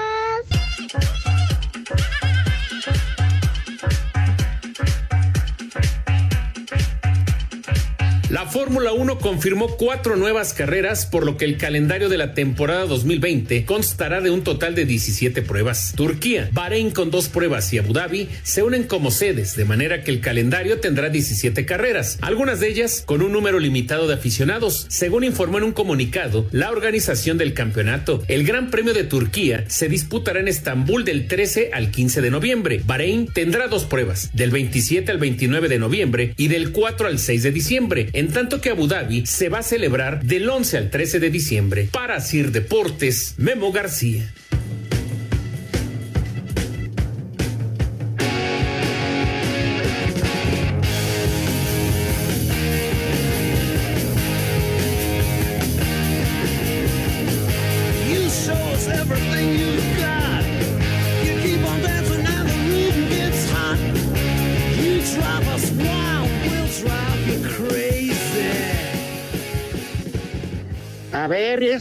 La 8.32 8.46
Fórmula 8.46 8.94
1 8.94 9.18
confirmó 9.18 9.76
cuatro 9.76 10.16
nuevas 10.16 10.54
carreras, 10.54 11.06
por 11.06 11.26
lo 11.26 11.36
que 11.36 11.44
el 11.44 11.58
calendario 11.58 12.08
de 12.08 12.18
la 12.18 12.34
temporada 12.34 12.86
2020 12.86 13.66
constará 13.66 14.22
de 14.22 14.30
un 14.30 14.42
total 14.42 14.74
de 14.74 14.86
17 14.86 15.42
pruebas. 15.42 15.92
Turquía, 15.98 16.50
Bahrein 16.54 16.92
con 16.92 17.12
dos 17.12 17.28
pruebas 17.28 17.74
y 17.74 17.78
Abu 17.78 17.92
Dhabi 17.92 18.30
se 18.44 18.64
unen 18.64 18.86
como 18.86 19.12
sedes, 19.12 19.58
de 19.58 19.66
manera 19.66 20.06
que 20.06 20.12
el 20.12 20.22
calendario 20.22 20.80
tendrá 20.80 21.10
17 21.10 21.66
carreras, 21.66 22.20
algunas 22.22 22.62
de 22.62 22.70
ellas 22.70 23.04
con 23.06 23.22
un 23.22 23.34
número 23.34 23.60
limitado 23.60 24.08
de 24.08 24.14
aficionados, 24.14 24.86
según 24.88 25.26
informó 25.26 25.58
en 25.58 25.66
un 25.66 25.74
comunicado 25.74 26.48
la 26.52 26.72
organización 26.72 27.38
del 27.38 27.54
campeonato. 27.54 28.24
El 28.30 28.46
Gran 28.46 28.72
Premio 28.72 28.94
de 28.94 29.04
Turquía 29.04 29.66
se 29.68 29.90
disputará 29.90 30.40
en 30.40 30.48
Estambul 30.48 31.04
del 31.04 31.28
13 31.28 31.72
al 31.74 31.92
15 31.92 32.22
de 32.22 32.32
noviembre. 32.32 32.82
Bahrein 32.86 33.28
tendrá 33.28 33.68
dos 33.68 33.84
pruebas, 33.84 34.30
del 34.32 34.52
27 34.52 35.12
al 35.12 35.18
29 35.18 35.68
de 35.68 35.80
noviembre 35.80 36.34
y 36.38 36.48
del 36.48 36.72
4 36.72 37.08
al 37.10 37.20
6 37.20 37.44
de 37.44 37.52
diciembre, 37.52 38.10
tanto 38.30 38.62
que 38.62 38.70
Abu 38.70 38.88
Dhabi 38.88 39.26
se 39.26 39.50
va 39.50 39.60
a 39.60 39.64
celebrar 39.64 40.24
del 40.24 40.50
11 40.50 40.78
al 40.78 40.90
13 40.90 41.20
de 41.20 41.30
diciembre. 41.30 41.90
Para 41.92 42.20
Sir 42.20 42.52
Deportes, 42.52 43.36
Memo 43.38 43.72
García. 43.72 44.32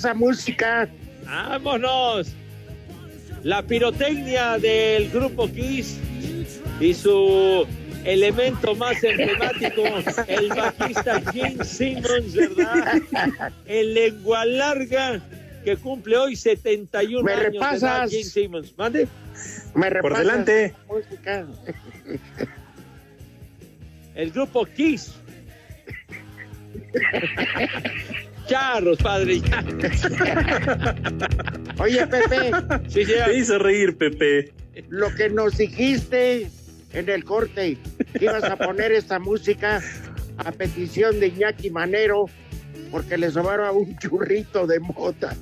Esa 0.01 0.15
música. 0.15 0.89
¡Vámonos! 1.27 2.33
La 3.43 3.63
pirotecnia 3.63 4.59
del 4.59 5.11
grupo 5.11 5.47
Kiss 5.51 5.99
y 6.81 6.95
su 6.95 7.67
elemento 8.05 8.75
más 8.77 9.03
emblemático, 9.05 9.83
el 10.27 10.49
bajista 10.49 11.21
Gene 11.33 11.63
Simmons, 11.65 12.35
¿verdad? 12.35 13.03
El 13.67 13.93
lengua 13.95 14.45
larga 14.47 15.21
que 15.65 15.77
cumple 15.77 16.17
hoy 16.17 16.35
71 16.37 17.23
¿Me 17.23 17.33
años 17.33 17.43
de 17.43 17.59
edad, 17.59 17.65
repasas? 17.65 18.11
Gene 18.11 18.25
Simmons. 18.25 18.75
¿Mande? 18.79 19.07
Me 19.75 19.91
Por 19.91 19.93
repasas 19.93 20.19
delante. 20.19 20.75
la 20.89 20.95
música. 20.95 21.47
El 24.15 24.31
grupo 24.33 24.65
Kiss. 24.65 25.13
Charros, 28.51 28.99
padre. 28.99 29.41
Oye, 31.79 32.05
Pepe, 32.09 32.51
Sí, 32.89 33.05
sí, 33.05 33.13
Te 33.25 33.37
hizo 33.37 33.59
reír, 33.61 33.97
Pepe. 33.97 34.53
lo 34.89 35.15
que 35.15 35.31
nos 35.31 35.57
dijiste 35.57 36.51
en 36.93 37.09
el 37.09 37.25
corte, 37.25 37.79
que 38.19 38.25
ibas 38.25 38.43
a 38.43 38.57
poner 38.57 38.91
esta 38.91 39.21
música 39.21 39.81
a 40.39 40.51
petición 40.51 41.21
de 41.21 41.29
Iñaki 41.29 41.71
Manero, 41.71 42.27
porque 42.91 43.17
le 43.17 43.31
sobraba 43.31 43.71
un 43.71 43.97
churrito 43.99 44.67
de 44.67 44.81
mota. 44.81 45.37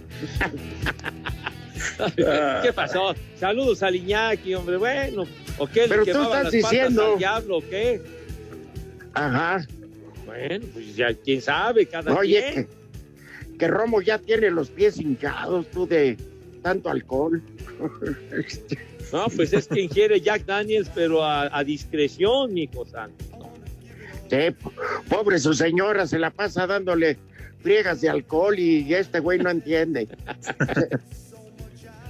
¿Qué 2.62 2.72
pasó? 2.74 3.14
Saludos 3.40 3.82
al 3.82 3.96
Iñaki, 3.96 4.54
hombre. 4.54 4.76
Bueno, 4.76 5.24
¿o 5.56 5.66
qué? 5.66 5.82
¿Le 5.82 5.88
Pero 5.88 6.04
tú 6.04 6.10
estás 6.10 6.28
las 6.28 6.36
patas 6.38 6.52
diciendo- 6.52 7.12
al 7.14 7.18
diablo 7.18 7.56
o 7.56 7.60
qué? 7.62 8.02
Ajá. 9.14 9.66
Bueno, 10.26 10.66
pues 10.74 10.94
ya 10.94 11.14
quién 11.14 11.40
sabe, 11.40 11.86
cada 11.86 12.14
Oye, 12.14 12.50
quien. 12.52 12.68
Que, 13.58 13.68
Romo 13.68 14.00
ya 14.00 14.18
tiene 14.18 14.50
los 14.50 14.70
pies 14.70 14.98
hinchados, 14.98 15.66
tú 15.70 15.86
de 15.86 16.16
tanto 16.62 16.88
alcohol. 16.90 17.42
No, 19.10 19.26
pues 19.34 19.54
es 19.54 19.66
que 19.68 19.80
ingiere 19.80 20.20
Jack 20.20 20.44
Daniels, 20.44 20.90
pero 20.94 21.24
a, 21.24 21.48
a 21.56 21.64
discreción, 21.64 22.52
mi 22.52 22.68
santo. 22.92 23.24
Sí, 24.28 24.50
po- 24.62 24.70
pobre 25.08 25.38
su 25.38 25.54
señora, 25.54 26.06
se 26.06 26.18
la 26.18 26.28
pasa 26.30 26.66
dándole 26.66 27.16
friegas 27.62 28.02
de 28.02 28.10
alcohol 28.10 28.58
y 28.58 28.92
este 28.92 29.20
güey 29.20 29.38
no 29.38 29.48
entiende. 29.48 30.08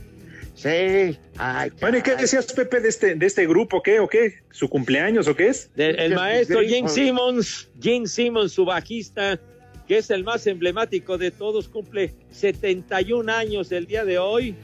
sí. 0.56 1.18
Ay, 1.38 1.72
Bueno, 1.82 1.98
¿y 1.98 2.02
qué 2.02 2.16
decías, 2.16 2.52
Pepe, 2.54 2.80
de 2.82 2.90
este, 2.90 3.16
de 3.16 3.26
este 3.26 3.48
grupo? 3.48 3.82
¿Qué 3.82 4.00
o 4.00 4.08
qué? 4.08 4.36
¿Su 4.52 4.70
cumpleaños 4.70 5.28
o 5.28 5.36
qué 5.36 5.48
es? 5.48 5.70
El 5.76 5.96
Que 5.96 6.10
maestro 6.16 6.60
grifo. 6.60 6.74
Gene 6.76 6.90
Simmons, 6.90 7.70
Gene 7.82 8.08
Simmons, 8.08 8.52
su 8.52 8.64
bajista, 8.66 9.40
que 9.88 9.98
es 9.98 10.10
el 10.10 10.24
más 10.24 10.48
emblemático 10.48 11.18
de 11.18 11.32
todos, 11.32 11.68
cumple 11.68 12.14
71 12.32 13.32
años 13.32 13.72
el 13.72 13.86
día 13.86 14.06
de 14.06 14.18
hoy. 14.18 14.56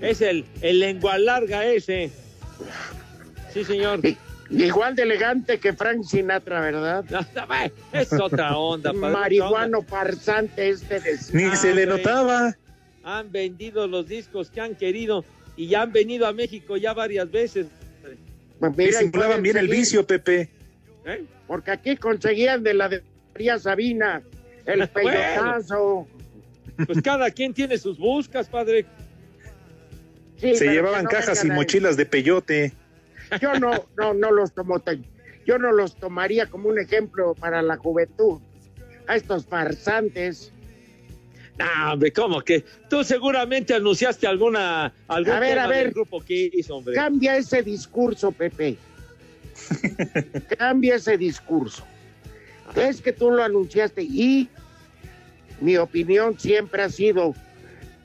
Es 0.00 0.20
el, 0.20 0.44
el 0.60 0.80
lengua 0.80 1.18
larga 1.18 1.64
ese. 1.64 2.10
Sí, 3.52 3.64
señor. 3.64 4.00
Igual 4.50 4.94
de 4.94 5.02
elegante 5.02 5.58
que 5.58 5.72
Frank 5.72 6.04
Sinatra, 6.04 6.60
¿verdad? 6.60 7.04
es 7.92 8.12
otra 8.12 8.56
onda. 8.56 8.92
padre, 8.92 9.12
Marihuano 9.12 9.82
farsante 9.82 10.68
este 10.68 11.00
de 11.00 11.18
Ni 11.32 11.56
se 11.56 11.74
le 11.74 11.86
notaba. 11.86 12.54
Han 13.04 13.32
vendido 13.32 13.86
los 13.86 14.06
discos 14.06 14.50
que 14.50 14.60
han 14.60 14.74
querido 14.74 15.24
y 15.56 15.68
ya 15.68 15.82
han 15.82 15.92
venido 15.92 16.26
a 16.26 16.32
México 16.32 16.76
ya 16.76 16.92
varias 16.92 17.30
veces. 17.30 17.66
Pues 18.60 18.76
mira, 18.76 18.90
y 18.90 19.04
simulaban 19.06 19.42
bien 19.42 19.56
el 19.56 19.68
vicio, 19.68 20.06
Pepe. 20.06 20.50
¿Eh? 21.04 21.24
Porque 21.46 21.70
aquí 21.72 21.96
conseguían 21.96 22.62
de 22.62 22.74
la 22.74 22.88
de 22.88 23.02
María 23.32 23.58
Sabina 23.58 24.22
el 24.66 24.88
peyotazo. 24.88 26.06
Pues 26.86 27.02
cada 27.02 27.30
quien 27.30 27.52
tiene 27.52 27.78
sus 27.78 27.98
buscas, 27.98 28.48
padre. 28.48 28.86
Sí, 30.36 30.56
Se 30.56 30.66
llevaban 30.66 31.04
no 31.04 31.10
cajas 31.10 31.44
y 31.44 31.50
mochilas 31.50 31.96
de 31.96 32.06
peyote. 32.06 32.72
Yo 33.40 33.58
no, 33.58 33.86
no, 33.96 34.14
no 34.14 34.30
los 34.30 34.52
tomo. 34.52 34.82
Yo 35.46 35.58
no 35.58 35.72
los 35.72 35.96
tomaría 35.96 36.46
como 36.46 36.68
un 36.68 36.78
ejemplo 36.78 37.34
para 37.34 37.62
la 37.62 37.76
juventud. 37.76 38.40
A 39.06 39.16
estos 39.16 39.46
farsantes. 39.46 40.52
No, 41.58 41.92
hombre, 41.92 42.12
¿cómo 42.12 42.40
que? 42.40 42.64
Tú 42.88 43.04
seguramente 43.04 43.74
anunciaste 43.74 44.26
alguna 44.26 44.92
algún 45.08 45.32
A 45.32 45.40
ver, 45.40 45.50
tema 45.50 45.64
a 45.64 45.68
ver. 45.68 45.84
del 45.84 45.92
grupo 45.92 46.20
Kiss, 46.20 46.70
hombre. 46.70 46.94
Cambia 46.94 47.36
ese 47.36 47.62
discurso, 47.62 48.32
Pepe. 48.32 48.78
Cambia 50.58 50.96
ese 50.96 51.18
discurso. 51.18 51.84
Es 52.76 53.00
que 53.00 53.12
tú 53.12 53.30
lo 53.30 53.42
anunciaste 53.42 54.02
y 54.02 54.48
mi 55.60 55.76
opinión 55.76 56.38
siempre 56.38 56.82
ha 56.82 56.88
sido 56.88 57.34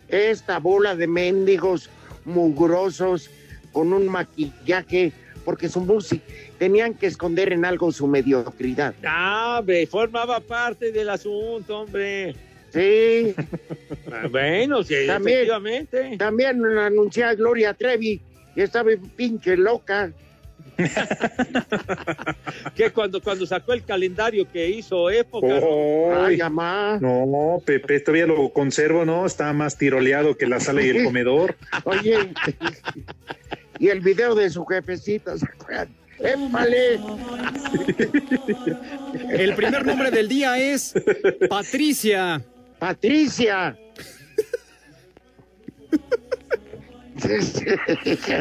esta 0.07 0.59
bola 0.59 0.95
de 0.95 1.07
mendigos 1.07 1.89
mugrosos 2.25 3.29
con 3.71 3.93
un 3.93 4.07
maquillaje 4.07 5.11
porque 5.45 5.69
su 5.69 5.79
música 5.79 6.25
tenían 6.59 6.93
que 6.93 7.07
esconder 7.07 7.53
en 7.53 7.63
algo 7.63 7.91
su 7.91 8.05
mediocridad. 8.07 8.93
Ah, 9.05 9.57
hombre, 9.59 9.87
formaba 9.87 10.39
parte 10.41 10.91
del 10.91 11.09
asunto, 11.09 11.79
hombre. 11.79 12.35
Sí. 12.73 13.33
Ah, 14.11 14.27
Bueno, 14.29 14.83
sí, 14.83 15.07
También. 15.07 15.37
efectivamente. 15.37 16.17
También 16.17 16.65
anuncié 16.65 17.23
a 17.23 17.33
Gloria 17.33 17.73
Trevi 17.73 18.21
y 18.55 18.61
estaba 18.61 18.91
pinche 19.15 19.55
loca. 19.55 20.11
Que 22.75 22.91
cuando, 22.91 23.21
cuando 23.21 23.45
sacó 23.45 23.73
el 23.73 23.83
calendario 23.83 24.49
que 24.49 24.69
hizo 24.69 25.09
época. 25.09 25.59
Ay, 26.17 26.39
amá. 26.41 26.99
No, 27.01 27.61
Pepe, 27.65 27.99
todavía 27.99 28.27
lo 28.27 28.49
conservo, 28.49 29.05
¿no? 29.05 29.25
Está 29.25 29.51
más 29.53 29.77
tiroleado 29.77 30.37
que 30.37 30.45
la 30.45 30.59
sala 30.59 30.83
y 30.83 30.89
el 30.89 31.03
comedor. 31.03 31.55
Oye, 31.85 32.17
y 33.79 33.87
el 33.89 34.01
video 34.01 34.35
de 34.35 34.49
su 34.49 34.65
jefecita, 34.65 35.37
¿se 35.37 35.45
acuerdan? 35.45 35.89
¡Épale! 36.19 36.99
El 39.29 39.55
primer 39.55 39.85
nombre 39.85 40.09
del 40.11 40.27
día 40.27 40.57
es 40.57 40.93
Patricia. 41.49 42.41
Patricia. 42.79 43.77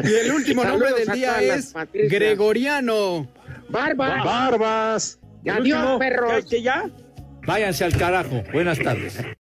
Y 0.03 0.13
el 0.13 0.31
último 0.31 0.63
nombre 0.63 0.93
del 0.93 1.07
día 1.13 1.41
es. 1.41 1.73
Gregoriano. 1.93 3.27
Barbas. 3.69 4.23
Barbas. 4.23 5.19
Adiós, 5.49 5.99
perros. 5.99 6.45
¿Que 6.45 6.61
ya? 6.61 6.89
Váyanse 7.45 7.85
al 7.85 7.97
carajo. 7.97 8.43
Buenas 8.51 8.79
tardes. 8.79 9.17